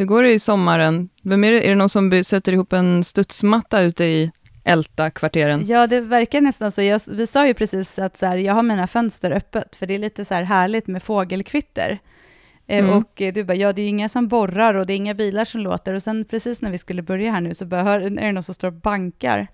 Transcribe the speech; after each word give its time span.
Hur 0.00 0.06
går 0.06 0.22
det 0.22 0.32
i 0.32 0.38
sommaren? 0.38 1.08
Vem 1.22 1.44
är, 1.44 1.52
det, 1.52 1.66
är 1.66 1.68
det 1.68 1.74
någon 1.74 1.88
som 1.88 2.24
sätter 2.24 2.52
ihop 2.52 2.72
en 2.72 3.04
studsmatta 3.04 3.80
ute 3.80 4.04
i 4.04 4.30
Älta-kvarteren? 4.64 5.66
Ja, 5.66 5.86
det 5.86 6.00
verkar 6.00 6.40
nästan 6.40 6.72
så. 6.72 6.82
Jag, 6.82 7.00
vi 7.10 7.26
sa 7.26 7.46
ju 7.46 7.54
precis 7.54 7.98
att 7.98 8.16
så 8.16 8.26
här, 8.26 8.36
jag 8.36 8.54
har 8.54 8.62
mina 8.62 8.86
fönster 8.86 9.30
öppet, 9.30 9.76
för 9.76 9.86
det 9.86 9.94
är 9.94 9.98
lite 9.98 10.24
så 10.24 10.34
här 10.34 10.42
härligt 10.42 10.86
med 10.86 11.02
fågelkvitter. 11.02 11.98
Eh, 12.66 12.84
Mm. 12.84 12.96
Och 12.96 13.22
eh, 13.22 13.32
du 13.32 13.44
bara, 13.44 13.54
ja 13.54 13.72
det 13.72 13.80
är 13.80 13.82
ju 13.82 13.88
inga 13.88 14.08
som 14.08 14.28
borrar 14.28 14.74
och 14.74 14.86
det 14.86 14.92
är 14.92 14.96
inga 14.96 15.14
bilar 15.14 15.44
som 15.44 15.60
låter. 15.60 15.94
Och 15.94 16.02
sen 16.02 16.24
precis 16.24 16.60
när 16.60 16.70
vi 16.70 16.78
skulle 16.78 17.02
börja 17.02 17.32
här 17.32 17.40
nu 17.40 17.54
så 17.54 17.64
bara, 17.64 17.92
är 17.92 18.10
det 18.10 18.32
någon 18.32 18.42
som 18.42 18.54
står 18.54 18.68
och 18.68 18.74
bankar. 18.74 19.46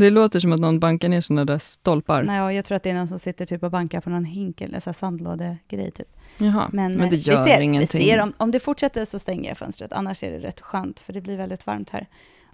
Det 0.00 0.10
låter 0.10 0.40
som 0.40 0.52
att 0.52 0.60
någon 0.60 0.78
bankar 0.80 1.08
ner 1.08 1.20
sådana 1.20 1.44
där 1.44 1.58
stolpar. 1.58 2.22
Nej, 2.22 2.36
ja, 2.36 2.52
jag 2.52 2.64
tror 2.64 2.76
att 2.76 2.82
det 2.82 2.90
är 2.90 2.94
någon 2.94 3.08
som 3.08 3.18
sitter 3.18 3.46
typ 3.46 3.62
och 3.62 3.70
bankar 3.70 4.00
på 4.00 4.10
någon 4.10 4.24
hink 4.24 4.60
eller 4.60 4.80
så 4.80 4.92
sandlådegrej 4.92 5.90
typ. 5.90 6.08
Jaha, 6.38 6.68
men, 6.72 6.94
Men, 6.94 7.10
det 7.10 7.16
eh, 7.16 7.28
gör 7.28 7.44
vi 7.44 7.50
ser, 7.50 7.60
ingenting. 7.60 8.00
Vi 8.00 8.08
ser 8.08 8.20
om, 8.20 8.32
om 8.36 8.50
det 8.50 8.60
fortsätter 8.60 9.04
så 9.04 9.18
stänger 9.18 9.48
jag 9.48 9.58
fönstret, 9.58 9.92
annars 9.92 10.22
är 10.22 10.30
det 10.30 10.38
rätt 10.38 10.60
skönt, 10.60 11.00
för 11.00 11.12
det 11.12 11.20
blir 11.20 11.36
väldigt 11.36 11.66
varmt 11.66 11.90
här. 11.90 12.06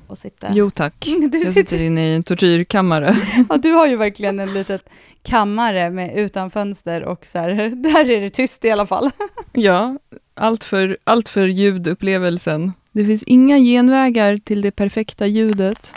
Och 0.07 0.19
sitta. 0.19 0.49
Jo 0.53 0.71
tack. 0.71 0.95
Du, 1.33 1.39
Jag 1.39 1.53
sitter, 1.53 1.81
inne 1.81 2.13
i 2.13 2.15
en 2.15 2.23
tortyrkammare. 2.23 3.17
ja, 3.49 3.57
du 3.57 3.73
har 3.73 3.87
ju 3.87 3.97
verkligen 3.97 4.41
en 4.41 4.55
litet 4.55 4.89
kammare 5.23 5.91
med 5.91 6.17
utan 6.17 6.51
fönster 6.51 7.05
och 7.05 7.27
så 7.27 7.39
här, 7.39 7.55
där 7.83 8.11
är 8.11 8.21
det 8.21 8.31
tyst 8.31 8.65
i 8.65 8.71
alla 8.71 8.87
fall. 8.87 9.11
Ja, 9.53 9.99
allt 10.35 10.65
för, 10.65 10.97
allt 11.05 11.29
för 11.29 11.47
ljudupplevelsen. 11.47 12.73
Det 12.93 13.05
finns 13.05 13.23
inga 13.23 13.59
genvägar 13.59 14.39
till 14.39 14.61
det 14.61 14.71
perfekta 14.71 15.27
ljudet. 15.27 15.95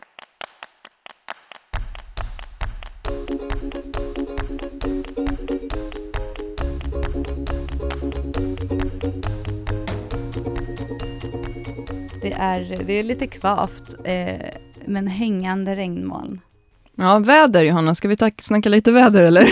Det 12.29 12.35
är, 12.39 12.83
det 12.85 12.93
är 12.93 13.03
lite 13.03 13.27
kvavt, 13.27 13.95
eh, 14.03 14.35
men 14.85 15.07
hängande 15.07 15.75
regnmoln. 15.75 16.41
Ja, 16.95 17.19
väder 17.19 17.63
Johanna, 17.63 17.95
ska 17.95 18.07
vi 18.07 18.15
tack, 18.15 18.41
snacka 18.41 18.69
lite 18.69 18.91
väder 18.91 19.23
eller? 19.23 19.45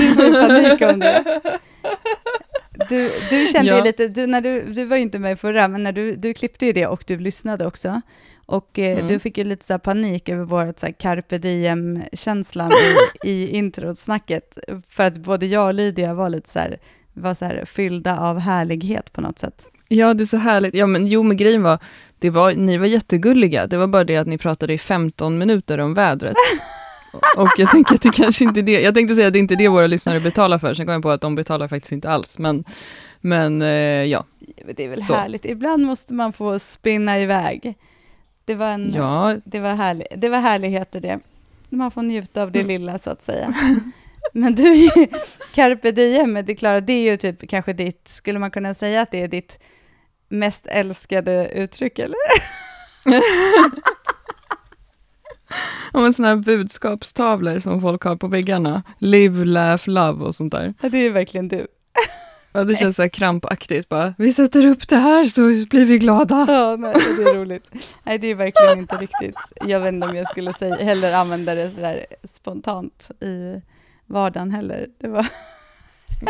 Panik 0.48 0.82
om 0.94 1.00
det. 1.00 1.42
Du, 2.90 3.10
du 3.30 3.48
kände 3.48 3.72
Ja. 3.72 3.84
lite, 3.84 4.08
du, 4.08 4.28
när 4.28 4.42
du, 4.42 4.62
du 4.62 4.86
var 4.86 4.96
ju 4.98 5.02
inte 5.04 5.20
med 5.20 5.40
förra, 5.40 5.68
men 5.68 5.84
när 5.84 5.92
du, 5.92 6.16
du 6.16 6.34
klippte 6.34 6.66
ju 6.66 6.74
det 6.74 6.88
och 6.88 7.04
du 7.08 7.20
lyssnade 7.20 7.66
också. 7.68 8.02
Och 8.46 8.80
eh, 8.80 8.96
Mm. 8.98 9.08
du 9.08 9.20
fick 9.20 9.38
ju 9.38 9.44
lite 9.44 9.66
så 9.66 9.80
panik 9.80 10.30
över 10.30 10.44
vårt 10.44 10.80
så 10.80 10.86
här 10.86 10.94
carpe 10.94 11.38
diem-känslan 11.38 12.72
i, 12.72 13.28
i 13.30 13.50
introsnacket. 13.58 14.58
För 14.90 15.04
att 15.04 15.18
både 15.18 15.46
jag 15.46 15.68
och 15.68 15.74
Lydia 15.74 16.14
var 16.14 16.30
lite 16.30 16.50
så 16.50 16.60
här, 16.60 16.78
var 17.14 17.34
så 17.34 17.46
här 17.46 17.66
fyllda 17.66 18.20
av 18.20 18.40
härlighet 18.40 19.14
på 19.14 19.22
något 19.22 19.40
sätt. 19.40 19.66
Ja, 19.88 20.14
det 20.14 20.24
är 20.24 20.26
så 20.26 20.38
härligt. 20.38 20.74
Ja, 20.74 20.88
men 20.88 21.08
jo, 21.08 21.24
men 21.24 21.38
grejen 21.38 21.64
var, 21.64 21.80
det 22.26 22.30
var, 22.32 22.54
ni 22.54 22.78
var 22.78 22.86
jättegulliga. 22.86 23.68
Det 23.68 23.78
var 23.78 23.88
bara 23.88 24.04
det 24.04 24.18
att 24.18 24.28
ni 24.28 24.38
pratade 24.38 24.74
i 24.74 24.78
15 24.78 25.38
minuter 25.38 25.78
om 25.80 25.94
vädret. 25.94 26.36
Och 27.38 27.50
jag 27.58 27.70
tänker 27.72 27.96
att 27.96 28.02
det 28.02 28.10
kanske 28.14 28.44
inte 28.44 28.60
är 28.60 28.62
det, 28.62 28.82
jag 28.82 28.94
tänkte 28.94 29.16
säga 29.16 29.28
att 29.28 29.34
det 29.34 29.40
inte 29.40 29.54
är 29.54 29.58
det 29.58 29.68
våra 29.68 29.88
lyssnare 29.88 30.20
betalar 30.20 30.58
för, 30.60 30.74
sen 30.74 30.86
kom 30.86 30.94
jag 30.94 31.02
på 31.04 31.10
att 31.12 31.22
de 31.22 31.36
betalar 31.36 31.68
faktiskt 31.68 31.92
inte 31.92 32.10
alls, 32.10 32.40
men, 32.40 32.64
men 33.22 33.62
eh, 33.62 33.68
ja. 34.04 34.26
Det 34.76 34.84
är 34.84 34.90
väl 34.90 35.04
Så. 35.04 35.14
härligt, 35.14 35.46
ibland 35.46 35.86
måste 35.86 36.14
man 36.14 36.34
få 36.34 36.60
spinna 36.60 37.20
iväg. 37.20 37.76
Det 38.46 38.56
var, 38.56 38.68
en, 38.68 38.94
Ja, 38.96 39.36
det 39.46 39.60
var, 39.60 39.76
härlig, 39.76 40.08
det 40.16 40.30
var 40.30 40.40
härligheter 40.40 41.02
det. 41.02 41.20
Man 41.70 41.92
får 41.92 42.02
njuta 42.02 42.42
av 42.42 42.52
det 42.52 42.60
Mm. 42.60 42.68
lilla 42.68 42.98
så 42.98 43.10
att 43.10 43.24
säga. 43.24 43.54
Men 44.34 44.56
du, 44.56 44.90
carpe 45.56 45.92
diem, 45.92 46.34
det 46.34 46.52
är 46.52 46.56
klart, 46.56 46.86
det 46.88 46.94
är 46.94 47.12
ju 47.12 47.18
typ 47.18 47.50
kanske 47.50 47.74
ditt, 47.74 48.08
skulle 48.08 48.40
man 48.40 48.52
kunna 48.52 48.74
säga 48.74 49.02
att 49.02 49.12
det 49.12 49.22
är 49.22 49.28
ditt 49.28 49.60
mest 50.40 50.68
älskade 50.68 51.50
uttryck 51.50 52.00
eller? 52.00 52.18
om 55.92 56.06
en 56.06 56.14
sån 56.14 56.26
här 56.26 56.36
budskapstavlor 56.36 57.60
som 57.60 57.82
folk 57.82 58.04
har 58.04 58.16
på 58.16 58.28
väggarna. 58.28 58.84
Live, 58.98 59.46
laugh, 59.46 59.90
love 59.90 60.26
och 60.26 60.36
sånt 60.36 60.52
där. 60.52 60.74
Ja, 60.82 60.90
det 60.90 60.98
är 60.98 61.10
verkligen 61.10 61.48
du. 61.48 61.68
Ja, 62.54 62.64
det 62.64 62.76
känns 62.76 62.96
så 62.96 63.02
här 63.02 63.10
krampaktigt 63.10 63.90
bara. 63.90 64.14
Vi 64.18 64.34
sätter 64.34 64.66
upp 64.66 64.88
det 64.88 64.98
här 64.98 65.26
så 65.26 65.42
blir 65.70 65.86
vi 65.86 65.98
glada. 65.98 66.46
Ja, 66.48 66.76
nej, 66.76 66.94
det 67.18 67.24
är 67.24 67.36
roligt. 67.36 67.70
Nej, 68.04 68.18
det 68.18 68.28
är 68.28 68.36
verkligen 68.36 68.80
inte 68.80 68.96
riktigt. 68.96 69.38
Jag 69.66 69.80
vet 69.80 69.94
inte 69.94 70.08
om 70.08 70.16
jag 70.16 70.28
skulle 70.28 70.54
säga, 70.54 70.76
heller 70.76 71.14
använda 71.14 71.56
det 71.56 71.72
sådär 71.72 72.06
spontant 72.24 73.12
i 73.22 73.62
vardagen 74.06 74.52
heller. 74.52 74.88
Det 75.00 75.08
var, 75.08 75.28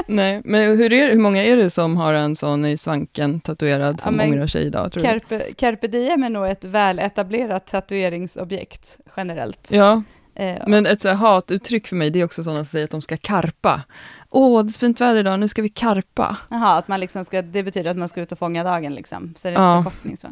Nej, 0.08 0.42
men 0.46 0.78
hur, 0.78 0.94
är, 0.94 1.12
hur 1.12 1.20
många 1.20 1.44
är 1.44 1.56
det 1.56 1.70
som 1.70 1.98
har 1.98 2.14
en 2.14 2.36
sån 2.36 2.66
i 2.66 2.78
svanken 2.78 3.40
tatuerad 3.40 4.02
som 4.02 4.14
Ja, 4.14 4.18
men 4.18 4.34
ångrar 4.34 4.48
sig 4.48 4.66
idag, 4.66 4.92
tror 4.92 5.04
du? 5.04 5.10
carpe, 5.10 5.54
carpe 5.54 5.88
diem 5.88 6.24
är 6.24 6.30
nog 6.30 6.48
ett 6.48 6.64
väl 6.64 7.00
etablerat 7.00 7.68
tatueringsobjekt 7.68 8.98
generellt. 9.18 9.68
Ja, 9.72 10.04
Eh, 10.38 10.64
men 10.68 10.86
ett 10.86 11.02
så 11.02 11.08
här 11.08 11.16
hatuttryck 11.16 11.88
för 11.88 11.96
mig, 11.96 12.10
det 12.10 12.20
är 12.22 12.26
också 12.26 12.44
sådana 12.44 12.60
som 12.64 12.66
säger 12.72 12.86
att 12.86 12.92
de 12.92 13.02
ska 13.02 13.18
karpa. 13.18 13.82
Åh, 14.30 14.64
det 14.64 14.70
är 14.70 14.80
fint 14.80 15.02
väder 15.02 15.20
idag, 15.20 15.40
nu 15.40 15.48
ska 15.48 15.62
vi 15.62 15.70
karpa. 15.70 16.38
Jaha, 16.50 16.78
att 16.78 16.88
man 16.88 17.00
liksom 17.00 17.26
ska, 17.26 17.42
det 17.42 17.64
betyder 17.64 17.92
att 17.92 17.98
man 17.98 18.10
ska 18.10 18.22
ut 18.22 18.32
och 18.32 18.40
fånga 18.40 18.64
dagen 18.64 18.94
liksom, 18.96 19.34
det 19.44 19.50
Ja. 19.52 19.78
en 19.78 19.84
förkortning 19.84 20.18
så. 20.18 20.28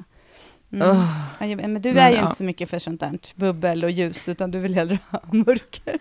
Mm. 0.73 0.87
Ja, 1.39 1.55
Men 1.55 1.81
du 1.81 1.93
Men, 1.93 1.97
är 2.03 2.09
ju 2.11 2.15
ja. 2.17 2.23
inte 2.23 2.35
så 2.35 2.43
mycket 2.43 2.69
för 2.69 2.79
sånt 2.79 2.99
där 2.99 3.19
bubbel 3.35 3.83
och 3.83 3.91
ljus, 3.91 4.29
utan 4.29 4.51
du 4.51 4.59
vill 4.59 4.75
hellre 4.75 4.97
ha 5.09 5.19
mörker. 5.31 5.97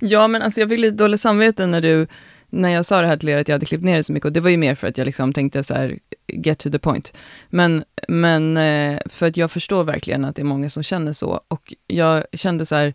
Ja, 0.00 0.28
men 0.28 0.42
alltså 0.42 0.60
jag 0.60 0.68
fick 0.68 0.78
lite 0.78 0.96
dåligt 0.96 1.20
samvete 1.20 1.66
när 1.66 1.80
du, 1.80 2.06
när 2.50 2.70
jag 2.70 2.86
sa 2.86 3.00
det 3.00 3.06
här 3.06 3.16
till 3.16 3.28
er 3.28 3.36
att 3.36 3.48
jag 3.48 3.54
hade 3.54 3.66
klippt 3.66 3.84
ner 3.84 3.96
det 3.96 4.04
så 4.04 4.12
mycket, 4.12 4.26
och 4.26 4.32
det 4.32 4.40
var 4.40 4.50
ju 4.50 4.56
mer 4.56 4.74
för 4.74 4.86
att 4.86 4.98
jag 4.98 5.04
liksom 5.04 5.32
tänkte 5.32 5.64
så 5.64 5.74
här, 5.74 5.98
get 6.26 6.58
to 6.58 6.70
the 6.70 6.78
point. 6.78 7.12
Men, 7.48 7.84
men 8.08 8.56
eh, 8.56 9.00
för 9.06 9.26
att 9.26 9.36
jag 9.36 9.50
förstår 9.50 9.84
verkligen 9.84 10.24
att 10.24 10.36
det 10.36 10.42
är 10.42 10.44
många 10.44 10.70
som 10.70 10.82
känner 10.82 11.12
så, 11.12 11.40
och 11.48 11.74
jag 11.86 12.24
kände 12.32 12.66
så 12.66 12.74
här, 12.74 12.94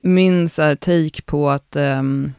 min 0.00 0.48
så 0.48 0.62
här 0.62 0.74
take 0.74 1.22
på 1.22 1.50
att 1.50 1.76
um, 1.76 2.32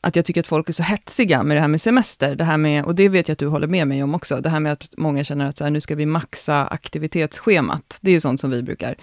att 0.00 0.16
jag 0.16 0.24
tycker 0.24 0.40
att 0.40 0.46
folk 0.46 0.68
är 0.68 0.72
så 0.72 0.82
hetsiga 0.82 1.42
med 1.42 1.56
det 1.56 1.60
här 1.60 1.68
med 1.68 1.80
semester, 1.80 2.34
det 2.34 2.44
här 2.44 2.56
med, 2.56 2.84
och 2.84 2.94
det 2.94 3.08
vet 3.08 3.28
jag 3.28 3.32
att 3.32 3.38
du 3.38 3.46
håller 3.46 3.66
med 3.66 3.88
mig 3.88 4.02
om 4.02 4.14
också, 4.14 4.40
det 4.40 4.48
här 4.48 4.60
med 4.60 4.72
att 4.72 4.94
många 4.96 5.24
känner 5.24 5.46
att 5.46 5.56
så 5.56 5.64
här, 5.64 5.70
nu 5.70 5.80
ska 5.80 5.94
vi 5.94 6.06
maxa 6.06 6.66
aktivitetsschemat. 6.66 7.98
Det 8.00 8.10
är 8.10 8.12
ju 8.12 8.20
sånt 8.20 8.40
som 8.40 8.50
vi 8.50 8.62
brukar 8.62 8.96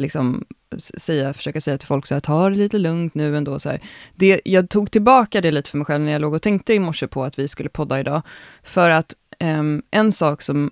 liksom 0.00 0.44
säga, 0.78 1.32
försöka 1.32 1.60
säga 1.60 1.78
till 1.78 1.86
folk 1.86 2.06
så 2.06 2.14
här, 2.14 2.20
ta 2.20 2.50
det 2.50 2.56
lite 2.56 2.78
lugnt 2.78 3.14
nu 3.14 3.36
ändå. 3.36 3.58
Så 3.58 3.70
här. 3.70 3.80
Det, 4.14 4.40
jag 4.44 4.70
tog 4.70 4.90
tillbaka 4.90 5.40
det 5.40 5.50
lite 5.50 5.70
för 5.70 5.78
mig 5.78 5.84
själv 5.84 6.04
när 6.04 6.12
jag 6.12 6.20
låg 6.20 6.34
och 6.34 6.42
tänkte 6.42 6.74
i 6.74 6.78
morse 6.78 7.06
på 7.06 7.24
att 7.24 7.38
vi 7.38 7.48
skulle 7.48 7.68
podda 7.68 8.00
idag. 8.00 8.22
För 8.62 8.90
att 8.90 9.14
um, 9.40 9.82
en 9.90 10.12
sak 10.12 10.42
som, 10.42 10.70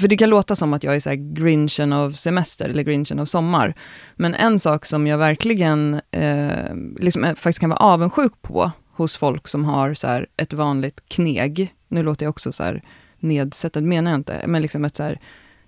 för 0.00 0.08
det 0.08 0.16
kan 0.16 0.30
låta 0.30 0.56
som 0.56 0.72
att 0.72 0.84
jag 0.84 0.96
är 0.96 1.00
så 1.00 1.08
här 1.08 1.34
grinchen 1.34 1.92
av 1.92 2.12
semester 2.12 2.68
eller 2.68 2.82
grinchen 2.82 3.18
av 3.18 3.24
sommar. 3.24 3.74
Men 4.16 4.34
en 4.34 4.58
sak 4.58 4.84
som 4.84 5.06
jag 5.06 5.18
verkligen 5.18 6.00
uh, 6.16 6.98
liksom, 7.00 7.24
eh, 7.24 7.34
faktiskt 7.34 7.60
kan 7.60 7.70
vara 7.70 7.80
avundsjuk 7.80 8.32
på 8.42 8.70
hos 8.92 9.16
folk 9.16 9.48
som 9.48 9.64
har 9.64 9.94
så 9.94 10.06
här, 10.06 10.26
ett 10.36 10.52
vanligt 10.52 11.08
kneg. 11.08 11.74
Nu 11.88 12.02
låter 12.02 12.26
jag 12.26 12.30
också 12.30 12.52
så 12.52 12.62
här 12.62 12.82
nedsättande, 13.18 13.88
menar 13.88 14.10
jag 14.10 14.18
inte, 14.18 14.44
men 14.46 14.62
liksom 14.62 14.84
ett 14.84 14.96
så 14.96 15.02
här, 15.02 15.20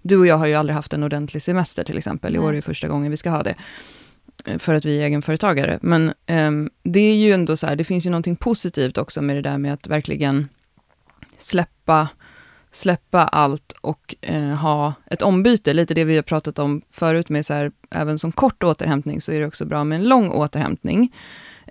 du 0.03 0.17
och 0.17 0.27
jag 0.27 0.37
har 0.37 0.47
ju 0.47 0.55
aldrig 0.55 0.75
haft 0.75 0.93
en 0.93 1.03
ordentlig 1.03 1.43
semester 1.43 1.85
till 1.85 1.99
exempel. 1.99 2.37
I 2.37 2.39
år 2.39 2.49
är 2.49 2.57
det 2.57 2.63
första 2.63 2.89
gången 2.89 3.11
vi 3.11 3.17
ska 3.17 3.31
ha 3.31 3.43
det. 3.43 3.55
eh, 4.47 4.59
För 4.59 4.75
att 4.75 4.85
vi 4.85 4.99
är 5.01 5.05
egenföretagare. 5.07 5.79
Men 5.83 6.13
ehm, 6.27 6.71
det 6.83 7.01
är 7.01 7.15
ju 7.15 7.33
ändå 7.33 7.57
så 7.57 7.67
här, 7.67 7.77
det 7.77 7.85
finns 7.85 8.07
ju 8.07 8.11
någonting 8.11 8.37
positivt 8.37 8.99
också 8.99 9.23
med 9.23 9.37
det 9.37 9.43
där 9.43 9.59
med 9.59 9.73
att 9.73 9.87
verkligen 9.87 10.49
släppa, 11.39 12.09
släppa 12.73 13.25
allt 13.25 13.73
och 13.81 14.15
eh, 14.21 14.43
ha 14.55 14.95
ett 15.07 15.23
ombyte. 15.23 15.73
Lite 15.75 15.95
det 15.95 16.05
vi 16.05 16.17
har 16.17 16.23
pratat 16.23 16.59
om 16.59 16.83
förut 16.91 17.29
med 17.29 17.47
så 17.47 17.55
här, 17.55 17.73
även 17.91 18.19
som 18.19 18.33
kort 18.33 18.63
återhämtning 18.63 19.21
så 19.21 19.33
är 19.33 19.41
det 19.41 19.47
också 19.47 19.65
bra 19.65 19.85
med 19.85 19.97
en 19.97 20.09
lång 20.09 20.31
återhämtning. 20.31 21.15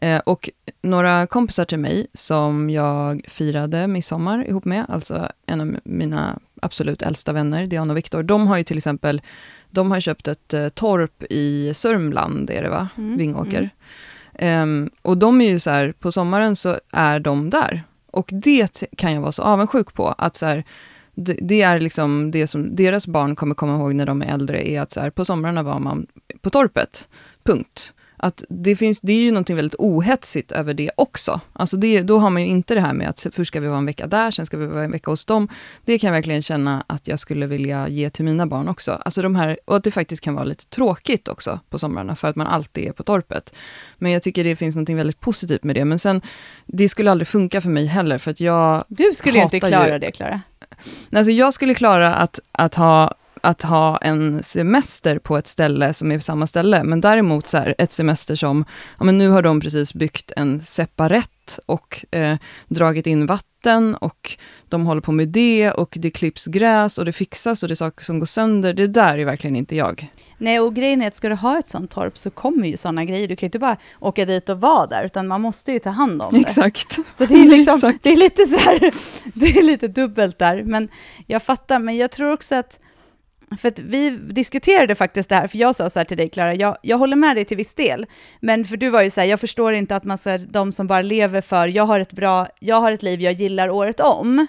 Eh, 0.02 0.20
och 0.20 0.50
några 0.82 1.28
kompisar 1.28 1.66
till 1.66 1.80
mig 1.80 2.08
som 2.14 2.70
jag 2.70 3.22
firade 3.28 3.88
midsommar 3.88 4.48
ihop 4.48 4.66
med, 4.66 4.86
alltså 4.90 5.32
en 5.46 5.62
av 5.62 5.76
mina 5.84 6.40
absolut 6.62 7.02
äldsta 7.02 7.34
vänner, 7.34 7.68
Diana 7.68 7.94
och 7.94 7.98
Viktor, 7.98 8.24
de 8.24 8.48
har 8.48 8.58
ju 8.58 8.64
till 8.64 8.78
exempel, 8.78 9.22
de 9.70 9.92
har 9.92 10.00
köpt 10.00 10.28
ett 10.28 10.54
eh, 10.54 10.70
torp 10.70 11.24
i 11.30 11.74
Sörmland, 11.74 12.50
är 12.50 12.64
det 12.64 12.70
va? 12.70 12.88
Mm, 12.98 13.18
Vingåker. 13.18 13.58
mm. 13.58 13.70
Ehm, 14.34 14.90
och 15.02 15.18
de 15.18 15.42
är 15.42 15.50
ju 15.50 15.60
så 15.60 15.70
här, 15.70 15.92
på 16.00 16.12
sommaren 16.12 16.56
så 16.56 16.80
är 16.92 17.20
de 17.20 17.50
där. 17.50 17.84
Och 18.12 18.30
det 18.32 18.84
kan 18.98 19.14
jag 19.14 19.22
vara 19.22 19.32
så 19.32 19.44
avundsjuk 19.44 19.94
på, 19.94 20.08
att 20.08 20.36
så 20.36 20.46
här, 20.46 20.64
det, 21.16 21.38
det 21.42 21.62
är 21.62 21.80
liksom 21.80 22.32
det 22.32 22.48
som 22.48 22.76
deras 22.76 23.08
barn 23.08 23.36
kommer 23.36 23.56
komma 23.56 23.76
ihåg 23.76 23.96
när 23.96 24.06
de 24.06 24.22
är 24.22 24.34
äldre, 24.34 24.70
är 24.70 24.82
att 24.82 24.92
så 24.92 25.00
här, 25.00 25.10
på 25.10 25.26
somrarna 25.26 25.64
var 25.64 25.80
man 25.80 26.08
på 26.42 26.50
torpet, 26.50 27.08
punkt. 27.44 27.94
Att 28.20 28.44
det, 28.50 28.76
finns, 28.76 29.02
det 29.02 29.14
är 29.14 29.22
ju 29.22 29.32
någonting 29.32 29.56
väldigt 29.56 29.80
ohetsigt 29.80 30.52
över 30.52 30.74
det 30.74 30.92
också. 30.96 31.40
Alltså 31.54 31.78
det, 31.78 32.02
då 32.02 32.18
har 32.18 32.30
man 32.30 32.42
ju 32.42 32.48
inte 32.48 32.74
det 32.74 32.82
här 32.82 32.94
med 32.94 33.10
att 33.10 33.28
först 33.32 33.48
ska 33.48 33.60
vi 33.60 33.68
vara 33.68 33.78
en 33.78 33.86
vecka 33.86 34.08
där, 34.08 34.32
sen 34.32 34.46
ska 34.46 34.58
vi 34.58 34.66
vara 34.66 34.84
en 34.84 34.92
vecka 34.92 35.12
hos 35.12 35.26
dem. 35.26 35.48
Det 35.86 36.00
kan 36.00 36.08
jag 36.08 36.14
verkligen 36.14 36.42
känna 36.42 36.84
att 36.88 37.08
jag 37.08 37.20
skulle 37.20 37.48
vilja 37.48 37.88
ge 37.88 38.10
till 38.10 38.26
mina 38.26 38.48
barn 38.48 38.68
också. 38.68 38.92
Alltså 38.92 39.22
de 39.22 39.36
här, 39.36 39.60
och 39.66 39.76
att 39.76 39.84
det 39.84 39.92
faktiskt 39.92 40.24
kan 40.24 40.34
vara 40.36 40.44
lite 40.44 40.66
tråkigt 40.66 41.28
också 41.28 41.60
på 41.70 41.80
somrarna, 41.80 42.16
för 42.16 42.28
att 42.28 42.36
man 42.36 42.48
alltid 42.48 42.88
är 42.88 42.92
på 42.92 43.04
torpet. 43.04 43.54
Men 43.98 44.12
jag 44.12 44.24
tycker 44.24 44.44
det 44.44 44.56
finns 44.56 44.76
något 44.76 44.90
väldigt 44.90 45.20
positivt 45.20 45.64
med 45.64 45.76
det. 45.76 45.86
Men 45.86 46.00
sen, 46.00 46.22
det 46.66 46.90
skulle 46.90 47.12
aldrig 47.12 47.28
funka 47.28 47.62
för 47.62 47.70
mig 47.70 47.86
heller, 47.86 48.18
för 48.18 48.32
att 48.32 48.40
jag 48.40 48.84
Du 48.88 49.12
skulle 49.14 49.38
ju 49.38 49.44
inte 49.44 49.60
klara 49.60 49.94
ju, 49.94 50.00
det, 50.00 50.12
Klara. 50.12 50.42
Alltså 51.12 51.32
jag 51.32 51.54
skulle 51.54 51.74
klara 51.74 52.16
att, 52.16 52.40
att 52.52 52.76
ha 52.76 53.14
att 53.42 53.62
ha 53.62 53.98
en 53.98 54.44
semester 54.44 55.20
på 55.20 55.38
ett 55.38 55.48
ställe 55.48 55.94
som 55.94 56.12
är 56.12 56.20
samma 56.20 56.48
ställe, 56.48 56.84
men 56.84 57.02
däremot 57.02 57.50
så 57.50 57.58
här, 57.58 57.76
ett 57.78 57.92
semester 57.92 58.36
som, 58.36 58.66
ja 58.98 59.06
men 59.06 59.18
nu 59.18 59.30
har 59.30 59.42
de 59.42 59.62
precis 59.62 59.94
byggt 59.94 60.32
en 60.36 60.62
separett 60.62 61.60
och 61.66 62.06
eh, 62.12 62.38
dragit 62.68 63.08
in 63.08 63.26
vatten 63.26 63.96
och 63.96 64.38
de 64.70 64.86
håller 64.86 65.02
på 65.02 65.12
med 65.12 65.28
det 65.28 65.72
och 65.72 65.94
det 66.00 66.12
klipps 66.12 66.46
gräs 66.46 66.98
och 66.98 67.06
det 67.06 67.12
fixas 67.12 67.64
och 67.64 67.70
det 67.70 67.74
är 67.74 67.76
saker 67.76 68.06
som 68.06 68.20
går 68.20 68.26
sönder. 68.26 68.74
Det 68.74 68.88
där 68.88 69.18
är 69.18 69.26
verkligen 69.26 69.56
inte 69.56 69.76
jag. 69.76 70.12
Nej, 70.38 70.60
och 70.60 70.76
grejen 70.76 71.02
är 71.02 71.08
att 71.08 71.16
ska 71.16 71.30
du 71.30 71.36
ha 71.36 71.60
ett 71.60 71.68
sånt 71.68 71.92
torp 71.92 72.18
så 72.18 72.30
kommer 72.30 72.68
ju 72.68 72.78
sådana 72.78 73.06
grejer. 73.06 73.28
Du 73.28 73.36
kan 73.36 73.48
ju 73.48 73.48
inte 73.48 73.60
bara 73.60 73.78
åka 74.00 74.26
dit 74.26 74.50
och 74.50 74.62
vara 74.62 74.88
där, 74.88 75.04
utan 75.04 75.28
man 75.28 75.42
måste 75.42 75.72
ju 75.72 75.80
ta 75.80 75.90
hand 75.90 76.22
om 76.22 76.34
det. 76.34 76.40
Exakt. 76.40 77.00
Så 77.12 77.26
det 77.26 77.34
är, 77.34 77.48
liksom, 77.58 77.98
det 78.02 78.10
är 78.10 78.16
lite 78.16 78.46
så 78.46 78.58
här, 78.58 78.80
det 79.34 79.58
är 79.58 79.64
lite 79.64 79.88
dubbelt 79.88 80.40
där. 80.40 80.64
Men 80.64 80.90
jag 81.28 81.44
fattar, 81.44 81.80
men 81.80 81.98
jag 81.98 82.12
tror 82.12 82.34
också 82.34 82.56
att 82.56 82.80
för 83.58 83.68
att 83.68 83.80
vi 83.80 84.10
diskuterade 84.10 84.96
faktiskt 84.96 85.30
det 85.30 85.36
här, 85.36 85.48
för 85.48 85.58
jag 85.58 85.76
sa 85.76 85.90
så 85.90 86.00
här 86.00 86.06
till 86.06 86.18
dig 86.18 86.30
Klara, 86.30 86.56
jag, 86.56 86.78
jag 86.82 86.98
håller 86.98 87.16
med 87.16 87.36
dig 87.38 87.46
till 87.46 87.58
viss 87.58 87.74
del, 87.74 88.06
men 88.40 88.66
för 88.66 88.78
du 88.78 88.90
var 88.90 89.04
ju 89.04 89.10
så 89.10 89.22
här, 89.22 89.28
jag 89.28 89.40
förstår 89.40 89.74
inte 89.74 89.96
att 89.96 90.04
man 90.04 90.18
ska, 90.18 90.38
de 90.38 90.72
som 90.72 90.88
bara 90.88 91.02
lever 91.02 91.42
för, 91.42 91.68
jag 91.68 91.86
har 91.86 92.00
ett 92.00 92.14
bra, 92.14 92.48
jag 92.60 92.82
har 92.82 92.92
ett 92.92 93.04
liv 93.04 93.22
jag 93.22 93.34
gillar 93.34 93.70
året 93.70 94.00
om, 94.00 94.48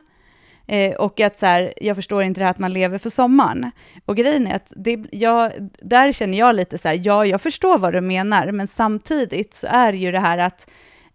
eh, 0.66 0.94
och 0.94 1.20
att 1.20 1.38
så 1.38 1.46
här, 1.46 1.74
jag 1.76 1.96
förstår 1.96 2.22
inte 2.22 2.40
det 2.40 2.44
här 2.44 2.50
att 2.50 2.58
man 2.58 2.72
lever 2.72 2.98
för 2.98 3.10
sommaren. 3.10 3.70
Och 4.04 4.16
grejen 4.16 4.46
är 4.46 4.56
att 4.56 4.72
det, 4.76 5.04
jag, 5.12 5.52
där 5.82 6.12
känner 6.12 6.38
jag 6.38 6.54
lite 6.54 6.78
så 6.78 6.88
här, 6.88 7.00
ja, 7.04 7.26
jag 7.26 7.40
förstår 7.40 7.78
vad 7.78 7.92
du 7.92 8.00
menar, 8.00 8.52
men 8.52 8.68
samtidigt 8.68 9.54
så 9.54 9.66
är 9.70 9.92
det 9.92 9.98
ju 9.98 10.12
det 10.12 10.20
här 10.20 10.38
att 10.38 10.70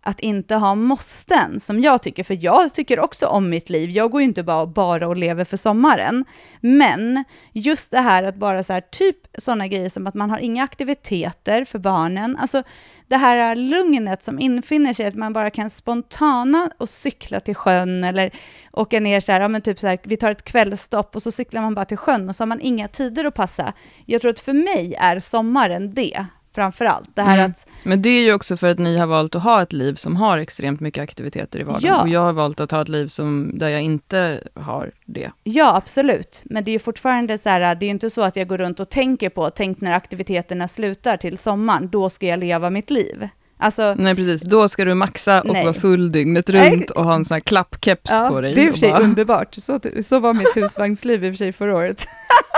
att 0.06 0.20
inte 0.20 0.56
ha 0.56 0.76
måsten, 0.76 1.60
som 1.60 1.80
jag 1.80 2.04
tycker, 2.04 2.24
för 2.24 2.38
jag 2.42 2.74
tycker 2.74 3.00
också 3.00 3.28
om 3.28 3.50
mitt 3.50 3.70
liv. 3.70 3.90
Jag 3.90 4.12
går 4.12 4.22
ju 4.22 4.26
inte 4.26 4.44
bara, 4.44 4.66
bara 4.66 5.08
och 5.08 5.16
lever 5.16 5.46
för 5.46 5.58
sommaren. 5.58 6.26
Men 6.62 7.24
just 7.54 7.92
det 7.92 8.00
här 8.00 8.24
att 8.24 8.36
bara 8.36 8.64
så 8.64 8.74
här, 8.74 8.82
typ 8.82 9.18
sådana 9.38 9.68
grejer 9.68 9.90
som 9.90 10.08
att 10.08 10.14
man 10.14 10.30
har 10.30 10.38
inga 10.38 10.64
aktiviteter 10.64 11.66
för 11.66 11.80
barnen, 11.80 12.38
alltså 12.38 12.64
det 13.08 13.18
här 13.18 13.56
lugnet 13.56 14.24
som 14.24 14.40
infinner 14.40 14.94
sig, 14.94 15.06
att 15.06 15.16
man 15.16 15.34
bara 15.34 15.50
kan 15.50 15.70
spontana 15.70 16.70
och 16.78 16.90
cykla 16.90 17.40
till 17.40 17.56
sjön 17.56 18.04
eller 18.04 18.32
åka 18.72 19.00
ner 19.00 19.20
så 19.20 19.32
här, 19.32 19.42
ja 19.42 19.48
men 19.48 19.62
typ 19.62 19.80
så 19.80 19.88
här, 19.88 20.00
vi 20.04 20.18
tar 20.18 20.32
ett 20.32 20.44
kvällstopp 20.44 21.16
och 21.16 21.24
så 21.24 21.32
cyklar 21.32 21.62
man 21.62 21.76
bara 21.76 21.86
till 21.86 21.98
sjön 21.98 22.30
och 22.30 22.36
så 22.36 22.42
har 22.42 22.48
man 22.48 22.62
inga 22.62 22.88
tider 22.88 23.26
att 23.26 23.34
passa. 23.34 23.74
Jag 24.06 24.22
tror 24.22 24.32
att 24.32 24.40
för 24.40 24.54
mig 24.54 24.96
är 25.00 25.20
sommaren 25.20 25.94
det, 25.94 26.26
framför 26.56 26.86
allt. 26.86 27.10
Det 27.14 27.22
här 27.22 27.38
mm. 27.38 27.52
att, 27.52 27.68
Men 27.84 28.02
det 28.02 28.10
är 28.10 28.22
ju 28.22 28.34
också 28.34 28.58
för 28.58 28.68
att 28.68 28.80
ni 28.80 28.98
har 28.98 29.08
valt 29.08 29.36
att 29.36 29.44
ha 29.44 29.62
ett 29.62 29.74
liv 29.74 29.96
som 29.96 30.16
har 30.16 30.38
extremt 30.38 30.80
mycket 30.80 31.04
aktiviteter 31.04 31.60
i 31.60 31.64
vardagen. 31.64 31.88
Ja. 31.88 32.02
Och 32.02 32.10
jag 32.10 32.20
har 32.20 32.34
valt 32.34 32.60
att 32.60 32.72
ha 32.72 32.82
ett 32.82 32.90
liv 32.90 33.08
som, 33.08 33.52
där 33.54 33.70
jag 33.70 33.82
inte 33.82 34.44
har 34.54 34.92
det. 35.06 35.32
Ja, 35.44 35.76
absolut. 35.76 36.42
Men 36.46 36.64
det 36.64 36.72
är 36.72 36.74
ju 36.74 36.80
fortfarande 36.80 37.38
så 37.38 37.50
här, 37.50 37.76
det 37.76 37.86
är 37.86 37.88
ju 37.88 37.92
inte 37.92 38.10
så 38.10 38.22
att 38.22 38.36
jag 38.36 38.48
går 38.48 38.58
runt 38.58 38.80
och 38.80 38.90
tänker 38.90 39.30
på, 39.30 39.50
tänk 39.50 39.82
när 39.82 39.92
aktiviteterna 39.92 40.68
slutar 40.68 41.18
till 41.18 41.38
sommaren, 41.38 41.90
då 41.90 42.10
ska 42.10 42.26
jag 42.26 42.40
leva 42.40 42.70
mitt 42.70 42.90
liv. 42.90 43.30
Alltså, 43.58 43.96
Nej 43.98 44.16
precis, 44.16 44.42
då 44.42 44.68
ska 44.68 44.86
du 44.86 44.94
maxa 44.94 45.42
och 45.42 45.54
nej. 45.54 45.64
vara 45.64 45.74
full 45.74 46.12
dygnet 46.12 46.50
runt 46.50 46.90
och 46.90 47.04
ha 47.04 47.16
en 47.16 47.26
sån 47.26 47.36
här 47.36 47.40
klappkeps 47.40 48.12
ja, 48.12 48.30
på 48.30 48.42
dig. 48.42 48.54
Det 48.54 48.62
är 48.62 48.66
i 48.66 48.70
och 48.70 48.74
för 48.74 48.80
sig 48.80 48.92
bara... 48.92 49.02
underbart, 49.02 49.56
så, 49.56 49.80
så 50.04 50.20
var 50.20 50.34
mitt 50.34 50.58
husvagnsliv 50.58 51.24
i 51.24 51.30
och 51.30 51.34
för 51.34 51.38
sig 51.38 51.54
förra 51.54 51.76
året. 51.76 52.08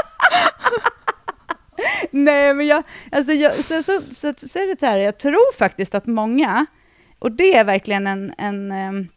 Nej, 2.11 2.53
men 2.53 2.67
jag, 2.67 2.83
alltså 3.11 3.33
jag, 3.33 3.55
så, 3.55 3.83
så, 3.83 4.01
så, 4.11 4.33
så 4.37 4.59
är 4.59 4.75
det 4.75 4.87
här, 4.87 4.97
jag 4.97 5.17
tror 5.17 5.57
faktiskt 5.57 5.95
att 5.95 6.05
många, 6.05 6.65
och 7.19 7.31
det 7.31 7.55
är 7.55 7.63
verkligen 7.63 8.07
en, 8.07 8.33
en 8.37 8.71
ehm, 8.71 9.07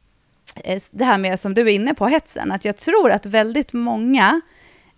eh, 0.64 0.80
det 0.90 1.04
här 1.04 1.18
med 1.18 1.40
som 1.40 1.54
du 1.54 1.62
är 1.62 1.74
inne 1.74 1.94
på, 1.94 2.06
hetsen, 2.06 2.52
att 2.52 2.64
jag 2.64 2.76
tror 2.76 3.10
att 3.10 3.26
väldigt 3.26 3.72
många 3.72 4.40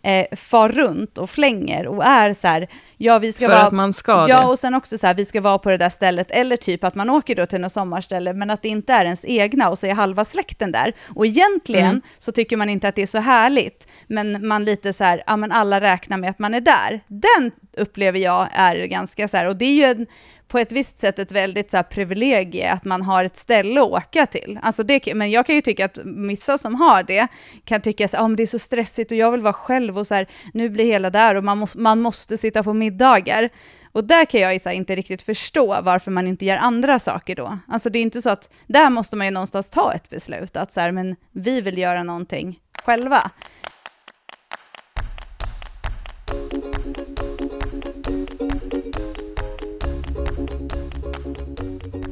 eh, 0.03 0.37
far 0.37 0.69
runt 0.69 1.19
och 1.19 1.31
flänger 1.31 1.87
och 1.87 2.05
är 2.05 2.35
så 2.35 2.49
här, 2.49 2.69
ja 2.97 3.19
vi 3.19 3.33
ska 3.33 3.47
För 3.47 3.53
vara... 3.53 3.67
att 3.67 3.73
man 3.73 3.93
ska 3.93 4.27
Ja, 4.29 4.41
det. 4.41 4.47
och 4.47 4.59
sen 4.59 4.75
också 4.75 4.99
så 4.99 5.07
här, 5.07 5.15
vi 5.15 5.25
ska 5.25 5.41
vara 5.41 5.59
på 5.59 5.71
det 5.71 5.77
där 5.77 5.89
stället, 5.89 6.31
eller 6.31 6.57
typ 6.57 6.85
att 6.85 6.95
man 6.95 7.11
åker 7.11 7.35
då 7.35 7.47
till 7.47 7.61
något 7.61 7.73
sommarställe, 7.73 8.33
men 8.33 8.51
att 8.51 8.63
det 8.63 8.69
inte 8.69 8.93
är 8.93 9.05
ens 9.05 9.25
egna 9.25 9.71
och 9.71 9.79
så 9.79 9.87
är 9.87 9.95
halva 9.95 10.25
släkten 10.25 10.73
där. 10.73 10.93
Och 11.15 11.27
egentligen 11.27 11.87
mm. 11.87 12.03
så 12.19 12.33
tycker 12.33 12.57
man 12.57 12.69
inte 12.69 12.89
att 12.89 12.95
det 12.95 13.03
är 13.03 13.07
så 13.07 13.19
härligt, 13.19 13.87
men 14.07 14.49
man 14.49 14.65
lite 14.65 14.93
så 14.93 15.05
här, 15.05 15.23
ja 15.27 15.37
men 15.37 15.53
alla 15.53 15.81
räknar 15.81 16.17
med 16.17 16.31
att 16.31 16.39
man 16.39 16.55
är 16.55 16.61
där. 16.61 17.01
Den 17.07 17.51
upplever 17.77 18.19
jag 18.19 18.49
är 18.53 18.77
ganska 18.77 19.29
så 19.29 19.37
här, 19.37 19.49
och 19.49 19.57
det 19.57 19.65
är 19.65 19.75
ju 19.75 19.85
en, 19.85 20.07
på 20.53 20.59
ett 20.59 20.73
visst 20.73 21.01
sätt 21.01 21.19
ett 21.19 21.33
väldigt 21.33 21.71
så 21.71 21.77
här, 21.77 21.85
privilegie 21.85 22.73
att 22.73 22.85
man 22.85 23.03
har 23.03 23.25
ett 23.25 23.37
ställe 23.37 23.81
att 23.81 23.87
åka 23.87 24.27
till. 24.27 24.59
Alltså 24.63 24.83
det, 24.83 25.15
men 25.15 25.31
jag 25.31 25.47
kan 25.47 25.55
ju 25.55 25.61
tycka 25.61 25.85
att 25.85 25.99
vissa 26.05 26.59
som 26.59 26.75
har 26.75 27.03
det 27.03 27.29
kan 27.65 27.81
tycka 27.81 28.05
att 28.05 28.15
ah, 28.15 28.29
det 28.29 28.43
är 28.43 28.47
så 28.47 28.59
stressigt 28.59 29.11
och 29.11 29.17
jag 29.17 29.31
vill 29.31 29.41
vara 29.41 29.53
själv 29.53 29.99
och 29.99 30.07
så 30.07 30.15
här, 30.15 30.27
nu 30.53 30.69
blir 30.69 30.85
hela 30.85 31.11
där 31.11 31.35
och 31.35 31.45
man, 31.45 31.59
må, 31.59 31.67
man 31.75 32.01
måste 32.01 32.37
sitta 32.37 32.63
på 32.63 32.73
middagar. 32.73 33.51
Och 33.93 34.05
där 34.05 34.25
kan 34.25 34.41
jag 34.41 34.61
här, 34.65 34.73
inte 34.73 34.97
riktigt 34.97 35.23
förstå 35.23 35.81
varför 35.83 36.11
man 36.11 36.27
inte 36.27 36.45
gör 36.45 36.57
andra 36.57 36.99
saker 36.99 37.37
då. 37.37 37.59
Alltså 37.69 37.91
det 37.91 37.99
är 37.99 38.03
inte 38.03 38.23
så 38.23 38.31
att, 38.31 38.53
där 38.67 38.91
måste 38.91 39.17
man 39.17 39.27
ju 39.27 39.31
någonstans 39.31 39.71
ta 39.71 39.93
ett 39.93 40.11
beslut, 40.11 40.57
att 40.57 40.73
så 40.73 40.81
här, 40.81 40.93
men 40.93 41.17
vi 41.31 41.61
vill 41.61 41.79
göra 41.79 42.03
någonting 42.03 42.61
själva. 42.85 43.31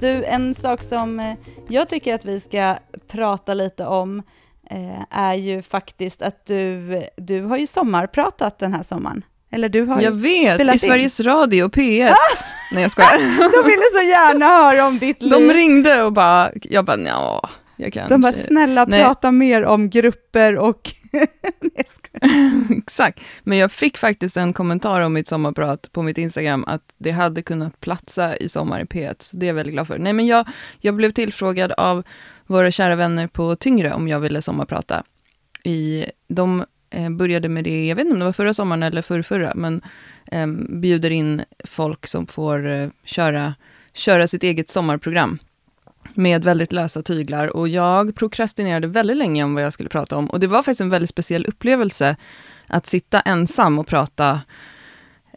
Du, 0.01 0.25
en 0.25 0.55
sak 0.55 0.83
som 0.83 1.21
eh, 1.21 1.35
jag 1.69 1.89
tycker 1.89 2.15
att 2.15 2.25
vi 2.25 2.41
ska 2.41 2.77
prata 3.09 3.55
lite 3.55 3.87
om 3.87 4.23
eh, 4.71 5.19
är 5.19 5.35
ju 5.35 5.63
faktiskt 5.63 6.23
att 6.23 6.47
du, 6.47 7.03
du 7.17 7.43
har 7.43 7.57
ju 7.57 7.67
sommarpratat 7.67 8.59
den 8.59 8.75
här 8.75 8.83
sommaren. 8.83 9.23
Eller 9.53 9.69
du 9.69 9.83
har 9.83 10.01
Jag 10.01 10.13
vet, 10.13 10.75
i 10.75 10.79
Sveriges 10.79 11.21
Radio 11.21 11.69
P1. 11.69 12.15
Nej 12.73 12.83
jag 12.83 12.93
skojar. 12.93 13.19
De 13.63 13.71
ville 13.71 13.83
så 13.95 14.09
gärna 14.09 14.47
höra 14.47 14.87
om 14.87 14.99
ditt 14.99 15.23
liv. 15.23 15.31
De 15.31 15.53
ringde 15.53 16.03
och 16.03 16.13
bara, 16.13 16.51
jag 16.63 16.85
bara 16.85 17.01
ja, 17.01 17.49
jag 17.77 17.93
kanske. 17.93 18.15
De 18.15 18.21
bara 18.21 18.33
snälla 18.33 18.85
Nej. 18.85 19.03
prata 19.03 19.31
mer 19.31 19.65
om 19.65 19.91
grupper 19.91 20.59
och 20.59 20.95
Exakt, 22.71 23.21
men 23.43 23.59
jag 23.59 23.73
fick 23.73 23.99
faktiskt 23.99 24.37
en 24.37 24.53
kommentar 24.53 25.01
om 25.01 25.13
mitt 25.13 25.29
sommarprat 25.29 25.93
på 25.93 26.03
mitt 26.03 26.19
Instagram, 26.19 26.65
att 26.67 26.83
det 26.99 27.11
hade 27.11 27.43
kunnat 27.43 27.81
platsa 27.81 28.37
i 28.37 28.49
Sommar 28.49 28.81
i 28.81 28.85
P1, 28.85 29.15
så 29.19 29.37
det 29.37 29.47
är 29.47 29.49
jag 29.49 29.55
väldigt 29.55 29.73
glad 29.73 29.87
för. 29.87 29.99
Nej, 29.99 30.13
men 30.13 30.27
jag, 30.27 30.49
jag 30.81 30.95
blev 30.95 31.11
tillfrågad 31.11 31.73
av 31.73 32.03
våra 32.47 32.71
kära 32.71 32.97
vänner 32.97 33.27
på 33.27 33.57
Tyngre 33.57 33.93
om 33.93 34.09
jag 34.09 34.21
ville 34.21 34.43
sommarprata. 34.43 35.05
I, 35.65 36.05
de 36.29 36.65
eh, 36.91 37.11
började 37.11 37.49
med 37.49 37.65
det, 37.65 37.87
jag 37.87 37.97
vet 37.97 38.05
inte 38.05 38.13
om 38.13 38.19
det 38.19 38.25
var 38.25 38.33
förra 38.33 38.55
sommaren 38.55 38.83
eller 38.83 39.03
förrförra, 39.03 39.53
men 39.55 39.83
eh, 40.27 40.47
bjuder 40.81 41.11
in 41.11 41.43
folk 41.65 42.07
som 42.07 42.27
får 42.27 42.69
eh, 42.69 42.89
köra, 43.05 43.55
köra 43.93 44.29
sitt 44.29 44.43
eget 44.43 44.71
sommarprogram 44.71 45.39
med 46.15 46.45
väldigt 46.45 46.73
lösa 46.73 47.03
tyglar 47.03 47.57
och 47.57 47.69
jag 47.69 48.15
prokrastinerade 48.15 48.87
väldigt 48.87 49.17
länge 49.17 49.45
om 49.45 49.55
vad 49.55 49.65
jag 49.65 49.73
skulle 49.73 49.89
prata 49.89 50.17
om. 50.17 50.31
Och 50.31 50.41
det 50.41 50.47
var 50.47 50.63
faktiskt 50.63 50.81
en 50.81 50.91
väldigt 50.91 51.11
speciell 51.11 51.47
upplevelse 51.47 52.17
att 52.67 52.87
sitta 52.87 53.21
ensam 53.21 53.79
och 53.79 53.87
prata 53.87 54.41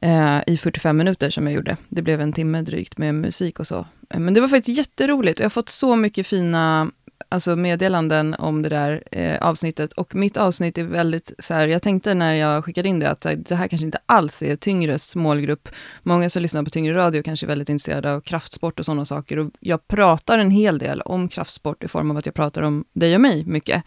eh, 0.01 0.39
i 0.48 0.58
45 0.58 0.98
minuter 0.98 1.30
som 1.30 1.48
jag 1.48 1.56
gjorde. 1.56 1.77
Det 1.89 2.01
blev 2.01 2.22
en 2.22 2.34
timme 2.34 2.62
drygt 2.62 2.98
med 2.98 3.15
musik 3.15 3.60
och 3.60 3.68
så. 3.68 3.86
Eh, 4.10 4.20
men 4.20 4.34
det 4.34 4.42
var 4.42 4.48
faktiskt 4.48 4.77
jätteroligt 4.77 5.39
och 5.39 5.44
jag 5.44 5.46
har 5.46 5.50
fått 5.50 5.70
så 5.70 5.96
mycket 5.96 6.27
fina 6.27 6.92
alltså 7.30 7.56
meddelanden 7.56 8.36
om 8.39 8.62
det 8.62 8.70
där 8.70 9.03
eh, 9.12 9.38
avsnittet. 9.48 9.94
Och 9.94 10.15
mitt 10.15 10.38
avsnitt 10.38 10.77
är 10.77 10.84
väldigt 10.84 11.32
så 11.39 11.53
här, 11.53 11.68
jag 11.68 11.82
tänkte 11.82 12.13
när 12.13 12.34
jag 12.34 12.65
skickade 12.65 12.89
in 12.89 13.00
det, 13.00 13.10
att 13.10 13.22
det 13.22 13.56
här 13.56 13.68
kanske 13.68 13.86
inte 13.86 14.00
alls 14.06 14.42
är 14.42 14.56
Tyngres 14.56 15.15
målgrupp. 15.15 15.70
Många 16.03 16.30
som 16.30 16.42
lyssnar 16.42 16.63
på 16.63 16.70
Tyngre 16.70 16.98
Radio 16.98 17.24
kanske 17.24 17.46
är 17.46 17.48
väldigt 17.48 17.70
intresserade 17.70 18.13
av 18.13 18.22
kraftsport 18.22 18.80
och 18.80 18.86
sådana 18.86 19.06
saker. 19.06 19.39
Och 19.39 19.51
jag 19.60 19.88
pratar 19.88 20.39
en 20.39 20.51
hel 20.51 20.77
del 20.77 21.01
om 21.01 21.30
kraftsport 21.30 21.84
i 21.84 21.88
form 21.88 22.12
av 22.12 22.18
att 22.18 22.25
jag 22.25 22.36
pratar 22.36 22.62
om 22.62 22.86
dig 22.94 23.15
och 23.15 23.22
mig 23.22 23.46
mycket. 23.46 23.84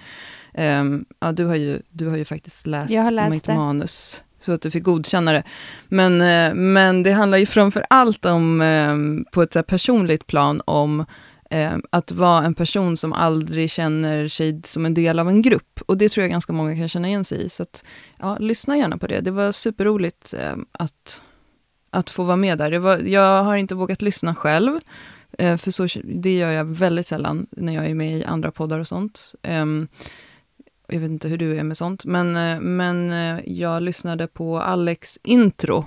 Um, 0.59 1.05
ja, 1.21 1.33
du, 1.33 1.45
har 1.45 1.57
ju, 1.57 1.83
du 1.91 2.09
har 2.09 2.17
ju 2.17 2.25
faktiskt 2.25 2.67
läst, 2.67 3.11
läst 3.11 3.31
mitt 3.31 3.45
det. 3.45 3.55
manus 3.55 4.23
så 4.47 4.53
att 4.53 4.63
du 4.63 4.71
fick 4.71 4.85
godkänna 4.85 5.33
det. 5.33 5.43
Men, 5.89 6.21
eh, 6.21 6.55
men 6.55 7.03
det 7.03 7.13
handlar 7.13 7.39
ju 7.39 7.47
framför 7.47 7.87
allt 7.91 8.25
om, 8.25 8.61
ehm, 8.61 9.25
på 9.33 9.43
ett 9.43 9.67
personligt 9.67 10.27
plan, 10.27 10.61
om 10.65 11.01
eh, 11.01 11.07
Ehm, 11.51 11.83
att 11.91 12.13
vara 12.13 12.45
en 12.45 12.55
person 12.55 12.97
som 12.97 13.13
aldrig 13.13 13.71
känner 13.71 14.29
sig 14.29 14.61
som 14.65 14.87
en 14.87 14.95
del 14.95 15.19
av 15.19 15.29
en 15.29 15.43
grupp. 15.43 15.81
Och 15.87 15.99
det 15.99 16.09
tror 16.09 16.23
jag 16.23 16.31
ganska 16.31 16.53
många 16.53 16.77
kan 16.77 16.89
känna 16.89 17.09
igen 17.09 17.25
sig 17.25 17.43
i. 17.43 17.49
Så 17.49 17.63
att, 17.63 17.85
ja, 18.19 18.37
lyssna 18.39 18.77
gärna 18.77 18.99
på 18.99 19.07
det. 19.07 19.21
Det 19.21 19.31
var 19.31 19.53
superroligt 19.53 20.35
eh, 20.35 20.57
att, 20.73 21.23
att 21.91 22.11
få 22.11 22.25
vara 22.25 22.37
med 22.37 22.59
där. 22.59 22.71
Det 22.71 22.79
var, 22.79 22.99
jag 22.99 23.43
har 23.43 23.57
inte 23.57 23.75
vågat 23.75 24.03
lyssna 24.03 24.35
själv, 24.35 24.81
eh, 25.39 25.57
för 25.57 25.71
så, 25.71 26.01
det 26.05 26.35
gör 26.35 26.51
jag 26.51 26.65
väldigt 26.65 27.07
sällan 27.07 27.47
när 27.51 27.75
jag 27.75 27.87
är 27.87 27.95
med 27.95 28.19
i 28.19 28.25
andra 28.25 28.51
poddar 28.51 28.79
och 28.79 28.89
sånt. 28.89 29.35
Ehm, 29.43 29.89
jag 30.89 31.01
vet 31.01 31.11
inte 31.11 31.29
hur 31.29 31.39
du 31.39 31.59
är 31.59 31.65
med 31.65 31.77
sånt, 31.77 32.05
men, 32.05 32.37
eh, 32.37 32.61
men 32.61 33.11
eh, 33.11 33.41
jag 33.47 33.83
lyssnade 33.83 34.27
på 34.27 34.61
Alex 34.61 35.19
intro. 35.23 35.85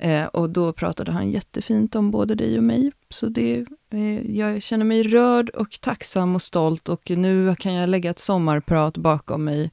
Eh, 0.00 0.24
och 0.24 0.50
då 0.50 0.72
pratade 0.72 1.12
han 1.12 1.30
jättefint 1.30 1.94
om 1.94 2.10
både 2.10 2.34
dig 2.34 2.58
och 2.58 2.64
mig. 2.64 2.92
Så 3.10 3.26
det, 3.26 3.64
eh, 3.90 4.36
jag 4.36 4.62
känner 4.62 4.84
mig 4.84 5.02
rörd 5.02 5.50
och 5.50 5.80
tacksam 5.80 6.34
och 6.34 6.42
stolt 6.42 6.88
och 6.88 7.10
nu 7.10 7.54
kan 7.58 7.74
jag 7.74 7.88
lägga 7.88 8.10
ett 8.10 8.18
sommarprat 8.18 8.96
bakom 8.96 9.44
mig. 9.44 9.70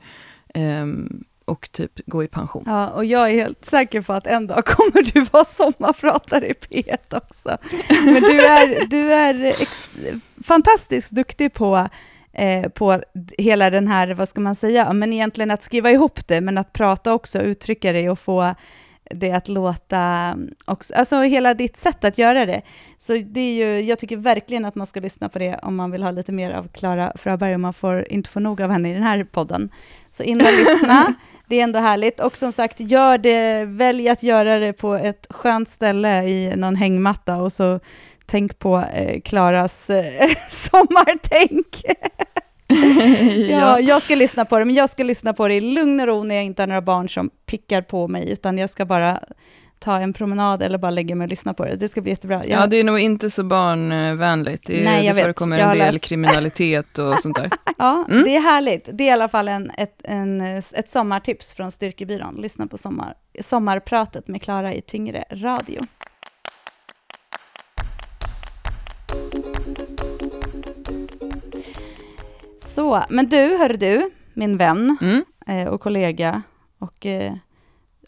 Eh, 0.53 0.85
och 1.45 1.71
typ 1.71 1.91
gå 2.05 2.23
i 2.23 2.27
pension. 2.27 2.63
Ja, 2.65 2.89
och 2.89 3.05
jag 3.05 3.29
är 3.29 3.33
helt 3.33 3.65
säker 3.65 4.01
på 4.01 4.13
att 4.13 4.27
en 4.27 4.47
dag 4.47 4.65
kommer 4.65 5.13
du 5.13 5.21
vara 5.31 5.45
sommarpratare 5.45 6.47
i 6.47 6.53
P1 6.53 7.17
också. 7.17 7.57
Men 8.05 8.21
du 8.21 8.45
är, 8.45 8.85
du 8.85 9.13
är 9.13 9.55
fantastiskt 10.43 11.11
duktig 11.11 11.53
på 11.53 11.87
eh, 12.33 12.69
på 12.69 13.01
hela 13.37 13.69
den 13.69 13.87
här, 13.87 14.13
vad 14.13 14.29
ska 14.29 14.41
man 14.41 14.55
säga, 14.55 14.93
men 14.93 15.13
egentligen 15.13 15.51
att 15.51 15.63
skriva 15.63 15.91
ihop 15.91 16.27
det, 16.27 16.41
men 16.41 16.57
att 16.57 16.73
prata 16.73 17.13
också, 17.13 17.41
uttrycka 17.41 17.91
det 17.91 18.09
och 18.09 18.19
få 18.19 18.55
det 19.09 19.31
att 19.31 19.47
låta, 19.47 20.35
också, 20.65 20.93
alltså 20.93 21.21
hela 21.21 21.53
ditt 21.53 21.77
sätt 21.77 22.03
att 22.03 22.17
göra 22.17 22.45
det. 22.45 22.61
Så 22.97 23.13
det 23.13 23.39
är 23.39 23.53
ju, 23.53 23.81
jag 23.81 23.99
tycker 23.99 24.17
verkligen 24.17 24.65
att 24.65 24.75
man 24.75 24.87
ska 24.87 24.99
lyssna 24.99 25.29
på 25.29 25.39
det 25.39 25.59
om 25.63 25.75
man 25.75 25.91
vill 25.91 26.03
ha 26.03 26.11
lite 26.11 26.31
mer 26.31 26.51
av 26.51 26.67
Klara 26.67 27.13
Fröberg, 27.15 27.53
och 27.53 27.59
man 27.59 27.73
får 27.73 28.11
inte 28.11 28.29
få 28.29 28.39
nog 28.39 28.61
av 28.61 28.71
henne 28.71 28.89
i 28.89 28.93
den 28.93 29.03
här 29.03 29.23
podden. 29.23 29.69
Så 30.11 30.23
in 30.23 30.41
och 30.41 30.47
lyssna, 30.51 31.13
det 31.47 31.59
är 31.59 31.63
ändå 31.63 31.79
härligt. 31.79 32.19
Och 32.19 32.37
som 32.37 32.53
sagt, 32.53 32.79
gör 32.79 33.17
det, 33.17 33.65
välj 33.65 34.09
att 34.09 34.23
göra 34.23 34.59
det 34.59 34.73
på 34.73 34.93
ett 34.93 35.27
skönt 35.29 35.69
ställe 35.69 36.23
i 36.23 36.55
någon 36.55 36.75
hängmatta 36.75 37.35
och 37.35 37.53
så 37.53 37.79
tänk 38.25 38.59
på 38.59 38.83
eh, 38.93 39.21
Klaras 39.21 39.89
eh, 39.89 40.29
sommartänk. 40.49 41.83
ja, 43.49 43.79
jag 43.79 44.01
ska 44.01 44.15
lyssna 44.15 44.45
på 44.45 44.59
det, 44.59 44.65
men 44.65 44.75
jag 44.75 44.89
ska 44.89 45.03
lyssna 45.03 45.33
på 45.33 45.47
det 45.47 45.53
i 45.53 45.61
lugn 45.61 45.99
och 45.99 46.07
ro 46.07 46.23
när 46.23 46.35
jag 46.35 46.43
inte 46.43 46.61
har 46.61 46.67
några 46.67 46.81
barn 46.81 47.09
som 47.09 47.29
pickar 47.45 47.81
på 47.81 48.07
mig, 48.07 48.31
utan 48.31 48.57
jag 48.57 48.69
ska 48.69 48.85
bara 48.85 49.19
ta 49.83 49.99
en 49.99 50.13
promenad 50.13 50.61
eller 50.61 50.77
bara 50.77 50.91
lägga 50.91 51.15
mig 51.15 51.25
och 51.25 51.29
lyssna 51.29 51.53
på 51.53 51.65
det. 51.65 51.75
Det 51.75 51.89
ska 51.89 52.01
bli 52.01 52.11
jättebra. 52.11 52.45
Jag... 52.45 52.61
Ja, 52.61 52.67
det 52.67 52.77
är 52.77 52.83
nog 52.83 52.99
inte 52.99 53.29
så 53.29 53.43
barnvänligt. 53.43 54.67
Det, 54.67 54.83
Nej, 54.83 55.05
jag 55.05 55.15
det 55.15 55.21
förekommer 55.21 55.59
en 55.59 55.69
del 55.69 55.77
läst. 55.77 56.03
kriminalitet 56.03 56.97
och 56.97 57.19
sånt 57.19 57.35
där. 57.35 57.49
ja, 57.77 58.05
mm. 58.09 58.23
det 58.23 58.35
är 58.35 58.41
härligt. 58.41 58.89
Det 58.93 59.03
är 59.03 59.07
i 59.07 59.11
alla 59.11 59.29
fall 59.29 59.47
en, 59.47 59.71
ett, 59.77 60.01
en, 60.03 60.41
ett 60.41 60.89
sommartips 60.89 61.53
från 61.53 61.71
Styrkebyrån. 61.71 62.35
Lyssna 62.35 62.67
på 62.67 62.77
sommar, 62.77 63.13
sommarpratet 63.41 64.27
med 64.27 64.41
Klara 64.41 64.73
i 64.73 64.81
Tyngre 64.81 65.23
Radio. 65.31 65.81
Så, 72.73 73.03
men 73.09 73.29
du, 73.29 73.57
hör 73.57 73.69
du, 73.69 74.09
min 74.33 74.57
vän 74.57 74.97
mm. 75.01 75.23
eh, 75.47 75.73
och 75.73 75.81
kollega 75.81 76.41
och 76.79 77.05
eh, 77.05 77.33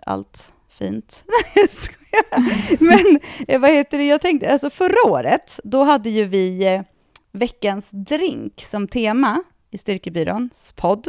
allt 0.06 0.54
fint. 0.70 1.24
men 2.80 3.20
eh, 3.48 3.60
vad 3.62 3.72
heter 3.72 3.98
det, 3.98 4.08
jag 4.08 4.22
tänkte, 4.22 4.52
alltså 4.52 4.70
förra 4.70 5.12
året, 5.12 5.60
då 5.64 5.84
hade 5.84 6.10
ju 6.10 6.24
vi 6.24 6.66
eh, 6.66 6.82
veckans 7.32 7.90
drink 7.92 8.64
som 8.66 8.88
tema 8.88 9.44
i 9.72 9.78
Styrkebyråns 9.78 10.74
podd. 10.78 11.08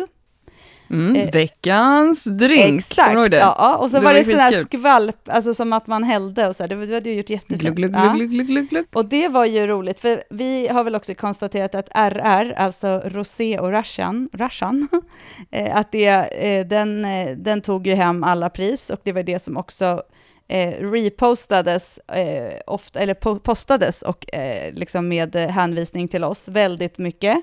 Mm, 0.90 1.16
eh, 1.16 1.30
veckans 1.32 2.24
drink, 2.24 2.80
Exakt, 2.80 3.08
kommer 3.08 3.28
det? 3.28 3.36
ja, 3.36 3.76
och 3.76 3.90
så 3.90 3.96
det 3.96 4.02
var, 4.02 4.12
var 4.12 4.18
det 4.18 4.24
sån 4.24 4.38
här 4.38 4.62
skvalp, 4.62 5.28
alltså 5.28 5.54
som 5.54 5.72
att 5.72 5.86
man 5.86 6.04
hällde 6.04 6.48
och 6.48 6.56
så, 6.56 6.66
det, 6.66 6.86
det 6.86 6.94
hade 6.94 7.10
ju 7.10 7.16
gjort 7.16 7.30
jättefint. 7.30 7.60
Glug, 7.60 7.76
glug, 7.76 7.94
ja. 7.94 8.12
glug, 8.12 8.46
glug, 8.46 8.68
glug. 8.68 8.86
Och 8.92 9.04
det 9.04 9.28
var 9.28 9.44
ju 9.44 9.66
roligt, 9.66 10.00
för 10.00 10.22
vi 10.30 10.68
har 10.68 10.84
väl 10.84 10.94
också 10.94 11.14
konstaterat 11.14 11.74
att 11.74 11.88
RR, 11.94 12.52
alltså 12.52 13.02
rosé 13.04 13.58
och 13.58 13.70
russian, 13.70 14.28
russian 14.32 14.88
eh, 15.50 15.76
att 15.76 15.92
det, 15.92 16.06
eh, 16.06 16.66
den, 16.66 17.06
den 17.42 17.60
tog 17.60 17.86
ju 17.86 17.94
hem 17.94 18.24
alla 18.24 18.50
pris 18.50 18.90
och 18.90 19.00
det 19.04 19.12
var 19.12 19.22
det 19.22 19.38
som 19.38 19.56
också 19.56 20.02
eh, 20.48 20.90
repostades, 20.92 21.98
eh, 21.98 22.60
ofta, 22.66 23.00
eller 23.00 23.14
po 23.14 23.38
postades 23.38 24.02
och 24.02 24.34
eh, 24.34 24.74
liksom 24.74 25.08
med 25.08 25.36
hänvisning 25.36 26.08
till 26.08 26.24
oss 26.24 26.48
väldigt 26.48 26.98
mycket. 26.98 27.36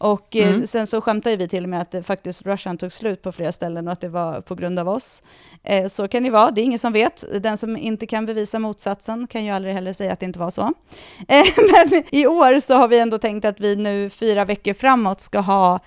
Och 0.00 0.36
eh, 0.36 0.48
mm. 0.48 0.66
sen 0.66 0.86
så 0.86 1.00
skämtade 1.00 1.36
vi 1.36 1.48
till 1.48 1.64
och 1.64 1.68
med 1.68 1.80
att 1.80 1.90
det 1.90 2.02
faktiskt 2.02 2.42
Russian 2.42 2.78
tog 2.78 2.92
slut 2.92 3.22
på 3.22 3.32
flera 3.32 3.52
ställen 3.52 3.86
och 3.86 3.92
att 3.92 4.00
det 4.00 4.08
var 4.08 4.40
på 4.40 4.54
grund 4.54 4.78
av 4.78 4.88
oss. 4.88 5.22
Eh, 5.62 5.88
så 5.88 6.08
kan 6.08 6.22
det 6.22 6.30
vara, 6.30 6.50
det 6.50 6.60
är 6.60 6.62
ingen 6.62 6.78
som 6.78 6.92
vet. 6.92 7.24
Den 7.42 7.56
som 7.58 7.76
inte 7.76 8.06
kan 8.06 8.26
bevisa 8.26 8.58
motsatsen 8.58 9.26
kan 9.26 9.44
ju 9.44 9.50
aldrig 9.50 9.74
heller 9.74 9.92
säga 9.92 10.12
att 10.12 10.20
det 10.20 10.26
inte 10.26 10.38
var 10.38 10.50
så. 10.50 10.62
Eh, 11.28 11.46
men 11.56 12.02
i 12.10 12.26
år 12.26 12.60
så 12.60 12.74
har 12.74 12.88
vi 12.88 12.98
ändå 12.98 13.18
tänkt 13.18 13.44
att 13.44 13.60
vi 13.60 13.76
nu 13.76 14.10
fyra 14.10 14.44
veckor 14.44 14.74
framåt 14.74 15.20
ska 15.20 15.40
ha 15.40 15.80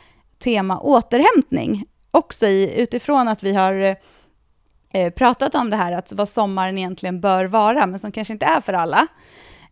tema 0.43 0.79
återhämtning. 0.79 1.85
Också 2.11 2.47
i, 2.47 2.81
utifrån 2.81 3.27
att 3.27 3.43
vi 3.43 3.53
har 3.53 3.95
pratat 5.09 5.55
om 5.55 5.69
det 5.69 5.75
här, 5.75 5.91
att 5.91 6.11
vad 6.11 6.29
sommaren 6.29 6.77
egentligen 6.77 7.21
bör 7.21 7.45
vara, 7.45 7.87
men 7.87 7.99
som 7.99 8.11
kanske 8.11 8.33
inte 8.33 8.45
är 8.45 8.61
för 8.61 8.73
alla. 8.73 9.07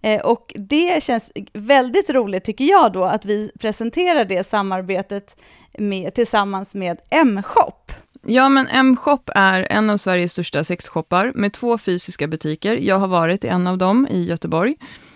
Eh, 0.01 0.21
och 0.21 0.53
det 0.55 1.03
känns 1.03 1.31
väldigt 1.53 2.09
roligt, 2.09 2.43
tycker 2.43 2.65
jag 2.65 2.93
då, 2.93 3.03
att 3.03 3.25
vi 3.25 3.51
presenterar 3.59 4.25
det 4.25 4.47
samarbetet 4.47 5.35
med, 5.77 6.13
tillsammans 6.13 6.75
med 6.75 6.97
M-shop. 7.09 7.91
Ja, 8.25 8.49
men 8.49 8.67
M-shop 8.67 9.19
är 9.25 9.67
en 9.69 9.89
av 9.89 9.97
Sveriges 9.97 10.31
största 10.31 10.63
sexshoppar 10.63 11.31
med 11.35 11.53
två 11.53 11.77
fysiska 11.77 12.27
butiker. 12.27 12.75
Jag 12.75 12.99
har 12.99 13.07
varit 13.07 13.43
i 13.43 13.47
en 13.47 13.67
av 13.67 13.77
dem 13.77 14.07
i 14.11 14.23
Göteborg 14.23 14.75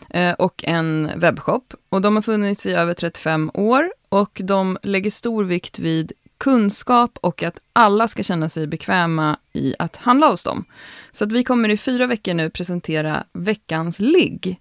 eh, 0.09 0.33
och 0.33 0.63
en 0.67 1.11
webbshop. 1.15 1.73
Och 1.89 2.01
de 2.01 2.15
har 2.15 2.23
funnits 2.23 2.65
i 2.65 2.71
över 2.73 2.93
35 2.93 3.51
år 3.53 3.91
och 4.09 4.41
de 4.43 4.77
lägger 4.83 5.11
stor 5.11 5.43
vikt 5.43 5.79
vid 5.79 6.11
kunskap 6.45 7.17
och 7.21 7.43
att 7.43 7.59
alla 7.73 8.07
ska 8.07 8.23
känna 8.23 8.49
sig 8.49 8.67
bekväma 8.67 9.37
i 9.53 9.75
att 9.79 9.95
handla 9.95 10.27
hos 10.27 10.43
dem. 10.43 10.65
Så 11.11 11.23
att 11.23 11.31
vi 11.31 11.43
kommer 11.43 11.69
i 11.69 11.77
fyra 11.77 12.07
veckor 12.07 12.33
nu 12.33 12.49
presentera 12.49 13.23
veckans 13.33 13.99
ligg. 13.99 14.59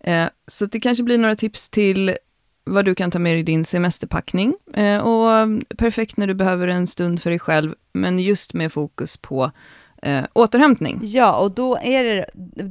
Eh, 0.00 0.26
så 0.46 0.66
det 0.66 0.80
kanske 0.80 1.04
blir 1.04 1.18
några 1.18 1.36
tips 1.36 1.70
till 1.70 2.16
vad 2.64 2.84
du 2.84 2.94
kan 2.94 3.10
ta 3.10 3.18
med 3.18 3.38
i 3.38 3.42
din 3.42 3.64
semesterpackning. 3.64 4.54
Eh, 4.74 4.98
och 4.98 5.32
mm, 5.32 5.64
perfekt 5.78 6.16
när 6.16 6.26
du 6.26 6.34
behöver 6.34 6.68
en 6.68 6.86
stund 6.86 7.22
för 7.22 7.30
dig 7.30 7.38
själv, 7.38 7.74
men 7.92 8.18
just 8.18 8.54
med 8.54 8.72
fokus 8.72 9.16
på 9.16 9.50
eh, 10.02 10.24
återhämtning. 10.32 11.00
Ja, 11.02 11.36
och 11.36 11.50
då 11.50 11.78
är 11.82 12.04
det, 12.04 12.26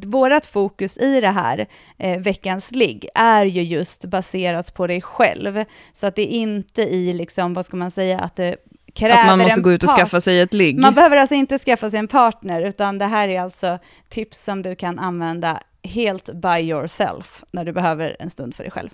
vårt 0.05 0.46
fokus 0.46 0.98
i 0.98 1.22
det 1.22 1.29
här, 1.29 1.67
eh, 1.98 2.20
veckans 2.20 2.72
ligg, 2.72 3.08
är 3.15 3.46
ju 3.46 3.62
just 3.62 4.05
baserat 4.05 4.74
på 4.74 4.88
dig 4.88 5.01
själv. 5.01 5.63
Så 5.94 6.08
att 6.08 6.15
det 6.15 6.22
är 6.22 6.38
inte 6.38 6.82
i, 6.82 7.13
liksom, 7.13 7.53
vad 7.53 7.65
ska 7.65 7.77
man 7.77 7.91
säga, 7.91 8.20
att 8.20 8.36
det 8.36 8.55
Att 9.01 9.27
man 9.27 9.39
måste 9.39 9.62
gå 9.62 9.72
ut 9.72 9.84
och 9.84 9.89
skaffa 9.89 10.22
sig 10.22 10.39
ett 10.39 10.53
ligg. 10.53 10.79
Man 10.79 10.94
behöver 10.94 11.17
alltså 11.17 11.36
inte 11.36 11.60
skaffa 11.60 11.89
sig 11.89 12.00
en 12.00 12.08
partner, 12.08 12.62
utan 12.62 12.98
det 12.98 13.05
här 13.05 13.29
är 13.29 13.41
alltså 13.41 13.79
tips 14.10 14.44
som 14.44 14.62
du 14.62 14.75
kan 14.75 15.00
använda 15.00 15.60
helt 15.84 16.29
by 16.34 16.60
yourself, 16.60 17.44
när 17.51 17.65
du 17.65 17.72
behöver 17.72 18.15
en 18.20 18.29
stund 18.29 18.55
för 18.55 18.63
dig 18.63 18.72
själv. 18.72 18.89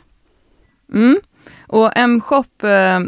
Mm. 0.93 1.19
Och 1.67 1.91
M-shop, 1.95 2.63
eh, 2.63 2.99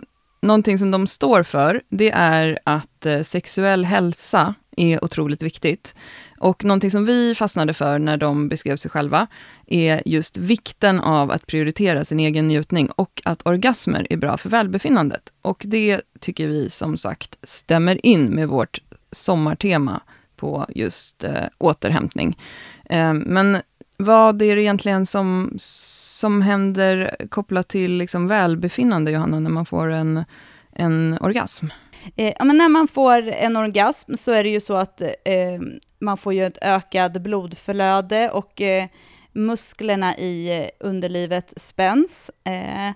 någonting 0.42 0.78
som 0.78 0.92
de 0.92 1.08
står 1.08 1.44
för, 1.44 1.82
det 1.90 2.12
är 2.12 2.60
att 2.64 3.06
eh, 3.06 3.22
sexuell 3.22 3.86
hälsa 3.86 4.56
är 4.78 5.04
otroligt 5.04 5.42
viktigt. 5.42 5.96
Och 6.40 6.64
någonting 6.64 6.92
som 6.92 7.06
vi 7.06 7.36
fastnade 7.36 7.74
för 7.74 8.00
när 8.00 8.18
de 8.18 8.50
beskrev 8.50 8.76
sig 8.76 8.92
själva, 8.92 9.28
är 9.68 10.02
just 10.06 10.38
vikten 10.38 11.00
av 11.00 11.32
att 11.32 11.48
prioritera 11.48 12.06
sin 12.06 12.20
egen 12.20 12.48
njutning 12.48 12.90
och 12.90 13.22
att 13.26 13.48
orgasmer 13.48 14.08
är 14.10 14.18
bra 14.18 14.38
för 14.38 14.50
välbefinnandet. 14.50 15.34
Och 15.42 15.64
det 15.66 16.02
tycker 16.20 16.48
vi 16.48 16.70
som 16.70 16.98
sagt 16.98 17.38
stämmer 17.44 18.06
in 18.06 18.26
med 18.26 18.48
vårt 18.48 18.80
sommartema 19.12 20.02
på 20.36 20.66
just 20.70 21.24
eh, 21.24 21.46
återhämtning. 21.58 22.38
Eh, 22.86 23.14
men 23.14 23.58
vad 23.98 24.42
är 24.42 24.56
det 24.56 24.62
egentligen 24.62 25.06
som, 25.06 25.54
som 25.58 26.42
händer 26.42 27.16
kopplat 27.30 27.68
till 27.68 27.92
liksom 27.92 28.28
välbefinnande, 28.28 29.12
Johanna, 29.12 29.40
när 29.40 29.50
man 29.50 29.66
får 29.66 29.90
en, 29.90 30.24
en 30.72 31.18
orgasm? 31.22 31.68
Eh, 32.16 32.34
ja, 32.40 32.46
men 32.46 32.58
när 32.58 32.70
man 32.70 32.88
får 32.88 33.28
en 33.28 33.58
orgasm 33.58 34.16
så 34.16 34.32
är 34.32 34.44
det 34.44 34.50
ju 34.50 34.60
så 34.60 34.74
att 34.74 35.02
eh, 35.02 35.62
man 36.00 36.18
får 36.18 36.34
ju 36.34 36.46
ett 36.46 36.58
ökat 36.62 37.14
blodflöde 37.14 38.30
och 38.30 38.62
eh, 38.62 38.88
musklerna 39.32 40.18
i 40.18 40.60
eh, 40.62 40.70
underlivet 40.80 41.54
spänns. 41.58 42.32
Eh, 42.44 42.92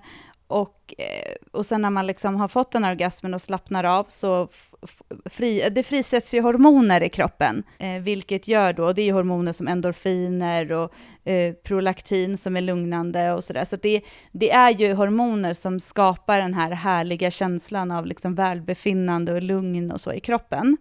och, 0.48 0.94
eh, 0.98 1.36
och 1.52 1.66
sen 1.66 1.82
när 1.82 1.90
man 1.90 2.08
liksom 2.08 2.36
har 2.36 2.48
fått 2.48 2.72
den 2.72 2.84
orgasmen 2.84 3.34
och 3.34 3.42
slappnar 3.42 3.84
av 3.84 4.06
så 4.08 4.48
fri, 5.26 5.70
det 5.72 5.84
frisätts 5.84 6.34
ju 6.34 6.42
hormoner 6.42 7.04
i 7.04 7.10
kroppen, 7.10 7.64
eh, 7.80 8.02
vilket 8.02 8.48
gör 8.48 8.74
då, 8.74 8.94
det 8.94 9.02
är 9.02 9.14
hormoner 9.14 9.54
som 9.54 9.68
endorfiner 9.68 10.72
och 10.72 10.94
eh, 11.24 11.54
prolaktin 11.54 12.38
som 12.38 12.58
är 12.58 12.62
lugnande 12.62 13.34
och 13.34 13.44
sådär. 13.44 13.64
Så, 13.64 13.70
så 13.70 13.76
det, 13.76 14.02
det 14.32 14.52
är 14.52 14.70
ju 14.70 14.94
hormoner 14.94 15.54
som 15.54 15.80
skapar 15.80 16.40
den 16.40 16.54
här 16.54 16.72
härliga 16.72 17.32
känslan 17.32 17.92
av 17.92 18.06
liksom 18.06 18.36
välbefinnande 18.36 19.34
och 19.34 19.42
lugn 19.42 19.92
och 19.92 20.02
så 20.02 20.14
i 20.14 20.20
kroppen. 20.20 20.78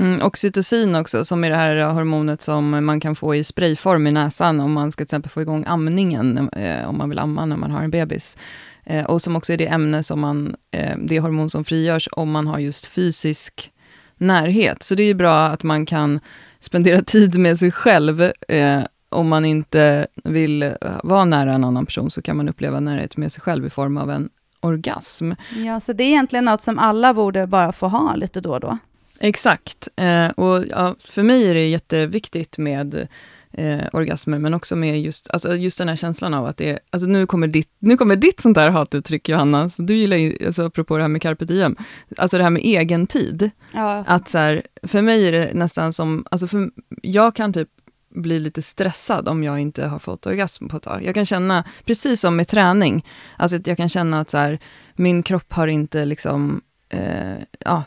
Mm, 0.00 0.22
oxytocin 0.22 0.94
också, 0.94 1.24
som 1.24 1.44
är 1.44 1.50
det 1.50 1.56
här 1.56 1.76
eh, 1.76 1.92
hormonet 1.92 2.42
som 2.42 2.84
man 2.86 3.00
kan 3.00 3.16
få 3.16 3.34
i 3.34 3.44
sprayform 3.44 4.06
i 4.06 4.10
näsan 4.10 4.60
om 4.60 4.72
man 4.72 4.92
ska 4.92 5.00
till 5.00 5.04
exempel 5.04 5.30
få 5.30 5.42
igång 5.42 5.64
amningen, 5.66 6.48
eh, 6.48 6.88
om 6.88 6.98
man 6.98 7.08
vill 7.08 7.18
amma 7.18 7.46
när 7.46 7.56
man 7.56 7.70
har 7.70 7.82
en 7.82 7.90
bebis. 7.90 8.36
Eh, 8.84 9.04
och 9.04 9.22
som 9.22 9.36
också 9.36 9.52
är 9.52 9.56
det 9.56 9.66
ämne 9.66 10.02
som 10.02 10.20
man, 10.20 10.56
eh, 10.70 10.96
det 10.98 11.20
hormon 11.20 11.50
som 11.50 11.64
frigörs 11.64 12.08
om 12.12 12.30
man 12.30 12.46
har 12.46 12.58
just 12.58 12.86
fysisk 12.86 13.72
närhet. 14.16 14.82
Så 14.82 14.94
det 14.94 15.02
är 15.02 15.06
ju 15.06 15.14
bra 15.14 15.46
att 15.46 15.62
man 15.62 15.86
kan 15.86 16.20
spendera 16.60 17.02
tid 17.06 17.38
med 17.38 17.58
sig 17.58 17.72
själv. 17.72 18.22
Eh, 18.48 18.82
om 19.08 19.28
man 19.28 19.44
inte 19.44 20.06
vill 20.24 20.62
eh, 20.62 20.70
vara 21.02 21.24
nära 21.24 21.52
en 21.52 21.64
annan 21.64 21.86
person, 21.86 22.10
så 22.10 22.22
kan 22.22 22.36
man 22.36 22.48
uppleva 22.48 22.80
närhet 22.80 23.16
med 23.16 23.32
sig 23.32 23.42
själv 23.42 23.66
i 23.66 23.70
form 23.70 23.96
av 23.96 24.10
en 24.10 24.30
orgasm. 24.60 25.32
Ja, 25.64 25.80
så 25.80 25.92
det 25.92 26.04
är 26.04 26.08
egentligen 26.08 26.44
något 26.44 26.62
som 26.62 26.78
alla 26.78 27.14
borde 27.14 27.46
bara 27.46 27.72
få 27.72 27.88
ha 27.88 28.14
lite 28.14 28.40
då 28.40 28.52
och 28.52 28.60
då. 28.60 28.78
Exakt. 29.18 29.88
Eh, 29.96 30.28
och 30.28 30.64
ja, 30.70 30.96
för 31.04 31.22
mig 31.22 31.48
är 31.48 31.54
det 31.54 31.66
jätteviktigt 31.66 32.58
med 32.58 33.08
eh, 33.52 33.84
orgasmer, 33.92 34.38
men 34.38 34.54
också 34.54 34.76
med 34.76 35.00
just, 35.00 35.30
alltså 35.30 35.56
just 35.56 35.78
den 35.78 35.88
här 35.88 35.96
känslan 35.96 36.34
av 36.34 36.46
att 36.46 36.56
det 36.56 36.70
är, 36.70 36.78
alltså 36.90 37.08
nu 37.08 37.26
kommer 37.26 37.46
ditt, 37.46 37.70
nu 37.78 37.96
kommer 37.96 38.16
ditt 38.16 38.40
sånt 38.40 38.54
där 38.54 38.70
hatuttryck 38.70 39.28
Johanna, 39.28 39.68
så 39.68 39.82
du 39.82 39.96
gillar 39.96 40.16
ju, 40.16 40.46
alltså 40.46 40.66
apropå 40.66 40.96
det 40.96 41.02
här 41.02 41.08
med 41.08 41.22
carpe 41.22 41.44
diem, 41.44 41.76
alltså 42.16 42.36
det 42.38 42.42
här 42.42 42.50
med 42.50 42.62
egen 42.62 43.06
tid. 43.06 43.50
Ja. 43.72 44.04
Att 44.06 44.28
så 44.28 44.38
här, 44.38 44.62
för 44.82 45.02
mig 45.02 45.28
är 45.28 45.32
det 45.32 45.50
nästan 45.54 45.92
som, 45.92 46.24
alltså 46.30 46.46
för, 46.46 46.70
jag 47.02 47.34
kan 47.34 47.52
typ 47.52 47.68
bli 48.14 48.40
lite 48.40 48.62
stressad 48.62 49.28
om 49.28 49.44
jag 49.44 49.60
inte 49.60 49.86
har 49.86 49.98
fått 49.98 50.26
orgasm 50.26 50.68
på 50.68 50.76
ett 50.76 50.82
tag. 50.82 51.04
Jag 51.04 51.14
kan 51.14 51.26
känna, 51.26 51.64
precis 51.84 52.20
som 52.20 52.36
med 52.36 52.48
träning, 52.48 53.06
alltså 53.36 53.58
jag 53.64 53.76
kan 53.76 53.88
känna 53.88 54.20
att 54.20 54.30
så 54.30 54.38
här, 54.38 54.58
min 54.94 55.22
kropp 55.22 55.52
har 55.52 55.66
inte 55.66 56.04
liksom, 56.04 56.60
eh, 56.88 57.34
ja, 57.58 57.82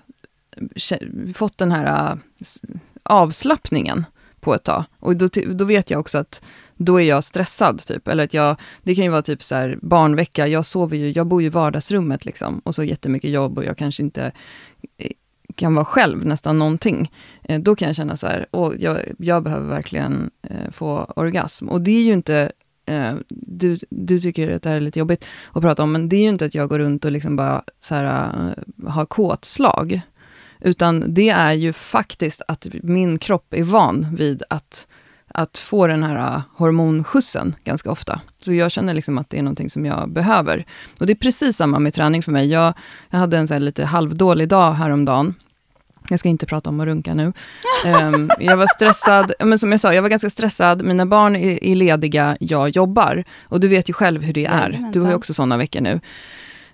fått 1.35 1.57
den 1.57 1.71
här 1.71 2.11
uh, 2.11 2.19
avslappningen 3.03 4.05
på 4.45 4.55
ett 4.55 4.63
tag. 4.63 4.83
Och 4.99 5.15
då, 5.15 5.27
då 5.45 5.65
vet 5.65 5.89
jag 5.89 5.99
också 5.99 6.17
att 6.17 6.41
då 6.77 7.01
är 7.01 7.05
jag 7.05 7.23
stressad, 7.23 7.85
typ. 7.85 8.07
Eller 8.07 8.23
att 8.23 8.33
jag, 8.33 8.55
det 8.83 8.95
kan 8.95 9.03
ju 9.03 9.09
vara 9.09 9.21
typ 9.21 9.43
så 9.43 9.55
här, 9.55 9.79
barnvecka, 9.81 10.47
jag 10.47 10.65
sover 10.65 10.97
ju, 10.97 11.11
jag 11.11 11.27
bor 11.27 11.41
ju 11.41 11.47
i 11.47 11.49
vardagsrummet 11.49 12.25
liksom, 12.25 12.61
och 12.65 12.75
så 12.75 12.83
jättemycket 12.83 13.29
jobb 13.29 13.57
och 13.57 13.65
jag 13.65 13.77
kanske 13.77 14.03
inte 14.03 14.31
eh, 14.97 15.11
kan 15.55 15.75
vara 15.75 15.85
själv 15.85 16.25
nästan 16.25 16.59
någonting. 16.59 17.11
Eh, 17.43 17.61
då 17.61 17.75
kan 17.75 17.87
jag 17.87 17.95
känna 17.95 18.17
så 18.17 18.27
här, 18.27 18.45
och 18.51 18.73
jag, 18.79 18.99
jag 19.17 19.43
behöver 19.43 19.67
verkligen 19.67 20.29
eh, 20.41 20.71
få 20.71 21.13
orgasm. 21.15 21.69
Och 21.69 21.81
det 21.81 21.91
är 21.91 22.03
ju 22.03 22.13
inte 22.13 22.51
eh, 22.85 23.13
du, 23.29 23.77
du 23.89 24.19
tycker 24.19 24.55
att 24.55 24.61
det 24.61 24.69
här 24.69 24.77
är 24.77 24.81
lite 24.81 24.99
jobbigt 24.99 25.25
att 25.53 25.61
prata 25.61 25.83
om, 25.83 25.91
men 25.91 26.09
det 26.09 26.15
är 26.15 26.21
ju 26.21 26.29
inte 26.29 26.45
att 26.45 26.55
jag 26.55 26.69
går 26.69 26.79
runt 26.79 27.05
och 27.05 27.11
liksom 27.11 27.35
bara 27.35 27.63
så 27.79 27.95
här, 27.95 28.05
eh, 28.05 28.89
har 28.89 29.05
kåtslag. 29.05 30.01
Utan 30.65 31.13
det 31.13 31.29
är 31.29 31.53
ju 31.53 31.73
faktiskt 31.73 32.41
att 32.47 32.67
min 32.71 33.19
kropp 33.19 33.53
är 33.53 33.63
van 33.63 34.15
vid 34.15 34.43
att, 34.49 34.87
att 35.27 35.57
få 35.57 35.87
den 35.87 36.03
här 36.03 36.41
hormonskjutsen 36.55 37.55
ganska 37.63 37.91
ofta. 37.91 38.21
Så 38.45 38.53
jag 38.53 38.71
känner 38.71 38.93
liksom 38.93 39.17
att 39.17 39.29
det 39.29 39.37
är 39.37 39.43
någonting 39.43 39.69
som 39.69 39.85
jag 39.85 40.09
behöver. 40.09 40.65
Och 40.99 41.05
det 41.05 41.13
är 41.13 41.17
precis 41.17 41.57
samma 41.57 41.79
med 41.79 41.93
träning 41.93 42.23
för 42.23 42.31
mig. 42.31 42.47
Jag, 42.51 42.73
jag 43.09 43.19
hade 43.19 43.37
en 43.37 43.47
så 43.47 43.59
lite 43.59 43.85
halvdålig 43.85 44.47
dag 44.47 44.73
häromdagen. 44.73 45.33
Jag 46.09 46.19
ska 46.19 46.29
inte 46.29 46.45
prata 46.45 46.69
om 46.69 46.79
att 46.79 46.85
runka 46.85 47.13
nu. 47.13 47.33
Um, 47.85 48.29
jag 48.39 48.57
var 48.57 48.67
stressad, 48.67 49.33
men 49.39 49.59
som 49.59 49.71
jag 49.71 49.79
sa, 49.79 49.93
jag 49.93 50.01
var 50.01 50.09
ganska 50.09 50.29
stressad. 50.29 50.83
Mina 50.85 51.05
barn 51.05 51.35
är, 51.35 51.63
är 51.63 51.75
lediga, 51.75 52.37
jag 52.39 52.69
jobbar. 52.69 53.23
Och 53.43 53.59
du 53.59 53.67
vet 53.67 53.89
ju 53.89 53.93
själv 53.93 54.21
hur 54.21 54.33
det 54.33 54.45
är. 54.45 54.89
Du 54.93 54.99
har 54.99 55.09
ju 55.09 55.15
också 55.15 55.33
sådana 55.33 55.57
veckor 55.57 55.81
nu. 55.81 55.99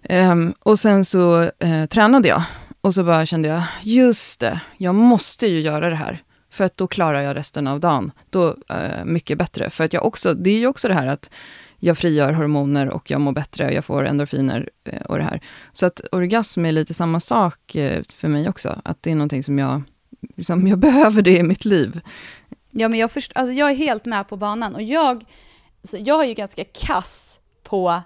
Um, 0.09 0.53
och 0.59 0.79
sen 0.79 1.05
så 1.05 1.41
uh, 1.41 1.85
tränade 1.89 2.27
jag. 2.27 2.43
Och 2.81 2.93
så 2.93 3.03
bara 3.03 3.25
kände 3.25 3.47
jag, 3.47 3.63
just 3.83 4.39
det, 4.39 4.61
jag 4.77 4.95
måste 4.95 5.47
ju 5.47 5.59
göra 5.59 5.89
det 5.89 5.95
här. 5.95 6.23
För 6.49 6.63
att 6.63 6.77
då 6.77 6.87
klarar 6.87 7.21
jag 7.21 7.35
resten 7.35 7.67
av 7.67 7.79
dagen. 7.79 8.11
Då 8.29 8.55
eh, 8.69 9.05
mycket 9.05 9.37
bättre. 9.37 9.69
För 9.69 9.83
att 9.83 9.93
jag 9.93 10.05
också, 10.05 10.33
det 10.33 10.49
är 10.49 10.57
ju 10.57 10.67
också 10.67 10.87
det 10.87 10.93
här 10.93 11.07
att 11.07 11.31
jag 11.77 11.97
frigör 11.97 12.33
hormoner 12.33 12.89
och 12.89 13.11
jag 13.11 13.21
mår 13.21 13.31
bättre, 13.31 13.73
jag 13.73 13.85
får 13.85 14.05
endorfiner 14.05 14.69
eh, 14.83 15.01
och 15.01 15.17
det 15.17 15.23
här. 15.23 15.41
Så 15.73 15.85
att 15.85 16.01
orgasm 16.11 16.65
är 16.65 16.71
lite 16.71 16.93
samma 16.93 17.19
sak 17.19 17.75
eh, 17.75 18.03
för 18.09 18.27
mig 18.27 18.49
också, 18.49 18.81
att 18.83 19.03
det 19.03 19.11
är 19.11 19.15
någonting 19.15 19.43
som 19.43 19.59
jag, 19.59 19.81
som 20.45 20.67
jag 20.67 20.79
behöver 20.89 21.21
det 21.21 21.37
i 21.37 21.43
mitt 21.43 21.65
liv. 21.65 22.01
Ja, 22.69 22.87
men 22.87 22.99
jag, 22.99 23.11
först, 23.11 23.31
alltså 23.35 23.53
jag 23.53 23.71
är 23.71 23.75
helt 23.75 24.05
med 24.05 24.27
på 24.27 24.37
banan 24.37 24.75
och 24.75 24.81
jag, 24.81 25.25
så 25.83 25.97
jag 25.99 26.23
är 26.23 26.27
ju 26.27 26.33
ganska 26.33 26.63
kass 26.63 27.39
på 27.63 28.01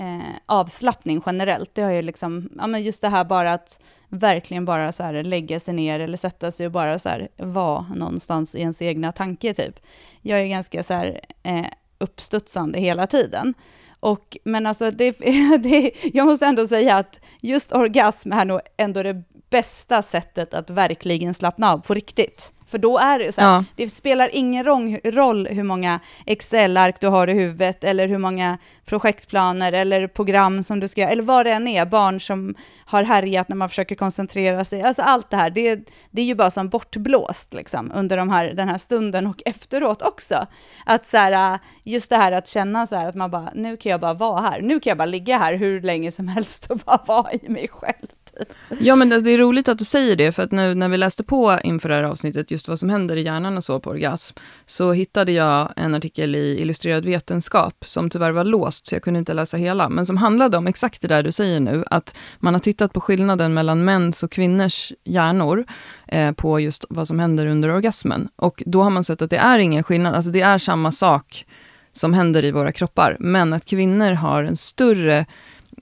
eh, 0.00 0.36
avslappning 0.46 1.22
generellt. 1.26 1.74
Det 1.74 1.82
har 1.82 1.90
ju 1.90 2.02
liksom, 2.02 2.48
ja 2.58 2.66
men 2.66 2.82
just 2.82 3.02
det 3.02 3.08
här 3.08 3.24
bara 3.24 3.52
att 3.52 3.80
verkligen 4.08 4.64
bara 4.64 4.92
så 4.92 5.02
här 5.02 5.22
lägga 5.22 5.60
sig 5.60 5.74
ner 5.74 6.00
eller 6.00 6.16
sätta 6.16 6.50
sig 6.50 6.66
och 6.66 6.72
bara 6.72 6.98
så 6.98 7.08
här 7.08 7.28
vara 7.36 7.86
någonstans 7.96 8.54
i 8.54 8.60
ens 8.60 8.82
egna 8.82 9.12
tanke 9.12 9.54
typ. 9.54 9.80
Jag 10.22 10.40
är 10.40 10.46
ganska 10.46 10.82
så 10.82 10.94
här 10.94 11.20
eh, 11.42 11.66
uppstudsande 11.98 12.80
hela 12.80 13.06
tiden. 13.06 13.54
Och, 14.00 14.36
men 14.44 14.66
alltså, 14.66 14.90
det, 14.90 15.10
det, 15.62 15.92
jag 16.12 16.26
måste 16.26 16.46
ändå 16.46 16.66
säga 16.66 16.96
att 16.96 17.20
just 17.40 17.72
orgasm 17.72 18.32
är 18.32 18.44
nog 18.44 18.60
ändå 18.76 19.02
det 19.02 19.22
bästa 19.50 20.02
sättet 20.02 20.54
att 20.54 20.70
verkligen 20.70 21.34
slappna 21.34 21.72
av 21.72 21.78
på 21.78 21.94
riktigt. 21.94 22.52
För 22.70 22.78
då 22.78 22.98
är 22.98 23.18
det 23.18 23.32
så 23.32 23.40
här, 23.40 23.48
ja. 23.48 23.64
det 23.74 23.88
spelar 23.88 24.30
ingen 24.32 24.64
roll 25.04 25.46
hur 25.46 25.62
många 25.62 26.00
Excel-ark 26.26 27.00
du 27.00 27.06
har 27.06 27.28
i 27.28 27.32
huvudet, 27.32 27.84
eller 27.84 28.08
hur 28.08 28.18
många 28.18 28.58
projektplaner 28.84 29.72
eller 29.72 30.06
program 30.06 30.62
som 30.62 30.80
du 30.80 30.88
ska 30.88 31.00
göra, 31.00 31.10
eller 31.10 31.22
vad 31.22 31.46
det 31.46 31.52
än 31.52 31.68
är, 31.68 31.86
barn 31.86 32.20
som 32.20 32.54
har 32.84 33.02
härjat 33.02 33.48
när 33.48 33.56
man 33.56 33.68
försöker 33.68 33.94
koncentrera 33.94 34.64
sig. 34.64 34.82
Alltså 34.82 35.02
allt 35.02 35.30
det 35.30 35.36
här, 35.36 35.50
det, 35.50 35.80
det 36.10 36.22
är 36.22 36.26
ju 36.26 36.34
bara 36.34 36.50
som 36.50 36.68
bortblåst 36.68 37.54
liksom, 37.54 37.92
under 37.94 38.16
de 38.16 38.30
här, 38.30 38.52
den 38.54 38.68
här 38.68 38.78
stunden 38.78 39.26
och 39.26 39.42
efteråt 39.44 40.02
också. 40.02 40.46
Att 40.86 41.06
så 41.06 41.16
här, 41.16 41.58
just 41.84 42.10
det 42.10 42.16
här 42.16 42.32
att 42.32 42.48
känna 42.48 42.86
så 42.86 42.96
här 42.96 43.08
att 43.08 43.14
man 43.14 43.30
bara, 43.30 43.50
nu 43.54 43.76
kan 43.76 43.90
jag 43.90 44.00
bara 44.00 44.14
vara 44.14 44.40
här, 44.40 44.60
nu 44.60 44.80
kan 44.80 44.90
jag 44.90 44.98
bara 44.98 45.06
ligga 45.06 45.38
här 45.38 45.54
hur 45.54 45.80
länge 45.80 46.12
som 46.12 46.28
helst 46.28 46.66
och 46.70 46.78
bara 46.78 47.00
vara 47.06 47.32
i 47.32 47.48
mig 47.48 47.68
själv. 47.68 48.06
Ja, 48.78 48.96
men 48.96 49.08
det 49.08 49.30
är 49.30 49.38
roligt 49.38 49.68
att 49.68 49.78
du 49.78 49.84
säger 49.84 50.16
det, 50.16 50.32
för 50.32 50.42
att 50.42 50.52
nu 50.52 50.74
när 50.74 50.88
vi 50.88 50.96
läste 50.96 51.24
på 51.24 51.58
inför 51.64 51.88
det 51.88 51.94
här 51.94 52.02
avsnittet, 52.02 52.50
just 52.50 52.68
vad 52.68 52.78
som 52.78 52.90
händer 52.90 53.16
i 53.16 53.22
hjärnan 53.22 53.56
och 53.56 53.64
så 53.64 53.80
på 53.80 53.90
orgasm, 53.90 54.36
så 54.66 54.92
hittade 54.92 55.32
jag 55.32 55.72
en 55.76 55.94
artikel 55.94 56.36
i 56.36 56.60
Illustrerad 56.60 57.04
vetenskap, 57.04 57.84
som 57.86 58.10
tyvärr 58.10 58.30
var 58.30 58.44
låst, 58.44 58.86
så 58.86 58.94
jag 58.94 59.02
kunde 59.02 59.18
inte 59.18 59.34
läsa 59.34 59.56
hela, 59.56 59.88
men 59.88 60.06
som 60.06 60.16
handlade 60.16 60.56
om 60.56 60.66
exakt 60.66 61.02
det 61.02 61.08
där 61.08 61.22
du 61.22 61.32
säger 61.32 61.60
nu, 61.60 61.84
att 61.90 62.16
man 62.38 62.54
har 62.54 62.60
tittat 62.60 62.92
på 62.92 63.00
skillnaden 63.00 63.54
mellan 63.54 63.84
mäns 63.84 64.22
och 64.22 64.32
kvinnors 64.32 64.92
hjärnor, 65.04 65.64
eh, 66.08 66.32
på 66.32 66.60
just 66.60 66.84
vad 66.90 67.08
som 67.08 67.18
händer 67.18 67.46
under 67.46 67.74
orgasmen. 67.74 68.28
Och 68.36 68.62
då 68.66 68.82
har 68.82 68.90
man 68.90 69.04
sett 69.04 69.22
att 69.22 69.30
det 69.30 69.38
är 69.38 69.58
ingen 69.58 69.84
skillnad, 69.84 70.14
alltså 70.14 70.30
det 70.30 70.40
är 70.40 70.58
samma 70.58 70.92
sak 70.92 71.46
som 71.92 72.14
händer 72.14 72.44
i 72.44 72.50
våra 72.50 72.72
kroppar, 72.72 73.16
men 73.20 73.52
att 73.52 73.64
kvinnor 73.64 74.12
har 74.12 74.44
en 74.44 74.56
större 74.56 75.26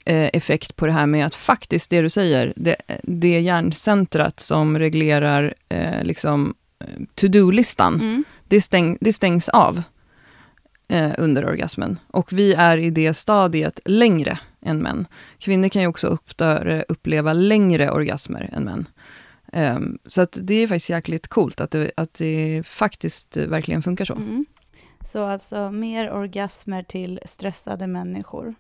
effekt 0.05 0.77
på 0.77 0.87
det 0.87 0.93
här 0.93 1.07
med 1.07 1.27
att 1.27 1.35
faktiskt, 1.35 1.91
det 1.91 2.01
du 2.01 2.11
säger, 2.11 2.53
det, 2.57 2.77
det 3.03 3.41
hjärncentrat 3.41 4.41
som 4.41 4.79
reglerar 4.79 5.55
eh, 5.69 6.05
liksom 6.05 6.55
eh, 6.81 7.03
to-do-listan, 7.15 7.95
mm. 7.95 8.25
det, 8.49 8.61
stäng, 8.61 8.99
det 9.01 9.13
stängs 9.13 9.49
av 9.49 9.83
eh, 10.89 11.11
under 11.19 11.47
orgasmen. 11.47 11.99
Och 12.07 12.33
vi 12.33 12.55
är 12.55 12.79
i 12.79 12.91
det 12.91 13.15
stadiet 13.15 13.81
längre 13.85 14.39
än 14.63 14.79
män. 14.79 15.07
Kvinnor 15.39 15.69
kan 15.69 15.83
ju 15.83 15.89
också 15.89 16.09
oftare 16.09 16.85
uppleva 16.89 17.33
längre 17.33 17.91
orgasmer 17.91 18.51
än 18.53 18.65
män. 18.65 18.87
Um, 19.53 19.99
så 20.07 20.23
att 20.23 20.39
det 20.41 20.55
är 20.55 20.67
faktiskt 20.67 20.91
jäkligt 20.91 21.29
coolt 21.29 21.61
att 21.61 21.71
det, 21.71 21.91
att 21.97 22.15
det 22.15 22.63
faktiskt 22.67 23.37
verkligen 23.37 23.83
funkar 23.83 24.05
så. 24.05 24.15
Mm. 24.15 24.47
Så 25.05 25.25
alltså 25.25 25.71
mer 25.71 26.11
orgasmer 26.11 26.83
till 26.83 27.21
stressade 27.25 27.87
människor. 27.87 28.55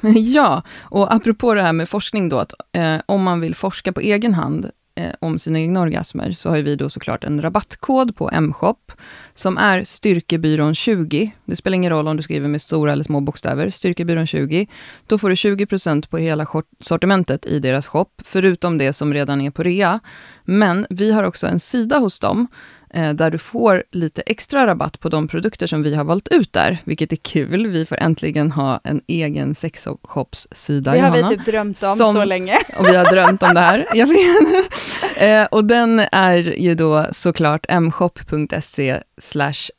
ja, 0.16 0.62
och 0.80 1.14
apropå 1.14 1.54
det 1.54 1.62
här 1.62 1.72
med 1.72 1.88
forskning 1.88 2.28
då, 2.28 2.38
att 2.38 2.52
eh, 2.72 2.96
om 3.06 3.22
man 3.22 3.40
vill 3.40 3.54
forska 3.54 3.92
på 3.92 4.00
egen 4.00 4.34
hand 4.34 4.70
eh, 4.94 5.12
om 5.20 5.38
sina 5.38 5.58
egna 5.58 5.80
orgasmer, 5.80 6.32
så 6.32 6.50
har 6.50 6.58
vi 6.58 6.76
då 6.76 6.88
såklart 6.88 7.24
en 7.24 7.42
rabattkod 7.42 8.16
på 8.16 8.30
M-shop, 8.32 8.92
som 9.34 9.58
är 9.58 9.84
Styrkebyrån 9.84 10.74
20. 10.74 11.32
Det 11.44 11.56
spelar 11.56 11.74
ingen 11.74 11.90
roll 11.90 12.08
om 12.08 12.16
du 12.16 12.22
skriver 12.22 12.48
med 12.48 12.62
stora 12.62 12.92
eller 12.92 13.04
små 13.04 13.20
bokstäver, 13.20 13.70
Styrkebyrån 13.70 14.26
20. 14.26 14.66
Då 15.06 15.18
får 15.18 15.28
du 15.28 15.34
20% 15.34 16.08
på 16.08 16.18
hela 16.18 16.46
sortimentet 16.80 17.46
i 17.46 17.58
deras 17.58 17.86
shop, 17.86 18.10
förutom 18.24 18.78
det 18.78 18.92
som 18.92 19.14
redan 19.14 19.40
är 19.40 19.50
på 19.50 19.62
rea. 19.62 20.00
Men 20.44 20.86
vi 20.90 21.12
har 21.12 21.24
också 21.24 21.46
en 21.46 21.60
sida 21.60 21.98
hos 21.98 22.18
dem, 22.18 22.46
där 22.92 23.30
du 23.30 23.38
får 23.38 23.82
lite 23.90 24.22
extra 24.22 24.66
rabatt 24.66 25.00
på 25.00 25.08
de 25.08 25.28
produkter 25.28 25.66
som 25.66 25.82
vi 25.82 25.94
har 25.94 26.04
valt 26.04 26.28
ut 26.28 26.52
där, 26.52 26.78
vilket 26.84 27.12
är 27.12 27.16
kul. 27.16 27.66
Vi 27.66 27.86
får 27.86 27.96
äntligen 27.96 28.50
ha 28.50 28.80
en 28.84 29.00
egen 29.06 29.54
sexshopssida, 29.54 30.92
Det 30.92 30.98
har 30.98 31.08
Johanna, 31.08 31.28
vi 31.28 31.36
typ 31.36 31.46
drömt 31.46 31.82
om 31.82 31.96
som, 31.96 32.14
så 32.14 32.24
länge. 32.24 32.58
Och 32.78 32.86
vi 32.86 32.96
har 32.96 33.04
drömt 33.04 33.42
om 33.42 33.54
det 33.54 33.60
här, 33.60 33.88
jag 33.94 34.06
vet. 34.06 34.70
Eh, 35.16 35.44
och 35.44 35.64
den 35.64 35.98
är 36.12 36.36
ju 36.36 36.74
då 36.74 37.06
såklart 37.12 37.66
mshop.se 37.80 39.00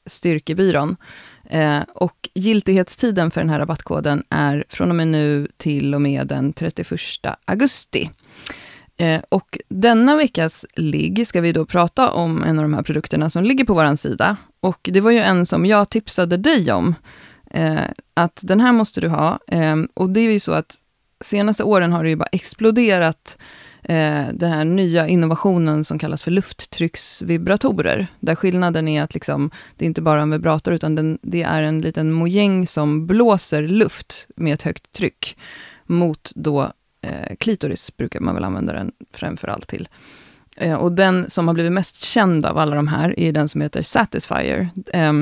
styrkebyrån. 0.06 0.98
Eh, 1.50 1.80
och 1.96 2.30
giltighetstiden 2.34 3.32
för 3.32 3.42
den 3.42 3.50
här 3.50 3.60
rabattkoden 3.60 4.24
är 4.30 4.64
från 4.70 4.90
och 4.90 4.96
med 4.96 5.08
nu 5.08 5.48
till 5.58 5.96
och 5.96 6.02
med 6.02 6.28
den 6.28 6.54
31 6.54 6.92
augusti. 7.46 8.10
Eh, 9.02 9.22
och 9.30 9.58
denna 9.70 10.16
veckas 10.16 10.66
ligg 10.76 11.28
ska 11.28 11.42
vi 11.42 11.52
då 11.52 11.66
prata 11.66 12.12
om 12.12 12.44
en 12.44 12.60
av 12.60 12.64
de 12.64 12.74
här 12.74 12.84
produkterna 12.84 13.30
som 13.30 13.44
ligger 13.44 13.66
på 13.66 13.74
vår 13.74 13.96
sida. 13.96 14.38
Och 14.60 14.90
det 14.94 15.02
var 15.02 15.12
ju 15.12 15.20
en 15.20 15.46
som 15.46 15.66
jag 15.66 15.90
tipsade 15.90 16.38
dig 16.38 16.72
om. 16.72 16.96
Eh, 17.52 17.82
att 18.14 18.40
den 18.44 18.60
här 18.60 18.72
måste 18.72 19.02
du 19.02 19.08
ha. 19.08 19.40
Eh, 19.48 19.76
och 19.94 20.10
det 20.10 20.20
är 20.20 20.32
ju 20.32 20.40
så 20.40 20.52
att 20.52 20.76
senaste 21.24 21.64
åren 21.64 21.94
har 21.94 22.04
det 22.04 22.10
ju 22.10 22.16
bara 22.16 22.30
exploderat 22.32 23.38
eh, 23.84 24.24
den 24.34 24.52
här 24.52 24.66
nya 24.66 25.08
innovationen 25.08 25.84
som 25.84 26.00
kallas 26.00 26.24
för 26.24 26.32
lufttrycksvibratorer. 26.32 28.08
Där 28.20 28.36
skillnaden 28.36 28.88
är 28.88 29.04
att 29.04 29.14
liksom, 29.14 29.52
det 29.78 29.86
är 29.86 29.88
inte 29.88 30.02
bara 30.02 30.22
en 30.22 30.32
vibrator, 30.32 30.74
utan 30.74 30.96
den, 30.96 31.20
det 31.22 31.44
är 31.44 31.64
en 31.64 31.82
liten 31.82 32.12
mojäng 32.12 32.68
som 32.68 33.08
blåser 33.08 33.62
luft 33.62 34.28
med 34.36 34.54
ett 34.54 34.62
högt 34.62 34.92
tryck 34.92 35.38
mot 35.86 36.32
då 36.36 36.72
eh, 37.02 37.36
klitoris, 37.40 37.98
brukar 37.98 38.20
man 38.20 38.36
väl 38.36 38.44
använda 38.44 38.74
den 38.74 38.92
framför 39.14 39.48
allt 39.48 39.68
till. 39.68 39.88
Eh, 40.58 40.76
och 40.76 40.92
den 40.92 41.30
som 41.30 41.48
har 41.48 41.54
blivit 41.54 41.72
mest 41.72 42.04
känd 42.04 42.46
av 42.46 42.58
alla 42.58 42.76
de 42.76 42.88
här 42.88 43.20
är 43.20 43.32
den 43.32 43.50
som 43.50 43.62
heter 43.62 43.82
Satisfyer. 43.82 44.70
Eh, 44.94 45.14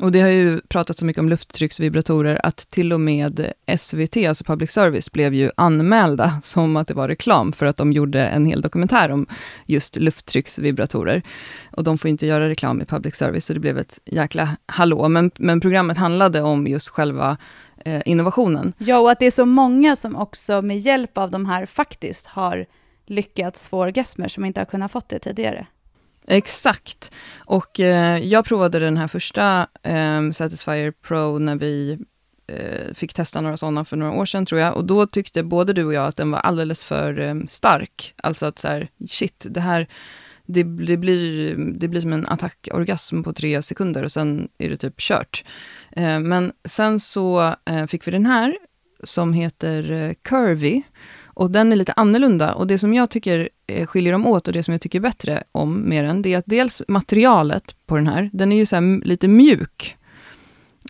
och 0.00 0.12
det 0.12 0.20
har 0.20 0.28
ju 0.28 0.60
pratats 0.60 0.98
så 0.98 1.04
mycket 1.06 1.20
om 1.20 1.28
lufttrycksvibratorer 1.28 2.46
att 2.46 2.56
till 2.56 2.92
och 2.92 3.00
med 3.00 3.52
SVT, 3.78 4.16
alltså 4.16 4.44
public 4.44 4.70
service, 4.70 5.12
blev 5.12 5.34
ju 5.34 5.50
anmälda 5.56 6.32
som 6.42 6.76
att 6.76 6.88
det 6.88 6.94
var 6.94 7.08
reklam 7.08 7.52
för 7.52 7.66
att 7.66 7.76
de 7.76 7.92
gjorde 7.92 8.26
en 8.26 8.46
hel 8.46 8.60
dokumentär 8.60 9.10
om 9.10 9.26
just 9.66 9.96
lufttrycksvibratorer. 9.96 11.22
Och 11.70 11.84
de 11.84 11.98
får 11.98 12.10
inte 12.10 12.26
göra 12.26 12.48
reklam 12.48 12.80
i 12.80 12.84
public 12.84 13.16
service, 13.16 13.46
så 13.46 13.54
det 13.54 13.60
blev 13.60 13.78
ett 13.78 13.98
jäkla 14.04 14.56
hallå. 14.66 15.08
Men, 15.08 15.30
men 15.38 15.60
programmet 15.60 15.96
handlade 15.96 16.42
om 16.42 16.66
just 16.66 16.88
själva 16.88 17.36
innovationen. 18.04 18.72
Ja, 18.78 18.98
och 18.98 19.10
att 19.10 19.18
det 19.18 19.26
är 19.26 19.30
så 19.30 19.46
många 19.46 19.96
som 19.96 20.16
också 20.16 20.62
med 20.62 20.78
hjälp 20.78 21.18
av 21.18 21.30
de 21.30 21.46
här 21.46 21.66
faktiskt 21.66 22.26
har 22.26 22.66
lyckats 23.06 23.68
få 23.68 23.78
orgasmer 23.78 24.28
som 24.28 24.44
inte 24.44 24.60
har 24.60 24.64
kunnat 24.64 24.92
fått 24.92 25.08
det 25.08 25.18
tidigare. 25.18 25.66
Exakt. 26.26 27.12
Och 27.36 27.80
eh, 27.80 28.18
jag 28.18 28.44
provade 28.44 28.78
den 28.78 28.96
här 28.96 29.08
första 29.08 29.66
eh, 29.82 30.30
Satisfyer 30.30 30.90
Pro 30.90 31.38
när 31.38 31.56
vi 31.56 31.98
eh, 32.46 32.94
fick 32.94 33.14
testa 33.14 33.40
några 33.40 33.56
sådana 33.56 33.84
för 33.84 33.96
några 33.96 34.12
år 34.12 34.26
sedan 34.26 34.46
tror 34.46 34.60
jag. 34.60 34.76
Och 34.76 34.84
då 34.84 35.06
tyckte 35.06 35.42
både 35.42 35.72
du 35.72 35.84
och 35.84 35.94
jag 35.94 36.06
att 36.06 36.16
den 36.16 36.30
var 36.30 36.38
alldeles 36.38 36.84
för 36.84 37.20
eh, 37.20 37.34
stark. 37.48 38.14
Alltså 38.16 38.46
att 38.46 38.58
så 38.58 38.68
här, 38.68 38.88
shit, 39.08 39.46
det 39.50 39.60
här 39.60 39.88
det, 40.46 40.62
det, 40.62 40.96
blir, 40.96 41.54
det 41.56 41.88
blir 41.88 42.00
som 42.00 42.12
en 42.12 42.26
attackorgasm 42.26 43.22
på 43.22 43.32
tre 43.32 43.62
sekunder 43.62 44.02
och 44.02 44.12
sen 44.12 44.48
är 44.58 44.70
det 44.70 44.76
typ 44.76 45.00
kört. 45.00 45.44
Eh, 45.90 46.20
men 46.20 46.52
sen 46.64 47.00
så 47.00 47.54
eh, 47.64 47.86
fick 47.86 48.06
vi 48.06 48.10
den 48.10 48.26
här 48.26 48.56
som 49.02 49.32
heter 49.32 49.90
eh, 49.90 50.12
Curvy. 50.22 50.82
Och 51.34 51.50
den 51.50 51.72
är 51.72 51.76
lite 51.76 51.92
annorlunda. 51.92 52.54
Och 52.54 52.66
det 52.66 52.78
som 52.78 52.94
jag 52.94 53.10
tycker 53.10 53.48
eh, 53.66 53.86
skiljer 53.86 54.12
dem 54.12 54.26
åt 54.26 54.46
och 54.46 54.52
det 54.52 54.62
som 54.62 54.72
jag 54.72 54.80
tycker 54.80 55.00
bättre 55.00 55.42
om 55.52 55.80
med 55.80 56.04
den, 56.04 56.22
det 56.22 56.34
är 56.34 56.38
att 56.38 56.46
dels 56.46 56.82
materialet 56.88 57.74
på 57.86 57.96
den 57.96 58.06
här, 58.06 58.30
den 58.32 58.52
är 58.52 58.56
ju 58.56 58.66
så 58.66 59.00
lite 59.04 59.28
mjuk. 59.28 59.96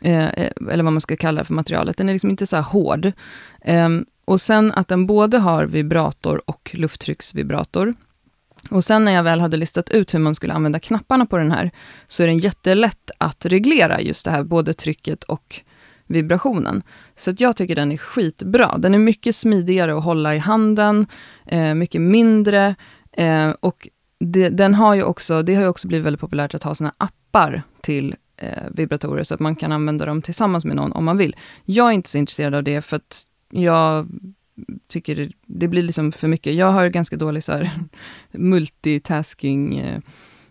Eh, 0.02 0.26
eh, 0.26 0.52
eller 0.70 0.84
vad 0.84 0.92
man 0.92 1.00
ska 1.00 1.16
kalla 1.16 1.40
det 1.40 1.44
för 1.44 1.54
materialet. 1.54 1.96
Den 1.96 2.08
är 2.08 2.12
liksom 2.12 2.30
inte 2.30 2.46
så 2.46 2.56
här 2.56 2.62
hård. 2.62 3.12
Eh, 3.60 3.88
och 4.24 4.40
sen 4.40 4.72
att 4.72 4.88
den 4.88 5.06
både 5.06 5.38
har 5.38 5.66
vibrator 5.66 6.42
och 6.50 6.70
lufttrycksvibrator. 6.74 7.94
Och 8.70 8.84
sen 8.84 9.04
när 9.04 9.12
jag 9.12 9.22
väl 9.22 9.40
hade 9.40 9.56
listat 9.56 9.90
ut 9.90 10.14
hur 10.14 10.18
man 10.18 10.34
skulle 10.34 10.52
använda 10.52 10.78
knapparna 10.78 11.26
på 11.26 11.36
den 11.38 11.50
här, 11.50 11.70
så 12.06 12.22
är 12.22 12.26
den 12.26 12.38
jättelätt 12.38 13.10
att 13.18 13.46
reglera 13.46 14.00
just 14.00 14.24
det 14.24 14.30
här, 14.30 14.42
både 14.42 14.74
trycket 14.74 15.24
och 15.24 15.60
vibrationen. 16.06 16.82
Så 17.16 17.30
att 17.30 17.40
jag 17.40 17.56
tycker 17.56 17.74
den 17.74 17.92
är 17.92 17.96
skitbra. 17.96 18.78
Den 18.78 18.94
är 18.94 18.98
mycket 18.98 19.36
smidigare 19.36 19.98
att 19.98 20.04
hålla 20.04 20.34
i 20.34 20.38
handen, 20.38 21.06
eh, 21.46 21.74
mycket 21.74 22.00
mindre. 22.00 22.74
Eh, 23.12 23.50
och 23.60 23.88
det, 24.18 24.48
den 24.48 24.74
har 24.74 24.94
ju 24.94 25.02
också, 25.02 25.42
det 25.42 25.54
har 25.54 25.62
ju 25.62 25.68
också 25.68 25.88
blivit 25.88 26.06
väldigt 26.06 26.20
populärt 26.20 26.54
att 26.54 26.62
ha 26.62 26.74
såna 26.74 26.92
appar 26.98 27.62
till 27.80 28.14
eh, 28.36 28.62
vibratorer, 28.70 29.22
så 29.22 29.34
att 29.34 29.40
man 29.40 29.56
kan 29.56 29.72
använda 29.72 30.06
dem 30.06 30.22
tillsammans 30.22 30.64
med 30.64 30.76
någon 30.76 30.92
om 30.92 31.04
man 31.04 31.16
vill. 31.16 31.36
Jag 31.64 31.88
är 31.88 31.92
inte 31.92 32.08
så 32.08 32.18
intresserad 32.18 32.54
av 32.54 32.62
det, 32.62 32.82
för 32.82 32.96
att 32.96 33.22
jag 33.50 34.08
tycker 34.88 35.16
det, 35.16 35.32
det 35.46 35.68
blir 35.68 35.82
liksom 35.82 36.12
för 36.12 36.28
mycket. 36.28 36.54
Jag 36.54 36.72
har 36.72 36.88
ganska 36.88 37.16
dålig 37.16 37.44
så 37.44 37.52
här, 37.52 37.70
multitasking 38.30 39.78
eh, 39.78 40.00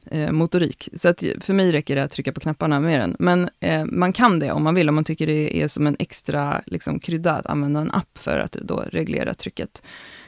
eh, 0.06 0.32
motorik. 0.32 0.90
Så 0.94 1.10
att 1.10 1.24
för 1.40 1.54
mig 1.54 1.72
räcker 1.72 1.96
det 1.96 2.04
att 2.04 2.12
trycka 2.12 2.32
på 2.32 2.40
knapparna 2.40 2.80
med 2.80 3.00
den. 3.00 3.16
Men 3.20 3.50
eh, 3.60 3.86
man 3.86 4.14
kan 4.14 4.40
det 4.40 4.52
om 4.52 4.64
man 4.64 4.76
vill, 4.76 4.90
om 4.90 4.96
man 4.96 5.04
tycker 5.04 5.28
det 5.28 5.62
är 5.62 5.68
som 5.68 5.88
en 5.88 5.96
extra 6.00 6.62
liksom, 6.66 7.00
krydda 7.00 7.32
att 7.32 7.46
använda 7.46 7.80
en 7.80 7.92
app 7.92 8.18
för 8.18 8.38
att 8.38 8.52
då 8.52 8.78
reglera 8.78 9.34
trycket. 9.34 9.82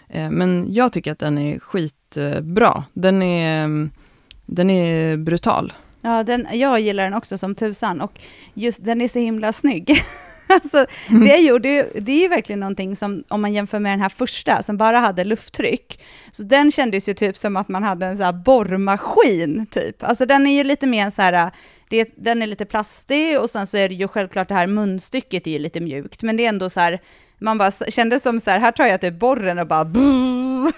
Eh, 0.09 0.31
men 0.31 0.73
jag 0.73 0.93
tycker 0.93 1.11
att 1.11 1.19
den 1.19 1.37
är 1.37 1.59
skitbra. 1.59 2.83
Den 2.93 3.21
är, 3.21 3.89
den 4.45 4.69
är 4.69 5.17
brutal. 5.17 5.73
Ja, 6.01 6.23
den, 6.23 6.47
jag 6.53 6.79
gillar 6.79 7.03
den 7.03 7.13
också 7.13 7.37
som 7.37 7.55
tusan 7.55 8.01
och 8.01 8.19
just 8.53 8.85
den 8.85 9.01
är 9.01 9.07
så 9.07 9.19
himla 9.19 9.53
snygg. 9.53 10.03
alltså, 10.63 10.85
mm. 11.09 11.23
det, 11.23 11.33
är 11.33 11.41
ju, 11.41 11.59
det, 11.59 11.91
det 11.95 12.11
är 12.11 12.21
ju 12.21 12.27
verkligen 12.27 12.59
någonting 12.59 12.95
som, 12.95 13.23
om 13.27 13.41
man 13.41 13.53
jämför 13.53 13.79
med 13.79 13.91
den 13.91 14.01
här 14.01 14.09
första, 14.09 14.63
som 14.63 14.77
bara 14.77 14.99
hade 14.99 15.23
lufttryck, 15.23 15.99
så 16.31 16.43
den 16.43 16.71
kändes 16.71 17.09
ju 17.09 17.13
typ 17.13 17.37
som 17.37 17.57
att 17.57 17.67
man 17.67 17.83
hade 17.83 18.05
en 18.05 18.17
så 18.17 18.23
här 18.23 18.33
borrmaskin, 18.33 19.65
typ. 19.71 20.03
Alltså 20.03 20.25
den 20.25 20.47
är 20.47 20.57
ju 20.57 20.63
lite 20.63 20.87
mer 20.87 21.09
så 21.09 21.21
här, 21.21 21.51
det, 21.89 22.09
den 22.15 22.41
är 22.41 22.47
lite 22.47 22.65
plastig 22.65 23.39
och 23.39 23.49
sen 23.49 23.67
så 23.67 23.77
är 23.77 23.89
det 23.89 23.95
ju 23.95 24.07
självklart 24.07 24.47
det 24.47 24.55
här 24.55 24.67
munstycket 24.67 25.47
är 25.47 25.51
ju 25.51 25.59
lite 25.59 25.79
mjukt, 25.79 26.21
men 26.21 26.37
det 26.37 26.45
är 26.45 26.49
ändå 26.49 26.69
så 26.69 26.79
här, 26.79 27.01
man 27.39 27.57
bara 27.57 27.71
kände 27.71 28.19
som 28.19 28.39
så 28.39 28.51
här, 28.51 28.59
här 28.59 28.71
tar 28.71 28.85
jag 28.85 29.01
typ 29.01 29.19
borren 29.19 29.59
och 29.59 29.67
bara 29.67 29.81
mm. 29.81 30.71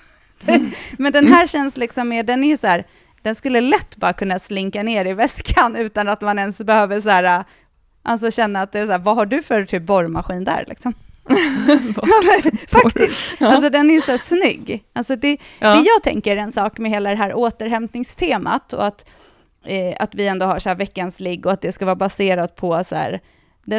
Men 0.97 1.11
den 1.11 1.27
här 1.27 1.47
känns 1.47 1.77
liksom 1.77 2.09
mer, 2.09 2.23
den 2.23 2.43
är 2.43 2.47
ju 2.47 2.57
så 2.57 2.67
här, 2.67 2.85
den 3.21 3.35
skulle 3.35 3.61
lätt 3.61 3.95
bara 3.95 4.13
kunna 4.13 4.39
slinka 4.39 4.83
ner 4.83 5.05
i 5.05 5.13
väskan 5.13 5.75
utan 5.75 6.07
att 6.07 6.21
man 6.21 6.39
ens 6.39 6.57
behöver 6.57 7.01
så 7.01 7.09
här 7.09 7.43
Alltså 8.05 8.31
känna 8.31 8.61
att 8.61 8.71
det 8.71 8.79
är 8.79 8.85
så 8.85 8.91
här, 8.91 8.99
vad 8.99 9.15
har 9.15 9.25
du 9.25 9.41
för 9.41 9.65
typ 9.65 9.83
borrmaskin 9.83 10.43
där 10.43 10.65
liksom? 10.67 10.93
Faktiskt. 12.67 13.33
Ja. 13.39 13.47
Alltså 13.47 13.69
den 13.69 13.89
är 13.89 14.01
så 14.01 14.11
här 14.11 14.17
snygg. 14.17 14.83
Alltså 14.93 15.15
det, 15.15 15.37
ja. 15.59 15.73
det 15.73 15.81
jag 15.81 16.03
tänker 16.03 16.37
är 16.37 16.41
en 16.41 16.51
sak 16.51 16.77
med 16.77 16.91
hela 16.91 17.09
det 17.09 17.15
här 17.15 17.33
återhämtningstemat 17.33 18.73
och 18.73 18.85
att, 18.85 19.05
eh, 19.65 19.95
att 19.99 20.15
vi 20.15 20.27
ändå 20.27 20.45
har 20.45 20.59
så 20.59 20.69
här 20.69 20.75
veckans 20.75 21.19
ligg 21.19 21.45
och 21.45 21.51
att 21.51 21.61
det 21.61 21.71
ska 21.71 21.85
vara 21.85 21.95
baserat 21.95 22.55
på 22.55 22.83
så 22.83 22.95
här 22.95 23.21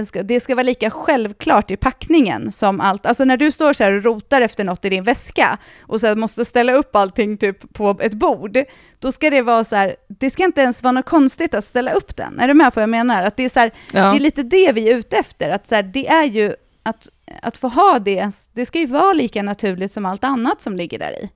Ska, 0.06 0.22
det 0.22 0.40
ska 0.40 0.54
vara 0.54 0.62
lika 0.62 0.90
självklart 0.90 1.70
i 1.70 1.76
packningen 1.76 2.52
som 2.52 2.80
allt. 2.80 3.06
Alltså 3.06 3.24
när 3.24 3.36
du 3.36 3.52
står 3.52 3.72
så 3.72 3.84
här 3.84 3.92
och 3.92 4.04
rotar 4.04 4.40
efter 4.40 4.64
något 4.64 4.84
i 4.84 4.88
din 4.88 5.04
väska 5.04 5.58
och 5.80 6.00
så 6.00 6.16
måste 6.16 6.44
ställa 6.44 6.72
upp 6.72 6.96
allting 6.96 7.36
typ 7.36 7.72
på 7.72 7.96
ett 8.00 8.14
bord, 8.14 8.58
då 8.98 9.12
ska 9.12 9.30
det 9.30 9.42
vara 9.42 9.64
så 9.64 9.76
här, 9.76 9.96
det 10.08 10.30
ska 10.30 10.44
inte 10.44 10.60
ens 10.60 10.82
vara 10.82 10.92
något 10.92 11.06
konstigt 11.06 11.54
att 11.54 11.64
ställa 11.64 11.92
upp 11.92 12.16
den. 12.16 12.40
Är 12.40 12.48
du 12.48 12.54
med 12.54 12.74
på 12.74 12.80
vad 12.80 12.82
jag 12.82 12.90
menar? 12.90 13.22
Att 13.22 13.36
det 13.36 13.44
är 13.44 13.48
så 13.48 13.60
här, 13.60 13.70
ja. 13.92 14.10
det 14.10 14.16
är 14.16 14.20
lite 14.20 14.42
det 14.42 14.72
vi 14.72 14.90
är 14.90 14.96
ute 14.96 15.16
efter, 15.16 15.50
att 15.50 15.66
så 15.66 15.74
här, 15.74 15.82
det 15.82 16.08
är 16.08 16.24
ju 16.24 16.54
att, 16.82 17.08
att 17.42 17.58
få 17.58 17.68
ha 17.68 17.98
det, 17.98 18.30
det 18.52 18.66
ska 18.66 18.78
ju 18.78 18.86
vara 18.86 19.12
lika 19.12 19.42
naturligt 19.42 19.92
som 19.92 20.06
allt 20.06 20.24
annat 20.24 20.60
som 20.60 20.76
ligger 20.76 20.98
där 20.98 21.12
i. 21.12 21.30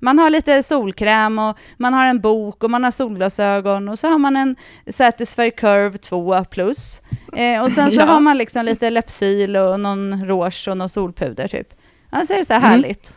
Man 0.00 0.18
har 0.18 0.30
lite 0.30 0.62
solkräm 0.62 1.38
och 1.38 1.58
man 1.76 1.94
har 1.94 2.06
en 2.06 2.20
bok 2.20 2.64
och 2.64 2.70
man 2.70 2.84
har 2.84 2.90
solglasögon 2.90 3.88
och 3.88 3.98
så 3.98 4.08
har 4.08 4.18
man 4.18 4.36
en 4.36 4.56
Satisfyer 4.86 5.50
Curve 5.50 5.98
2 5.98 6.44
plus. 6.44 7.00
Eh, 7.36 7.62
och 7.62 7.72
sen 7.72 7.90
så 7.90 8.00
ja. 8.00 8.04
har 8.04 8.20
man 8.20 8.38
liksom 8.38 8.64
lite 8.64 8.90
Lepsyl 8.90 9.56
och 9.56 9.80
någon 9.80 10.26
rouge 10.26 10.68
och 10.68 10.76
någon 10.76 10.88
solpuder 10.88 11.48
typ. 11.48 11.74
Ja, 12.10 12.24
så 12.26 12.32
är 12.32 12.38
det 12.38 12.44
så 12.44 12.52
här 12.52 12.60
mm. 12.60 12.70
härligt. 12.70 13.12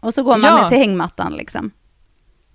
Och 0.00 0.14
så 0.14 0.22
går 0.22 0.36
man 0.36 0.62
ja. 0.62 0.68
till 0.68 0.78
hängmattan 0.78 1.32
liksom. 1.32 1.70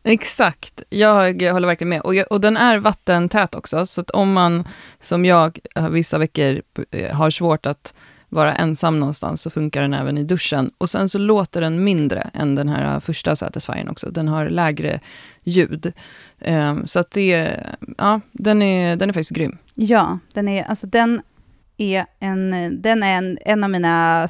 Exakt, 0.03 0.83
jag 0.89 1.53
håller 1.53 1.67
verkligen 1.67 1.89
med. 1.89 2.01
Och, 2.01 2.15
jag, 2.15 2.31
och 2.31 2.41
den 2.41 2.57
är 2.57 2.77
vattentät 2.77 3.55
också, 3.55 3.85
så 3.85 4.01
att 4.01 4.09
om 4.09 4.33
man, 4.33 4.67
som 5.01 5.25
jag, 5.25 5.59
vissa 5.89 6.17
veckor 6.17 6.61
eh, 6.91 7.15
har 7.15 7.29
svårt 7.29 7.65
att 7.65 7.93
vara 8.31 8.55
ensam 8.55 8.99
någonstans, 8.99 9.41
så 9.41 9.49
funkar 9.49 9.81
den 9.81 9.93
även 9.93 10.17
i 10.17 10.23
duschen. 10.23 10.71
Och 10.77 10.89
sen 10.89 11.09
så 11.09 11.17
låter 11.17 11.61
den 11.61 11.83
mindre 11.83 12.29
än 12.33 12.55
den 12.55 12.69
här 12.69 12.99
första 12.99 13.35
Satisfyern 13.35 13.89
också. 13.89 14.11
Den 14.11 14.27
har 14.27 14.49
lägre 14.49 14.99
ljud. 15.43 15.93
Um, 16.45 16.87
så 16.87 16.99
att 16.99 17.11
det, 17.11 17.59
ja, 17.97 18.21
den 18.31 18.61
är, 18.61 18.95
den 18.95 19.09
är 19.09 19.13
faktiskt 19.13 19.31
grym. 19.31 19.57
Ja, 19.73 20.19
den 20.33 20.47
är, 20.47 20.63
alltså 20.63 20.87
den 20.87 21.21
är 21.77 22.05
en, 22.19 22.81
den 22.81 23.03
är 23.03 23.17
en, 23.17 23.37
en 23.45 23.63
av 23.63 23.69
mina, 23.69 24.27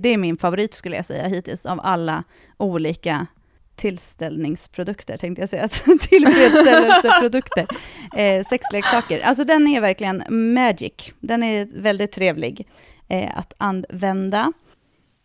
det 0.00 0.08
är 0.08 0.18
min 0.18 0.36
favorit 0.36 0.74
skulle 0.74 0.96
jag 0.96 1.06
säga 1.06 1.28
hittills, 1.28 1.66
av 1.66 1.80
alla 1.82 2.24
olika 2.56 3.26
tillställningsprodukter, 3.76 5.16
tänkte 5.16 5.42
jag 5.42 5.50
säga, 5.50 5.68
tillfredsställelseprodukter, 6.00 7.66
eh, 8.16 8.44
sexleksaker. 8.46 9.20
Alltså 9.20 9.44
den 9.44 9.66
är 9.66 9.80
verkligen 9.80 10.24
magic. 10.54 11.12
Den 11.20 11.42
är 11.42 11.68
väldigt 11.80 12.12
trevlig 12.12 12.66
eh, 13.08 13.38
att 13.38 13.54
använda. 13.58 14.52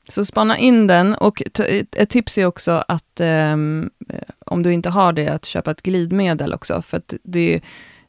Så 0.07 0.25
spana 0.25 0.57
in 0.57 0.87
den 0.87 1.13
och 1.13 1.41
ett 1.95 2.09
tips 2.09 2.37
är 2.37 2.45
också 2.45 2.83
att 2.87 3.19
eh, 3.19 3.53
om 4.45 4.63
du 4.63 4.73
inte 4.73 4.89
har 4.89 5.13
det, 5.13 5.27
att 5.27 5.45
köpa 5.45 5.71
ett 5.71 5.81
glidmedel 5.81 6.53
också. 6.53 6.81
För 6.81 6.97
att 6.97 7.13
det, 7.23 7.61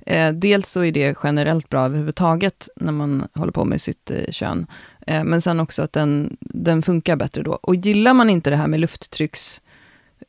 eh, 0.07 0.33
dels 0.33 0.71
så 0.71 0.85
är 0.85 0.93
det 0.93 1.19
generellt 1.23 1.69
bra 1.69 1.85
överhuvudtaget 1.85 2.69
när 2.77 2.93
man 2.93 3.29
håller 3.35 3.53
på 3.53 3.65
med 3.65 3.81
sitt 3.81 4.11
eh, 4.11 4.31
kön. 4.31 4.67
Eh, 5.07 5.25
men 5.25 5.41
sen 5.41 5.61
också 5.61 5.83
att 5.83 5.93
den, 5.93 6.37
den 6.41 6.83
funkar 6.83 7.17
bättre 7.17 7.43
då. 7.43 7.53
Och 7.53 7.75
gillar 7.75 8.15
man 8.15 8.31
inte 8.31 8.51
det 8.51 8.57
här 8.57 8.69
med 8.69 8.81
lufttrycks 8.81 9.61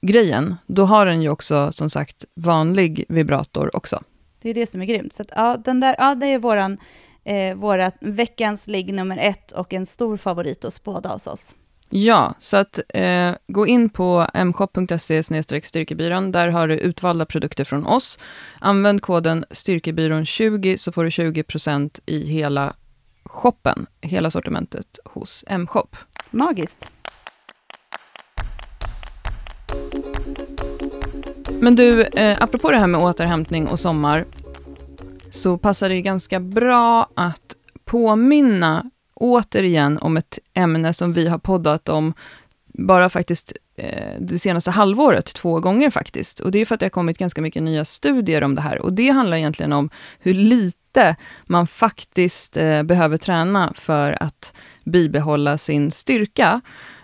grejen, 0.01 0.55
då 0.65 0.83
har 0.83 1.05
den 1.05 1.21
ju 1.21 1.29
också 1.29 1.71
som 1.71 1.89
sagt 1.89 2.25
vanlig 2.35 3.05
vibrator 3.09 3.75
också. 3.75 4.03
Det 4.41 4.49
är 4.49 4.53
det 4.53 4.67
som 4.67 4.81
är 4.81 4.85
grymt. 4.85 5.13
Så 5.13 5.21
att, 5.21 5.31
ja, 5.35 5.57
den 5.65 5.79
där, 5.79 5.95
ja, 5.97 6.15
det 6.15 6.27
är 6.27 6.39
våran, 6.39 6.77
eh, 7.23 7.55
våra 7.55 7.91
veckans 8.01 8.67
ligg 8.67 8.93
nummer 8.93 9.17
ett 9.17 9.51
och 9.51 9.73
en 9.73 9.85
stor 9.85 10.17
favorit 10.17 10.63
hos 10.63 10.83
båda 10.83 11.09
hos 11.09 11.27
oss. 11.27 11.55
Ja, 11.93 12.35
så 12.39 12.57
att 12.57 12.79
eh, 12.89 13.31
gå 13.47 13.67
in 13.67 13.89
på 13.89 14.27
mshop.se 14.33 15.23
styrkebyrån. 15.63 16.31
Där 16.31 16.47
har 16.47 16.67
du 16.67 16.77
utvalda 16.77 17.25
produkter 17.25 17.63
från 17.63 17.85
oss. 17.85 18.19
Använd 18.59 19.01
koden 19.01 19.45
styrkebyrån20 19.49 20.77
så 20.77 20.91
får 20.91 21.03
du 21.03 21.09
20% 21.09 21.99
i 22.05 22.25
hela 22.25 22.73
shoppen, 23.23 23.85
hela 24.01 24.31
sortimentet 24.31 24.99
hos 25.05 25.45
mshop. 25.49 25.95
Magiskt. 26.29 26.91
Men 31.59 31.75
du, 31.75 32.03
eh, 32.03 32.37
apropå 32.41 32.71
det 32.71 32.77
här 32.77 32.87
med 32.87 33.01
återhämtning 33.01 33.67
och 33.67 33.79
sommar, 33.79 34.25
så 35.31 35.57
passar 35.57 35.89
det 35.89 35.95
ju 35.95 36.01
ganska 36.01 36.39
bra 36.39 37.09
att 37.15 37.55
påminna 37.85 38.89
återigen 39.13 39.97
om 39.97 40.17
ett 40.17 40.39
ämne 40.53 40.93
som 40.93 41.13
vi 41.13 41.27
har 41.27 41.37
poddat 41.37 41.89
om 41.89 42.13
bara 42.73 43.09
faktiskt 43.09 43.53
eh, 43.75 44.15
det 44.19 44.39
senaste 44.39 44.71
halvåret, 44.71 45.25
två 45.25 45.59
gånger 45.59 45.89
faktiskt. 45.89 46.39
Och 46.39 46.51
det 46.51 46.59
är 46.59 46.65
för 46.65 46.75
att 46.75 46.79
det 46.79 46.85
har 46.85 46.89
kommit 46.89 47.17
ganska 47.17 47.41
mycket 47.41 47.63
nya 47.63 47.85
studier 47.85 48.43
om 48.43 48.55
det 48.55 48.61
här. 48.61 48.79
Och 48.79 48.93
det 48.93 49.09
handlar 49.09 49.37
egentligen 49.37 49.73
om 49.73 49.89
hur 50.19 50.33
lite 50.33 51.15
man 51.45 51.67
faktiskt 51.67 52.57
eh, 52.57 52.83
behöver 52.83 53.17
träna 53.17 53.73
för 53.75 54.23
att 54.23 54.53
bibehålla 54.83 55.57
sin 55.57 55.91
styrka. 55.91 56.61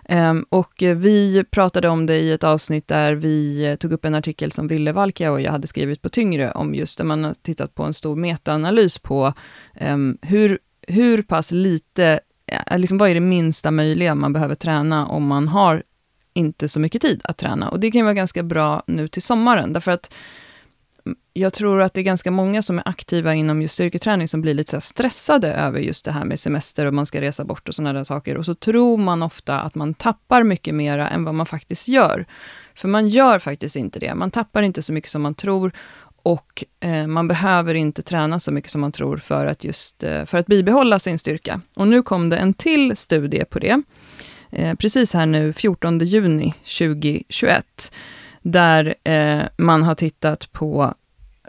Ehm, 0.09 0.45
och 0.49 0.73
vi 0.77 1.43
pratade 1.51 1.89
om 1.89 2.05
det 2.05 2.15
i 2.15 2.31
ett 2.31 2.43
avsnitt 2.43 2.87
där 2.87 3.13
vi 3.13 3.65
eh, 3.65 3.75
tog 3.75 3.91
upp 3.91 4.05
en 4.05 4.15
artikel 4.15 4.51
som 4.51 4.67
Ville 4.67 4.91
Valkia 4.91 5.31
och 5.31 5.41
jag 5.41 5.51
hade 5.51 5.67
skrivit 5.67 6.01
på 6.01 6.09
Tyngre, 6.09 6.51
om 6.51 6.75
just 6.75 6.97
där 6.97 7.05
man 7.05 7.23
har 7.23 7.33
tittat 7.33 7.75
på 7.75 7.83
en 7.83 7.93
stor 7.93 8.15
metaanalys 8.15 8.99
på 8.99 9.33
ehm, 9.75 10.17
hur, 10.21 10.59
hur 10.87 11.21
pass 11.21 11.51
lite, 11.51 12.19
eh, 12.45 12.79
liksom 12.79 12.97
vad 12.97 13.09
är 13.09 13.13
det 13.13 13.19
minsta 13.19 13.71
möjliga 13.71 14.15
man 14.15 14.33
behöver 14.33 14.55
träna 14.55 15.07
om 15.07 15.27
man 15.27 15.47
har 15.47 15.83
inte 16.33 16.69
så 16.69 16.79
mycket 16.79 17.01
tid 17.01 17.21
att 17.23 17.37
träna. 17.37 17.69
Och 17.69 17.79
det 17.79 17.91
kan 17.91 17.99
ju 17.99 18.03
vara 18.03 18.13
ganska 18.13 18.43
bra 18.43 18.83
nu 18.87 19.07
till 19.07 19.21
sommaren, 19.21 19.73
därför 19.73 19.91
att 19.91 20.13
jag 21.33 21.53
tror 21.53 21.81
att 21.81 21.93
det 21.93 22.01
är 22.01 22.03
ganska 22.03 22.31
många 22.31 22.61
som 22.61 22.77
är 22.77 22.87
aktiva 22.87 23.33
inom 23.33 23.61
just 23.61 23.73
styrketräning 23.73 24.27
som 24.27 24.41
blir 24.41 24.53
lite 24.53 24.71
så 24.71 24.81
stressade 24.81 25.53
över 25.53 25.79
just 25.79 26.05
det 26.05 26.11
här 26.11 26.25
med 26.25 26.39
semester 26.39 26.85
och 26.85 26.93
man 26.93 27.05
ska 27.05 27.21
resa 27.21 27.43
bort 27.45 27.69
och 27.69 27.75
sådana 27.75 27.93
där 27.93 28.03
saker. 28.03 28.37
Och 28.37 28.45
så 28.45 28.55
tror 28.55 28.97
man 28.97 29.23
ofta 29.23 29.59
att 29.59 29.75
man 29.75 29.93
tappar 29.93 30.43
mycket 30.43 30.75
mera 30.75 31.09
än 31.09 31.23
vad 31.23 31.35
man 31.35 31.45
faktiskt 31.45 31.87
gör. 31.87 32.25
För 32.75 32.87
man 32.87 33.09
gör 33.09 33.39
faktiskt 33.39 33.75
inte 33.75 33.99
det. 33.99 34.15
Man 34.15 34.31
tappar 34.31 34.63
inte 34.63 34.81
så 34.81 34.93
mycket 34.93 35.11
som 35.11 35.21
man 35.21 35.35
tror 35.35 35.71
och 36.23 36.63
eh, 36.79 37.07
man 37.07 37.27
behöver 37.27 37.73
inte 37.73 38.01
träna 38.01 38.39
så 38.39 38.51
mycket 38.51 38.71
som 38.71 38.81
man 38.81 38.91
tror 38.91 39.17
för 39.17 39.45
att 39.45 39.63
just 39.63 40.03
eh, 40.03 40.25
för 40.25 40.37
att 40.37 40.47
bibehålla 40.47 40.99
sin 40.99 41.19
styrka. 41.19 41.61
Och 41.75 41.87
nu 41.87 42.01
kom 42.01 42.29
det 42.29 42.37
en 42.37 42.53
till 42.53 42.97
studie 42.97 43.45
på 43.45 43.59
det. 43.59 43.81
Eh, 44.49 44.75
precis 44.75 45.13
här 45.13 45.25
nu, 45.25 45.53
14 45.53 45.99
juni 45.99 46.53
2021 46.79 47.91
där 48.51 48.95
eh, 49.03 49.43
man 49.57 49.83
har 49.83 49.95
tittat 49.95 50.51
på, 50.51 50.93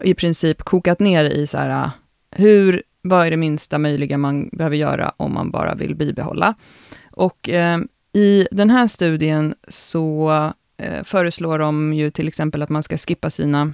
i 0.03 0.15
princip 0.15 0.63
kokat 0.63 1.01
ner 1.01 1.25
i 1.25 1.47
så 1.47 1.59
här, 1.59 1.91
hur, 2.31 2.83
vad 3.03 3.27
är 3.27 3.31
det 3.31 3.37
minsta 3.37 3.79
möjliga 3.79 4.19
man 4.19 4.49
behöver 4.53 4.77
göra 4.77 5.13
om 5.17 5.35
man 5.35 5.51
bara 5.51 5.75
vill 5.75 5.95
bibehålla? 5.95 6.55
Och 7.11 7.49
eh, 7.49 7.79
i 8.13 8.49
den 8.51 8.71
här 8.71 8.87
studien 8.87 9.55
så 9.69 10.31
eh, 10.77 11.03
föreslår 11.05 11.59
de 11.59 11.93
ju 11.93 12.11
till 12.11 12.29
exempel 12.29 12.63
att 12.63 12.69
man 12.69 12.83
ska 12.83 12.97
skippa 12.97 13.31
sina 13.31 13.73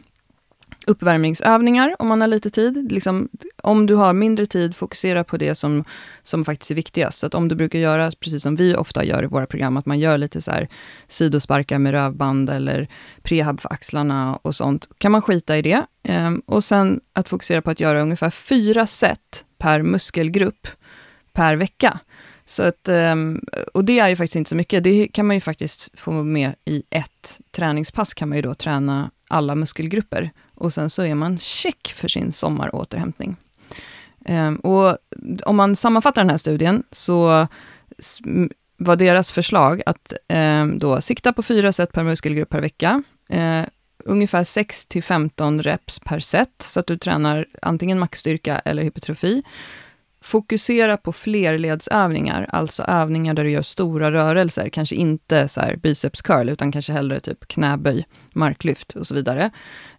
uppvärmningsövningar 0.87 1.97
om 1.99 2.09
man 2.09 2.21
har 2.21 2.29
lite 2.29 2.51
tid. 2.51 2.93
Liksom, 2.93 3.29
om 3.63 3.87
du 3.87 3.95
har 3.95 4.13
mindre 4.13 4.47
tid, 4.47 4.77
fokusera 4.77 5.25
på 5.25 5.37
det 5.37 5.55
som, 5.55 5.85
som 6.23 6.45
faktiskt 6.45 6.71
är 6.71 6.75
viktigast. 6.75 7.19
Så 7.19 7.27
att 7.27 7.35
om 7.35 7.49
du 7.49 7.55
brukar 7.55 7.79
göra, 7.79 8.11
precis 8.21 8.43
som 8.43 8.57
vi 8.57 8.77
ofta 8.77 9.05
gör 9.05 9.23
i 9.23 9.27
våra 9.27 9.47
program, 9.47 9.77
att 9.77 9.87
man 9.87 9.99
gör 9.99 10.19
lite 10.19 10.43
så 10.43 10.51
här 10.51 10.69
sidosparkar 11.09 11.79
med 11.79 11.93
rövband 11.93 12.51
eller 12.51 12.89
prehab 13.23 13.61
för 13.61 13.73
axlarna 13.73 14.37
och 14.43 14.55
sånt, 14.55 14.89
kan 14.99 15.13
man 15.13 15.23
skita 15.23 15.59
i 15.59 15.63
det. 15.63 15.87
Ehm, 16.03 16.43
och 16.47 16.65
sen 16.65 17.01
att 17.13 17.29
fokusera 17.29 17.63
på 17.63 17.71
att 17.71 17.81
göra 17.81 18.03
ungefär 18.03 18.31
fyra 18.31 18.87
set 18.87 19.45
per 19.59 19.83
muskelgrupp 19.83 20.69
per 21.33 21.57
vecka. 21.57 21.99
Så 22.45 22.63
att, 22.63 22.89
ehm, 22.89 23.41
och 23.75 23.85
det 23.85 23.99
är 23.99 24.09
ju 24.09 24.17
faktiskt 24.17 24.37
inte 24.37 24.49
så 24.49 24.57
mycket. 24.57 24.85
Det 24.85 25.09
kan 25.09 25.27
man 25.27 25.37
ju 25.37 25.41
faktiskt 25.41 26.01
få 26.01 26.11
med 26.11 26.55
i 26.65 26.83
ett 26.91 27.41
träningspass, 27.51 28.15
kan 28.15 28.29
man 28.29 28.39
ju 28.39 28.43
då 28.43 28.55
träna 28.55 29.11
alla 29.29 29.55
muskelgrupper. 29.55 30.31
Och 30.55 30.73
sen 30.73 30.91
så 30.91 31.03
är 31.03 31.15
man 31.15 31.39
check 31.39 31.93
för 31.97 32.09
sin 32.09 32.33
sommaråterhämtning. 32.33 33.37
Ehm, 34.25 34.57
och 34.57 34.99
om 35.45 35.57
man 35.57 35.77
sammanfattar 35.77 36.23
den 36.23 36.31
här 36.31 36.37
studien, 36.37 36.83
så 36.91 37.47
var 38.77 38.97
deras 38.97 39.33
förslag 39.33 39.83
att 39.87 40.13
ehm, 40.29 40.79
då 40.79 41.01
sikta 41.01 41.33
på 41.33 41.43
fyra 41.43 41.73
set 41.73 41.93
per 41.93 42.05
muskelgrupp 42.05 42.49
per 42.49 42.61
vecka. 42.61 43.03
Eh, 43.29 43.63
ungefär 44.05 44.45
6 44.45 44.87
till 44.87 45.03
15 45.03 45.63
reps 45.63 45.99
per 45.99 46.21
set, 46.21 46.63
så 46.63 46.81
att 46.81 46.87
du 46.87 46.99
tränar 46.99 47.47
antingen 47.63 47.99
maxstyrka 47.99 48.59
eller 48.59 48.83
hypertrofi. 48.83 49.43
Fokusera 50.25 50.97
på 50.97 51.13
flerledsövningar, 51.13 52.47
alltså 52.53 52.83
övningar 52.83 53.35
där 53.35 53.45
du 53.45 53.51
gör 53.51 53.63
stora 53.63 54.13
rörelser, 54.13 54.69
kanske 54.69 54.95
inte 54.95 55.49
så 55.49 55.61
här 55.61 55.77
biceps 55.77 56.23
curl, 56.23 56.49
utan 56.49 56.73
kanske 56.73 56.93
hellre 56.93 57.21
typ 57.21 57.49
knäböj, 57.49 58.07
marklyft 58.33 58.93
och 58.93 59.07
så 59.07 59.15
vidare. 59.15 59.51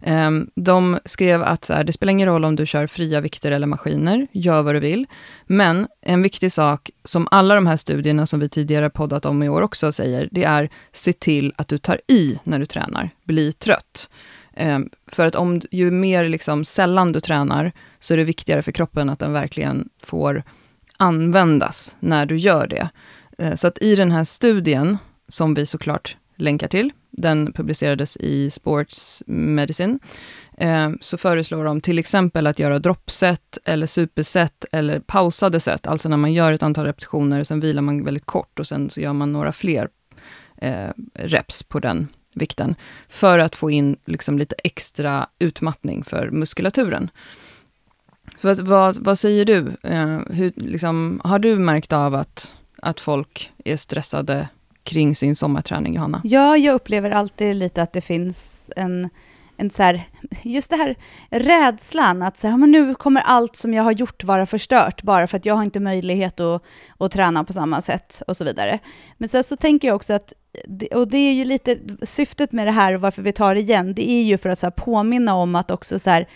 Ehm, 0.02 0.50
de 0.54 0.98
skrev 1.04 1.42
att 1.42 1.64
så 1.64 1.72
här, 1.72 1.84
det 1.84 1.92
spelar 1.92 2.10
ingen 2.10 2.28
roll 2.28 2.44
om 2.44 2.56
du 2.56 2.66
kör 2.66 2.86
fria 2.86 3.20
vikter 3.20 3.50
eller 3.50 3.66
maskiner, 3.66 4.26
gör 4.32 4.62
vad 4.62 4.74
du 4.74 4.80
vill. 4.80 5.06
Men 5.46 5.86
en 6.02 6.22
viktig 6.22 6.52
sak, 6.52 6.90
som 7.04 7.28
alla 7.30 7.54
de 7.54 7.66
här 7.66 7.76
studierna 7.76 8.26
som 8.26 8.40
vi 8.40 8.48
tidigare 8.48 8.90
poddat 8.90 9.26
om 9.26 9.42
i 9.42 9.48
år 9.48 9.62
också 9.62 9.92
säger, 9.92 10.28
det 10.32 10.44
är 10.44 10.70
se 10.92 11.12
till 11.12 11.52
att 11.56 11.68
du 11.68 11.78
tar 11.78 12.00
i 12.08 12.38
när 12.44 12.58
du 12.58 12.66
tränar, 12.66 13.10
bli 13.24 13.52
trött. 13.52 14.08
Ehm, 14.56 14.90
för 15.06 15.26
att 15.26 15.34
om, 15.34 15.60
ju 15.70 15.90
mer 15.90 16.28
liksom 16.28 16.64
sällan 16.64 17.12
du 17.12 17.20
tränar, 17.20 17.72
så 18.00 18.14
är 18.14 18.18
det 18.18 18.24
viktigare 18.24 18.62
för 18.62 18.72
kroppen 18.72 19.08
att 19.10 19.18
den 19.18 19.32
verkligen 19.32 19.88
får 20.02 20.42
användas 20.96 21.96
när 22.00 22.26
du 22.26 22.36
gör 22.36 22.66
det. 22.66 22.88
Ehm, 23.38 23.56
så 23.56 23.66
att 23.66 23.82
i 23.82 23.94
den 23.94 24.10
här 24.10 24.24
studien, 24.24 24.98
som 25.28 25.54
vi 25.54 25.66
såklart 25.66 26.16
länkar 26.36 26.68
till, 26.68 26.92
den 27.10 27.52
publicerades 27.52 28.16
i 28.16 28.50
Sports 28.50 29.22
Medicine, 29.26 29.98
ehm, 30.58 30.98
så 31.00 31.18
föreslår 31.18 31.64
de 31.64 31.80
till 31.80 31.98
exempel 31.98 32.46
att 32.46 32.58
göra 32.58 32.78
droppset 32.78 33.58
eller 33.64 33.86
superset 33.86 34.64
eller 34.72 35.00
pausade 35.00 35.60
set, 35.60 35.86
alltså 35.86 36.08
när 36.08 36.16
man 36.16 36.32
gör 36.32 36.52
ett 36.52 36.62
antal 36.62 36.86
repetitioner, 36.86 37.44
sen 37.44 37.60
vilar 37.60 37.82
man 37.82 38.04
väldigt 38.04 38.26
kort 38.26 38.58
och 38.58 38.66
sen 38.66 38.90
så 38.90 39.00
gör 39.00 39.12
man 39.12 39.32
några 39.32 39.52
fler 39.52 39.88
reps 41.14 41.62
på 41.62 41.80
den 41.80 42.08
vikten, 42.36 42.74
för 43.08 43.38
att 43.38 43.56
få 43.56 43.70
in 43.70 43.96
liksom 44.04 44.38
lite 44.38 44.54
extra 44.64 45.26
utmattning 45.38 46.04
för 46.04 46.30
muskulaturen. 46.30 47.10
Så 48.38 48.54
vad, 48.62 48.96
vad 48.96 49.18
säger 49.18 49.44
du? 49.44 49.72
Eh, 49.82 50.18
hur, 50.30 50.52
liksom, 50.56 51.20
har 51.24 51.38
du 51.38 51.56
märkt 51.56 51.92
av 51.92 52.14
att, 52.14 52.56
att 52.82 53.00
folk 53.00 53.52
är 53.64 53.76
stressade 53.76 54.48
kring 54.82 55.16
sin 55.16 55.36
sommarträning, 55.36 55.94
Johanna? 55.94 56.20
Ja, 56.24 56.56
jag 56.56 56.74
upplever 56.74 57.10
alltid 57.10 57.56
lite 57.56 57.82
att 57.82 57.92
det 57.92 58.00
finns 58.00 58.70
en, 58.76 59.08
en 59.56 59.70
så 59.70 59.82
här, 59.82 60.02
just 60.42 60.70
det 60.70 60.76
här 60.76 60.96
rädslan 61.30 62.22
att 62.22 62.38
så 62.38 62.48
här, 62.48 62.56
men 62.56 62.70
nu 62.70 62.94
kommer 62.94 63.20
allt 63.20 63.56
som 63.56 63.74
jag 63.74 63.82
har 63.82 63.92
gjort 63.92 64.24
vara 64.24 64.46
förstört 64.46 65.02
bara 65.02 65.26
för 65.26 65.36
att 65.36 65.46
jag 65.46 65.54
har 65.54 65.62
inte 65.62 65.80
möjlighet 65.80 66.40
att, 66.40 66.62
att 66.98 67.12
träna 67.12 67.44
på 67.44 67.52
samma 67.52 67.80
sätt 67.80 68.22
och 68.26 68.36
så 68.36 68.44
vidare. 68.44 68.78
Men 69.16 69.28
sen 69.28 69.44
så 69.44 69.56
tänker 69.56 69.88
jag 69.88 69.94
också 69.94 70.14
att 70.14 70.32
och 70.94 71.08
det 71.08 71.18
är 71.18 71.32
ju 71.32 71.44
lite 71.44 71.78
syftet 72.02 72.52
med 72.52 72.66
det 72.66 72.70
här 72.70 72.94
och 72.94 73.00
varför 73.00 73.22
vi 73.22 73.32
tar 73.32 73.54
det 73.54 73.60
igen, 73.60 73.94
det 73.94 74.10
är 74.10 74.22
ju 74.22 74.38
för 74.38 74.48
att 74.48 74.58
så 74.58 74.70
påminna 74.70 75.34
om 75.34 75.54
att 75.54 75.70
också 75.70 75.98
så 75.98 76.10
här, 76.10 76.28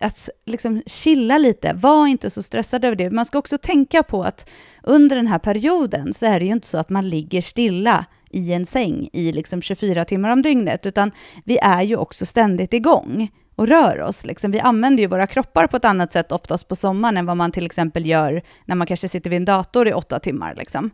att 0.00 0.28
liksom 0.46 0.82
chilla 0.86 1.38
lite, 1.38 1.72
var 1.72 2.06
inte 2.06 2.30
så 2.30 2.42
stressad 2.42 2.84
över 2.84 2.96
det. 2.96 3.10
Man 3.10 3.26
ska 3.26 3.38
också 3.38 3.58
tänka 3.58 4.02
på 4.02 4.24
att 4.24 4.50
under 4.82 5.16
den 5.16 5.26
här 5.26 5.38
perioden 5.38 6.14
så 6.14 6.26
är 6.26 6.40
det 6.40 6.46
ju 6.46 6.52
inte 6.52 6.66
så 6.66 6.78
att 6.78 6.90
man 6.90 7.08
ligger 7.08 7.40
stilla 7.40 8.04
i 8.30 8.52
en 8.52 8.66
säng 8.66 9.08
i 9.12 9.32
liksom 9.32 9.62
24 9.62 10.04
timmar 10.04 10.30
om 10.30 10.42
dygnet, 10.42 10.86
utan 10.86 11.10
vi 11.44 11.58
är 11.58 11.82
ju 11.82 11.96
också 11.96 12.26
ständigt 12.26 12.72
igång 12.72 13.30
och 13.56 13.68
rör 13.68 14.00
oss. 14.00 14.24
Liksom. 14.26 14.50
Vi 14.50 14.60
använder 14.60 15.02
ju 15.02 15.06
våra 15.06 15.26
kroppar 15.26 15.66
på 15.66 15.76
ett 15.76 15.84
annat 15.84 16.12
sätt 16.12 16.32
oftast 16.32 16.68
på 16.68 16.76
sommaren 16.76 17.16
än 17.16 17.26
vad 17.26 17.36
man 17.36 17.52
till 17.52 17.66
exempel 17.66 18.06
gör 18.06 18.42
när 18.64 18.76
man 18.76 18.86
kanske 18.86 19.08
sitter 19.08 19.30
vid 19.30 19.36
en 19.36 19.44
dator 19.44 19.88
i 19.88 19.92
åtta 19.92 20.18
timmar. 20.18 20.54
Liksom. 20.54 20.90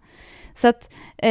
Så 0.60 0.68
att 0.68 0.88
eh, 1.16 1.30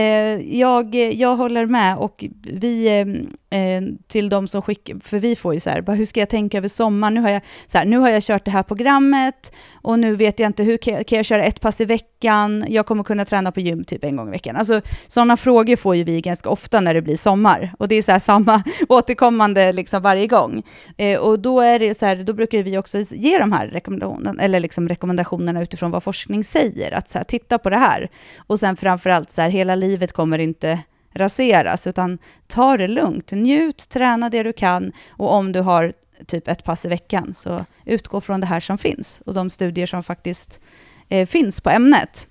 jag, 0.60 0.96
jag 0.96 1.36
håller 1.36 1.66
med 1.66 1.98
och 1.98 2.26
vi, 2.44 2.88
eh, 2.88 3.60
eh, 3.60 3.82
till 4.08 4.30
de 4.30 4.48
som 4.48 4.62
skickar, 4.62 4.96
för 5.04 5.20
vi 5.20 5.36
får 5.36 5.54
ju 5.54 5.60
så 5.60 5.70
här, 5.70 5.82
bara, 5.82 5.96
hur 5.96 6.06
ska 6.06 6.20
jag 6.20 6.30
tänka 6.30 6.58
över 6.58 6.68
sommaren? 6.68 7.13
Nu 7.13 7.22
har 7.22 7.30
jag, 7.30 7.42
så 7.68 7.78
här, 7.78 7.86
nu 7.86 7.98
har 7.98 8.10
jag 8.10 8.24
kört 8.24 8.46
det 8.46 8.52
här 8.52 8.63
programmet 8.63 9.54
och 9.74 10.00
nu 10.00 10.16
vet 10.16 10.40
jag 10.40 10.50
inte, 10.50 10.63
hur 10.63 10.78
kan 10.78 10.94
jag, 10.94 11.08
kan 11.08 11.16
jag 11.16 11.26
köra 11.26 11.44
ett 11.44 11.62
pass 11.62 11.82
i 11.82 11.86
veckan? 11.86 12.66
Jag 12.68 12.86
kommer 12.86 13.04
kunna 13.04 13.26
träna 13.26 13.52
på 13.52 13.60
gym 13.60 13.84
typ 13.84 14.04
en 14.04 14.16
gång 14.16 14.28
i 14.28 14.32
veckan. 14.32 14.56
Alltså 14.56 14.82
sådana 15.08 15.38
frågor 15.38 15.76
får 15.76 15.96
ju 15.96 16.04
vi 16.04 16.22
ganska 16.22 16.50
ofta 16.50 16.82
när 16.82 16.94
det 16.94 17.02
blir 17.02 17.18
sommar 17.18 17.72
och 17.80 17.88
det 17.88 17.96
är 17.96 18.02
så 18.02 18.12
här 18.12 18.20
samma 18.20 18.63
återkommande 18.90 19.72
liksom 19.72 20.02
varje 20.02 20.28
gång. 20.28 20.63
Eh, 20.98 21.20
och 21.20 21.40
då 21.40 21.62
är 21.62 21.80
det 21.80 22.00
så 22.00 22.06
här, 22.06 22.16
då 22.16 22.34
brukar 22.34 22.63
vi 22.63 22.78
också 22.78 23.00
ge 23.10 23.38
de 23.38 23.52
här 23.52 23.68
rekommendationerna, 23.68 24.44
eller 24.44 24.60
liksom 24.60 24.90
rekommendationerna 24.90 25.62
utifrån 25.62 25.92
vad 25.92 26.04
forskning 26.04 26.44
säger, 26.44 26.92
att 26.92 27.10
så 27.10 27.18
här, 27.18 27.26
titta 27.26 27.58
på 27.58 27.70
det 27.70 27.78
här. 27.78 28.10
Och 28.38 28.60
sen 28.60 28.78
framförallt 28.78 29.17
så 29.28 29.42
här, 29.42 29.50
hela 29.50 29.76
livet 29.76 30.14
kommer 30.14 30.40
inte 30.40 30.80
raseras, 31.14 31.88
utan 31.88 32.18
ta 32.48 32.78
det 32.78 32.88
lugnt, 32.88 33.32
njut, 33.32 33.90
träna 33.90 34.30
det 34.30 34.44
du 34.44 34.54
kan 34.54 34.92
och 35.10 35.34
om 35.34 35.52
du 35.52 35.60
har 35.60 35.94
typ 36.26 36.48
ett 36.48 36.64
pass 36.64 36.86
i 36.86 36.90
veckan, 36.90 37.34
så 37.34 37.66
utgå 37.86 38.22
från 38.22 38.42
det 38.42 38.48
här 38.48 38.60
som 38.60 38.78
finns 38.78 39.22
och 39.26 39.34
de 39.34 39.50
studier 39.50 39.86
som 39.86 40.04
faktiskt 40.04 40.60
eh, 41.10 41.28
finns 41.28 41.62
på 41.62 41.70
ämnet. 41.70 42.28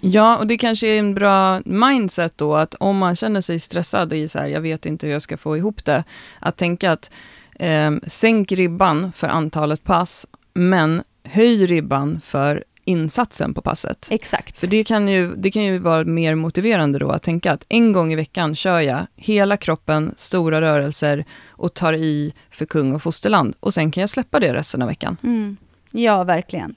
Ja, 0.00 0.38
och 0.38 0.46
det 0.46 0.58
kanske 0.58 0.86
är 0.86 0.98
en 0.98 1.14
bra 1.14 1.60
mindset 1.64 2.38
då, 2.38 2.54
att 2.54 2.74
om 2.74 2.98
man 2.98 3.16
känner 3.16 3.40
sig 3.40 3.60
stressad 3.60 4.12
i 4.12 4.28
så 4.28 4.38
här, 4.38 4.46
jag 4.46 4.60
vet 4.60 4.86
inte 4.86 5.06
hur 5.06 5.12
jag 5.12 5.22
ska 5.22 5.36
få 5.36 5.56
ihop 5.56 5.84
det, 5.84 6.04
att 6.38 6.56
tänka 6.56 6.92
att 6.92 7.10
eh, 7.54 7.90
sänk 8.06 8.52
ribban 8.52 9.12
för 9.12 9.28
antalet 9.28 9.84
pass, 9.84 10.26
men 10.54 11.02
höj 11.24 11.66
ribban 11.66 12.20
för 12.20 12.64
insatsen 12.86 13.54
på 13.54 13.62
passet. 13.62 14.08
Exakt. 14.10 14.58
För 14.58 14.66
det 14.66 14.84
kan, 14.84 15.08
ju, 15.08 15.34
det 15.34 15.50
kan 15.50 15.64
ju 15.64 15.78
vara 15.78 16.04
mer 16.04 16.34
motiverande 16.34 16.98
då 16.98 17.10
att 17.10 17.22
tänka 17.22 17.52
att 17.52 17.66
en 17.68 17.92
gång 17.92 18.12
i 18.12 18.16
veckan 18.16 18.54
kör 18.54 18.80
jag 18.80 19.06
hela 19.16 19.56
kroppen, 19.56 20.12
stora 20.16 20.60
rörelser 20.60 21.24
och 21.48 21.74
tar 21.74 21.92
i 21.92 22.34
för 22.50 22.66
kung 22.66 22.94
och 22.94 23.02
fosterland. 23.02 23.54
Och 23.60 23.74
sen 23.74 23.90
kan 23.90 24.00
jag 24.00 24.10
släppa 24.10 24.40
det 24.40 24.54
resten 24.54 24.82
av 24.82 24.88
veckan. 24.88 25.16
Mm. 25.22 25.56
Ja, 25.90 26.24
verkligen. 26.24 26.74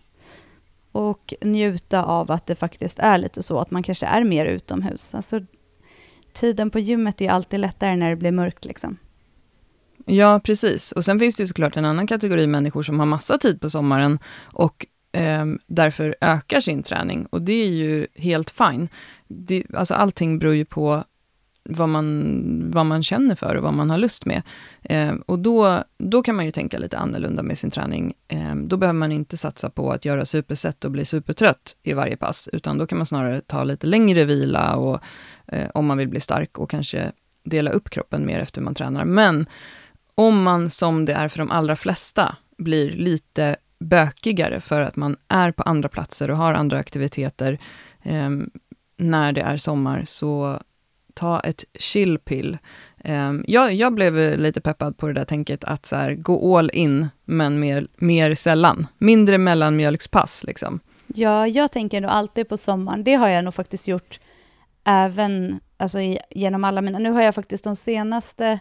Och 0.92 1.34
njuta 1.42 2.04
av 2.04 2.32
att 2.32 2.46
det 2.46 2.56
faktiskt 2.56 3.00
är 3.00 3.18
lite 3.18 3.44
så, 3.44 3.60
att 3.60 3.72
man 3.72 3.84
kanske 3.84 4.06
är 4.06 4.24
mer 4.24 4.46
utomhus. 4.46 5.16
Alltså, 5.16 5.40
tiden 6.34 6.70
på 6.70 6.80
gymmet 6.80 7.22
är 7.22 7.26
ju 7.26 7.32
alltid 7.32 7.60
lättare 7.60 7.96
när 7.96 8.10
det 8.10 8.16
blir 8.16 8.32
mörkt. 8.32 8.66
Liksom. 8.66 8.98
Ja, 10.06 10.42
precis. 10.44 10.92
Och 10.92 11.06
sen 11.06 11.20
finns 11.20 11.36
det 11.36 11.44
ju 11.44 11.48
såklart 11.48 11.78
en 11.78 11.86
annan 11.86 12.08
kategori 12.08 12.48
människor 12.48 12.84
som 12.84 13.00
har 13.00 13.06
massa 13.06 13.38
tid 13.38 13.62
på 13.62 13.70
sommaren 13.70 14.20
och 14.44 14.86
Ehm, 15.12 15.60
därför 15.68 16.16
ökar 16.22 16.62
sin 16.62 16.84
träning. 16.84 17.26
Och 17.26 17.42
det 17.42 17.54
är 17.54 17.70
ju 17.70 18.08
helt 18.16 18.50
fine. 18.50 18.88
Det, 19.28 19.64
alltså 19.74 19.94
allting 19.94 20.40
beror 20.40 20.56
ju 20.56 20.66
på 20.66 21.04
vad 21.64 21.90
man, 21.90 22.72
vad 22.72 22.86
man 22.86 23.04
känner 23.04 23.36
för 23.36 23.56
och 23.56 23.64
vad 23.64 23.74
man 23.74 23.90
har 23.90 23.98
lust 23.98 24.26
med. 24.26 24.42
Eh, 24.82 25.14
och 25.26 25.40
då, 25.40 25.84
då 25.98 26.24
kan 26.24 26.36
man 26.36 26.46
ju 26.46 26.52
tänka 26.52 26.78
lite 26.78 26.98
annorlunda 26.98 27.44
med 27.44 27.58
sin 27.58 27.72
träning. 27.72 28.14
Eh, 28.28 28.56
då 28.56 28.78
behöver 28.78 29.00
man 29.00 29.12
inte 29.12 29.38
satsa 29.38 29.70
på 29.70 29.92
att 29.92 30.06
göra 30.06 30.26
superset 30.26 30.86
och 30.86 30.92
bli 30.92 31.06
supertrött 31.06 31.78
i 31.84 31.94
varje 31.94 32.18
pass, 32.18 32.50
utan 32.54 32.78
då 32.78 32.88
kan 32.88 32.98
man 32.98 33.06
snarare 33.06 33.42
ta 33.42 33.64
lite 33.64 33.88
längre 33.88 34.26
vila 34.26 34.76
och, 34.76 35.00
eh, 35.48 35.70
om 35.74 35.86
man 35.86 35.98
vill 35.98 36.08
bli 36.08 36.20
stark 36.20 36.58
och 36.58 36.70
kanske 36.70 37.12
dela 37.44 37.72
upp 37.72 37.90
kroppen 37.90 38.26
mer 38.26 38.40
efter 38.40 38.62
man 38.62 38.76
tränar. 38.76 39.06
Men 39.06 39.46
om 40.16 40.44
man, 40.44 40.70
som 40.70 41.06
det 41.06 41.14
är 41.14 41.28
för 41.28 41.38
de 41.38 41.52
allra 41.52 41.76
flesta, 41.76 42.36
blir 42.58 42.92
lite 42.92 43.56
bökigare 43.80 44.60
för 44.60 44.82
att 44.82 44.96
man 44.96 45.18
är 45.28 45.52
på 45.52 45.64
andra 45.64 45.90
platser 45.90 46.32
och 46.32 46.38
har 46.38 46.54
andra 46.54 46.78
aktiviteter 46.78 47.60
eh, 48.04 48.30
när 48.98 49.32
det 49.32 49.42
är 49.42 49.58
sommar, 49.58 50.06
så 50.08 50.60
ta 51.14 51.40
ett 51.40 51.64
chillpill. 51.74 52.58
Eh, 52.98 53.34
jag, 53.48 53.74
jag 53.74 53.94
blev 53.94 54.40
lite 54.40 54.62
peppad 54.62 54.98
på 54.98 55.08
det 55.08 55.14
där 55.14 55.26
tänket 55.26 55.64
att 55.64 55.86
så 55.86 55.96
här, 55.96 56.14
gå 56.16 56.58
all 56.58 56.72
in, 56.74 57.08
men 57.26 57.60
mer, 57.60 57.88
mer 57.98 58.36
sällan. 58.36 58.88
Mindre 58.98 59.38
mellanmjölkspass 59.38 60.44
liksom. 60.44 60.80
Ja, 61.08 61.48
jag 61.48 61.72
tänker 61.72 62.02
nog 62.02 62.12
alltid 62.12 62.50
på 62.50 62.58
sommaren. 62.58 63.04
Det 63.04 63.14
har 63.14 63.28
jag 63.28 63.44
nog 63.46 63.54
faktiskt 63.54 63.88
gjort 63.88 64.20
även 64.84 65.60
alltså, 65.78 66.00
genom 66.30 66.64
alla 66.64 66.82
mina... 66.82 67.00
Nu 67.00 67.12
har 67.12 67.22
jag 67.22 67.36
faktiskt 67.36 67.64
de 67.64 67.76
senaste 67.76 68.60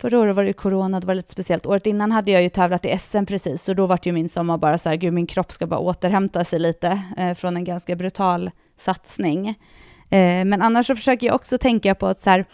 Förra 0.00 0.18
året 0.18 0.36
var 0.36 0.44
det 0.44 0.52
corona, 0.52 1.00
det 1.00 1.06
var 1.06 1.14
lite 1.14 1.32
speciellt. 1.32 1.66
Året 1.66 1.86
innan 1.86 2.12
hade 2.12 2.30
jag 2.30 2.42
ju 2.42 2.48
tävlat 2.48 2.84
i 2.84 2.98
SM 2.98 3.24
precis, 3.24 3.62
så 3.62 3.74
då 3.74 3.86
var 3.86 3.98
ju 4.02 4.12
min 4.12 4.28
sommar 4.28 4.58
bara 4.58 4.78
så 4.78 4.88
här, 4.88 4.96
gud 4.96 5.12
min 5.12 5.26
kropp 5.26 5.52
ska 5.52 5.66
bara 5.66 5.80
återhämta 5.80 6.44
sig 6.44 6.58
lite 6.58 7.02
eh, 7.16 7.34
från 7.34 7.56
en 7.56 7.64
ganska 7.64 7.96
brutal 7.96 8.50
satsning. 8.78 9.48
Eh, 10.10 10.44
men 10.44 10.62
annars 10.62 10.86
så 10.86 10.96
försöker 10.96 11.26
jag 11.26 11.34
också 11.34 11.58
tänka 11.58 11.94
på 11.94 12.06
att 12.06 12.20
så 12.20 12.30
här, 12.30 12.44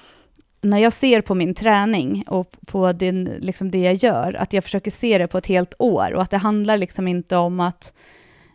när 0.60 0.78
jag 0.78 0.92
ser 0.92 1.20
på 1.20 1.34
min 1.34 1.54
träning 1.54 2.24
och 2.28 2.56
på 2.66 2.92
din, 2.92 3.24
liksom 3.24 3.70
det 3.70 3.78
jag 3.78 3.94
gör, 3.94 4.34
att 4.34 4.52
jag 4.52 4.64
försöker 4.64 4.90
se 4.90 5.18
det 5.18 5.26
på 5.26 5.38
ett 5.38 5.46
helt 5.46 5.74
år 5.78 6.12
och 6.14 6.22
att 6.22 6.30
det 6.30 6.36
handlar 6.36 6.76
liksom 6.76 7.08
inte 7.08 7.36
om 7.36 7.60
att 7.60 7.92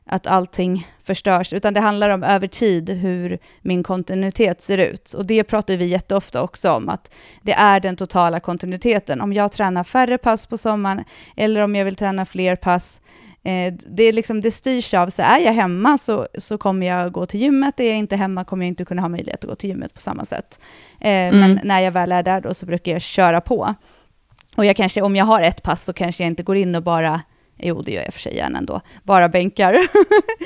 att 0.06 0.28
allting 0.28 0.88
förstörs, 1.04 1.54
utan 1.54 1.74
det 1.74 1.80
handlar 1.80 2.10
om 2.10 2.24
över 2.24 2.48
tid 2.48 2.90
hur 2.90 3.40
min 3.62 3.84
kontinuitet 3.84 4.62
ser 4.62 4.78
ut. 4.78 5.14
Och 5.14 5.26
det 5.26 5.44
pratar 5.44 5.78
vi 5.78 5.86
jätteofta 5.86 6.42
också 6.42 6.72
om, 6.72 6.90
att 6.90 7.14
det 7.42 7.54
är 7.54 7.80
den 7.80 7.96
totala 7.96 8.40
kontinuiteten. 8.40 9.22
Om 9.22 9.34
jag 9.34 9.52
tränar 9.52 9.84
färre 9.84 10.18
pass 10.18 10.46
på 10.46 10.58
sommaren, 10.58 11.04
eller 11.36 11.62
om 11.62 11.76
jag 11.76 11.86
vill 11.86 11.96
träna 11.96 12.26
fler 12.26 12.56
pass, 12.56 13.02
eh, 13.44 13.74
det, 13.88 14.04
är 14.04 14.14
liksom, 14.14 14.42
det 14.42 14.52
styrs 14.52 14.94
av, 14.94 15.10
så 15.10 15.22
är 15.22 15.40
jag 15.40 15.54
hemma 15.54 15.98
så, 15.98 16.28
så 16.38 16.58
kommer 16.58 16.88
jag 16.88 17.12
gå 17.12 17.26
till 17.26 17.40
gymmet, 17.40 17.80
är 17.80 17.90
jag 17.90 17.98
inte 17.98 18.16
hemma 18.16 18.44
kommer 18.44 18.66
jag 18.66 18.68
inte 18.68 18.86
kunna 18.86 19.02
ha 19.02 19.10
möjlighet 19.10 19.44
att 19.44 19.50
gå 19.50 19.56
till 19.56 19.70
gymmet 19.70 19.94
på 19.94 20.00
samma 20.00 20.26
sätt. 20.26 20.60
Eh, 21.02 21.10
mm. 21.10 21.40
Men 21.40 21.60
när 21.64 21.80
jag 21.80 21.92
väl 21.92 22.12
är 22.12 22.24
där 22.24 22.42
då 22.42 22.54
så 22.54 22.66
brukar 22.66 22.92
jag 22.92 23.02
köra 23.02 23.42
på. 23.42 23.76
Och 24.56 24.66
jag 24.66 24.76
kanske, 24.76 25.02
om 25.02 25.16
jag 25.16 25.26
har 25.26 25.42
ett 25.42 25.64
pass 25.64 25.84
så 25.84 25.94
kanske 25.94 26.24
jag 26.24 26.32
inte 26.32 26.44
går 26.44 26.58
in 26.58 26.76
och 26.76 26.84
bara 26.84 27.22
Jo, 27.66 27.82
det 27.82 27.92
gör 27.92 28.04
jag 28.04 28.14
för 28.14 28.20
sig 28.20 28.36
gärna 28.36 28.58
ändå. 28.58 28.82
Bara 29.04 29.30
bänkar. 29.30 29.78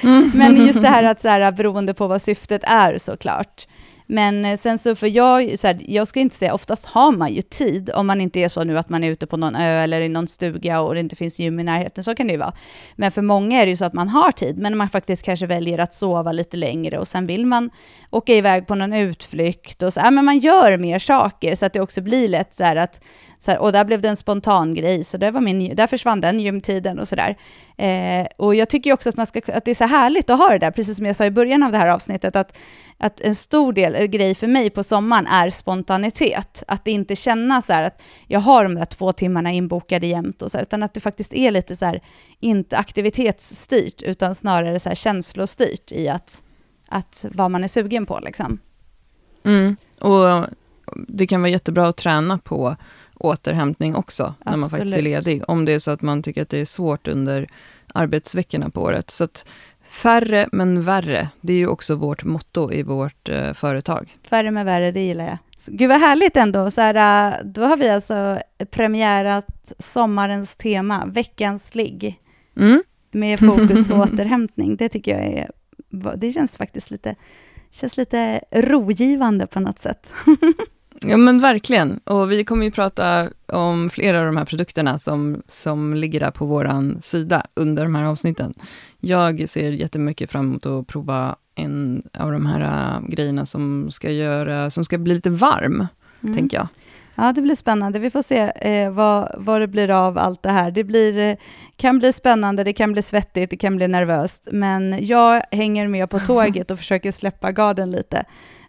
Mm. 0.04 0.32
Men 0.36 0.66
just 0.68 0.82
det 0.82 0.88
här 0.88 1.04
att 1.12 1.22
så 1.22 1.28
här, 1.28 1.52
beroende 1.52 1.94
på 1.94 2.08
vad 2.08 2.22
syftet 2.22 2.62
är 2.64 2.98
såklart. 2.98 3.68
Men 4.12 4.46
eh, 4.46 4.58
sen 4.58 4.78
så, 4.78 4.96
för 4.96 5.08
jag, 5.08 5.60
så 5.60 5.68
här, 5.68 5.82
jag 5.88 6.08
ska 6.08 6.20
inte 6.20 6.36
säga, 6.36 6.54
oftast 6.54 6.86
har 6.86 7.12
man 7.12 7.34
ju 7.34 7.42
tid, 7.42 7.90
om 7.96 8.08
man 8.08 8.22
inte 8.22 8.40
är 8.40 8.50
så 8.50 8.64
nu 8.64 8.78
att 8.78 8.90
man 8.90 9.04
är 9.04 9.10
ute 9.12 9.28
på 9.28 9.38
någon 9.38 9.56
ö 9.56 9.84
eller 9.84 10.02
i 10.02 10.10
någon 10.10 10.28
stuga 10.28 10.82
och 10.82 10.94
det 10.94 11.00
inte 11.00 11.16
finns 11.16 11.40
gym 11.40 11.60
i 11.60 11.64
närheten, 11.64 12.04
så 12.04 12.16
kan 12.16 12.28
det 12.28 12.34
ju 12.34 12.40
vara. 12.40 12.54
Men 12.96 13.12
för 13.12 13.22
många 13.22 13.62
är 13.62 13.66
det 13.66 13.70
ju 13.70 13.78
så 13.78 13.86
att 13.86 13.94
man 13.94 14.10
har 14.10 14.32
tid, 14.32 14.58
men 14.58 14.78
man 14.78 14.90
faktiskt 14.90 15.24
kanske 15.24 15.46
väljer 15.46 15.78
att 15.78 15.94
sova 15.94 16.32
lite 16.32 16.58
längre 16.58 17.00
och 17.00 17.08
sen 17.08 17.28
vill 17.28 17.46
man 17.46 17.70
åka 18.10 18.34
iväg 18.34 18.68
på 18.68 18.76
någon 18.76 18.94
utflykt 18.94 19.84
och 19.84 19.94
så, 19.94 20.00
ja, 20.00 20.12
men 20.12 20.26
man 20.26 20.40
gör 20.40 20.78
mer 20.78 21.00
saker 21.00 21.56
så 21.56 21.66
att 21.66 21.74
det 21.74 21.82
också 21.82 22.02
blir 22.02 22.28
lätt 22.28 22.56
så 22.56 22.64
här 22.64 22.76
att 22.76 23.02
så 23.40 23.52
här, 23.52 23.60
och 23.60 23.72
där 23.72 23.86
blev 23.86 24.02
det 24.02 24.10
en 24.10 24.16
spontan 24.16 24.74
grej, 24.74 25.04
så 25.04 25.18
där, 25.18 25.32
var 25.32 25.42
min, 25.42 25.76
där 25.76 25.88
försvann 25.88 26.22
den 26.22 26.40
gymtiden 26.40 27.00
och 27.00 27.08
sådär. 27.08 27.38
Eh, 27.80 28.28
och 28.38 28.56
jag 28.56 28.70
tycker 28.70 28.94
också 28.94 29.10
att, 29.10 29.18
man 29.18 29.26
ska, 29.26 29.42
att 29.54 29.66
det 29.66 29.72
är 29.72 29.76
så 29.76 29.86
härligt 29.86 30.30
att 30.30 30.40
ha 30.40 30.50
det 30.50 30.58
där, 30.58 30.72
precis 30.72 30.98
som 30.98 31.06
jag 31.06 31.16
sa 31.16 31.26
i 31.26 31.32
början 31.32 31.64
av 31.64 31.72
det 31.72 31.78
här 31.78 31.88
avsnittet, 31.88 32.36
att, 32.36 32.58
att 32.98 33.22
en 33.22 33.36
stor 33.36 33.74
del, 33.74 33.96
en 33.96 34.12
grej 34.12 34.36
för 34.36 34.48
mig 34.48 34.70
på 34.70 34.84
sommaren 34.84 35.28
är 35.28 35.50
spontanitet. 35.50 36.64
Att 36.68 36.86
det 36.86 36.92
inte 36.92 37.16
kännas 37.16 37.66
så 37.66 37.74
här 37.74 37.84
att 37.84 38.02
jag 38.28 38.40
har 38.40 38.64
de 38.64 38.76
där 38.76 38.86
två 38.86 39.14
timmarna 39.14 39.52
inbokade 39.52 40.08
jämt, 40.08 40.42
och 40.42 40.52
så, 40.52 40.60
utan 40.60 40.84
att 40.84 40.94
det 40.94 41.00
faktiskt 41.00 41.34
är 41.34 41.52
lite 41.52 41.76
så 41.76 41.86
här, 41.86 42.02
inte 42.40 42.78
aktivitetsstyrt, 42.78 44.02
utan 44.02 44.36
snarare 44.36 44.80
så 44.80 44.90
här 44.90 44.96
känslostyrt 44.96 45.92
i 45.92 46.10
att, 46.10 46.42
att 46.88 47.26
vad 47.32 47.52
man 47.52 47.64
är 47.64 47.68
sugen 47.68 48.06
på. 48.06 48.20
Liksom. 48.20 48.60
Mm. 49.44 49.76
Och 50.00 50.46
det 51.08 51.28
kan 51.28 51.42
vara 51.42 51.52
jättebra 51.52 51.88
att 51.88 51.98
träna 51.98 52.38
på 52.38 52.76
återhämtning 53.20 53.96
också, 53.96 54.24
Absolut. 54.24 54.46
när 54.46 54.58
man 54.58 54.70
faktiskt 54.70 54.96
är 54.96 55.02
ledig. 55.02 55.44
Om 55.48 55.66
det 55.66 55.72
är 55.72 55.80
så 55.80 55.92
att 55.92 56.02
man 56.02 56.24
tycker 56.24 56.42
att 56.42 56.50
det 56.50 56.58
är 56.58 56.66
svårt 56.66 57.08
under 57.08 57.48
arbetsveckorna 57.94 58.70
på 58.70 58.82
året. 58.82 59.10
Så 59.10 59.24
att 59.24 59.46
färre 59.84 60.50
men 60.52 60.82
värre, 60.82 61.30
det 61.42 61.54
är 61.54 61.58
ju 61.58 61.68
också 61.68 61.96
vårt 61.96 62.24
motto 62.24 62.72
i 62.72 62.84
vårt 62.84 63.30
eh, 63.30 63.54
företag. 63.54 64.18
Färre 64.30 64.52
men 64.52 64.66
värre, 64.66 64.92
det 64.92 65.00
gillar 65.00 65.26
jag. 65.26 65.38
Gud 65.66 65.90
vad 65.90 66.00
härligt 66.00 66.38
ändå. 66.38 66.72
Så 66.72 66.82
här, 66.82 67.32
äh, 67.32 67.46
då 67.46 67.62
har 67.62 67.78
vi 67.78 67.90
alltså 67.90 68.42
premiärat 68.72 69.74
sommarens 69.80 70.56
tema, 70.56 71.06
veckans 71.06 71.76
ligg. 71.76 72.20
Mm. 72.58 72.84
Med 73.12 73.40
fokus 73.40 73.88
på 73.88 73.94
återhämtning. 74.14 74.76
Det 74.76 74.90
tycker 74.90 75.12
jag 75.12 75.28
är, 75.28 75.52
det 76.18 76.32
känns 76.32 76.58
faktiskt 76.58 76.92
lite, 76.92 77.16
känns 77.72 77.98
lite 77.98 78.42
rogivande 78.52 79.48
på 79.48 79.60
något 79.60 79.80
sätt. 79.80 80.12
Ja 81.02 81.18
men 81.18 81.40
verkligen. 81.40 81.98
Och 81.98 82.32
vi 82.32 82.44
kommer 82.44 82.66
ju 82.66 82.72
prata 82.72 83.30
om 83.46 83.90
flera 83.90 84.20
av 84.20 84.26
de 84.26 84.38
här 84.38 84.46
produkterna 84.46 85.00
som, 85.00 85.42
som 85.48 85.94
ligger 85.94 86.20
där 86.20 86.32
på 86.32 86.46
vår 86.46 87.02
sida 87.02 87.46
under 87.54 87.84
de 87.84 87.96
här 87.96 88.06
avsnitten. 88.06 88.54
Jag 89.00 89.50
ser 89.50 89.72
jättemycket 89.72 90.32
fram 90.32 90.46
emot 90.46 90.66
att 90.66 90.88
prova 90.88 91.36
en 91.56 92.04
av 92.14 92.32
de 92.32 92.46
här 92.46 92.62
uh, 92.62 93.10
grejerna 93.10 93.46
som 93.46 93.92
ska, 93.92 94.12
göra, 94.12 94.70
som 94.70 94.86
ska 94.86 94.98
bli 94.98 95.14
lite 95.14 95.30
varm, 95.30 95.88
mm. 96.24 96.36
tänker 96.36 96.58
jag. 96.58 96.68
Ja, 97.16 97.32
det 97.34 97.42
blir 97.42 97.56
spännande. 97.56 98.00
Vi 98.00 98.10
får 98.10 98.22
se 98.22 98.52
eh, 98.56 98.92
vad, 98.92 99.36
vad 99.38 99.62
det 99.62 99.68
blir 99.68 99.90
av 99.90 100.18
allt 100.18 100.44
det 100.44 100.52
här. 100.52 100.72
Det 100.72 100.84
blir, 100.84 101.18
eh, 101.18 101.36
kan 101.76 102.00
bli 102.00 102.14
spännande, 102.14 102.64
det 102.64 102.74
kan 102.74 102.92
bli 102.92 103.02
svettigt, 103.02 103.50
det 103.50 103.58
kan 103.58 103.76
bli 103.76 103.88
nervöst, 103.88 104.48
men 104.52 105.06
jag 105.06 105.44
hänger 105.52 105.88
med 105.88 106.10
på 106.10 106.20
tåget 106.20 106.72
och 106.72 106.78
försöker 106.78 107.12
släppa 107.12 107.52
garden 107.52 107.92
lite 107.92 108.24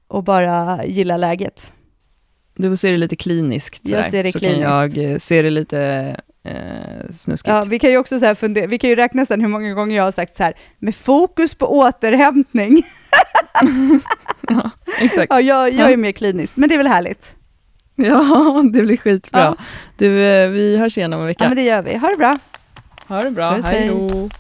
och 0.09 0.25
bara 0.25 0.85
gilla 0.87 1.17
läget. 1.17 1.73
Du 2.61 2.69
får 2.69 2.77
se 2.77 2.91
det 2.91 2.99
lite 2.99 3.17
kliniskt. 3.17 3.81
Jag 3.83 4.11
ser 4.11 4.23
det 4.23 4.33
så 4.33 4.39
kliniskt. 4.39 4.63
kan 4.63 4.71
jag 4.71 5.13
eh, 5.13 5.19
se 5.19 5.43
det 5.43 5.51
lite 5.51 5.81
eh, 6.45 7.11
snuskigt. 7.13 7.49
Ja, 7.49 7.65
vi 7.71 7.79
kan 7.79 7.91
ju 7.91 7.99
också 7.99 8.21
så 8.21 8.35
fundera, 8.35 8.67
vi 8.67 8.79
kan 8.79 8.91
ju 8.91 8.97
räkna 8.97 9.27
sen 9.27 9.41
hur 9.41 9.49
många 9.49 9.75
gånger 9.75 9.97
jag 9.97 10.05
har 10.05 10.13
sagt 10.13 10.37
så 10.37 10.43
här, 10.43 10.55
med 10.79 10.95
fokus 10.95 11.55
på 11.55 11.79
återhämtning. 11.79 12.83
Exakt. 15.01 15.27
Ja, 15.31 15.41
jag, 15.41 15.73
jag 15.73 15.93
är 15.93 15.97
mer 15.97 16.13
klinisk, 16.13 16.57
men 16.57 16.69
det 16.69 16.75
är 16.75 16.77
väl 16.79 16.87
härligt. 16.87 17.35
Ja, 17.95 18.65
det 18.73 18.83
blir 18.83 18.97
skitbra. 18.97 19.41
Ja. 19.41 19.57
Du, 19.97 20.25
eh, 20.25 20.49
vi 20.49 20.77
hörs 20.77 20.99
igen 20.99 21.13
om 21.13 21.21
en 21.21 21.27
vecka. 21.27 21.45
Ja, 21.45 21.49
men 21.49 21.57
det 21.57 21.63
gör 21.63 21.83
vi. 21.83 21.97
Ha 21.97 22.09
det 22.09 22.17
bra. 22.17 22.37
ha 23.07 23.23
det 23.23 23.31
bra, 23.31 23.51
hej 23.51 23.89
då. 23.89 24.31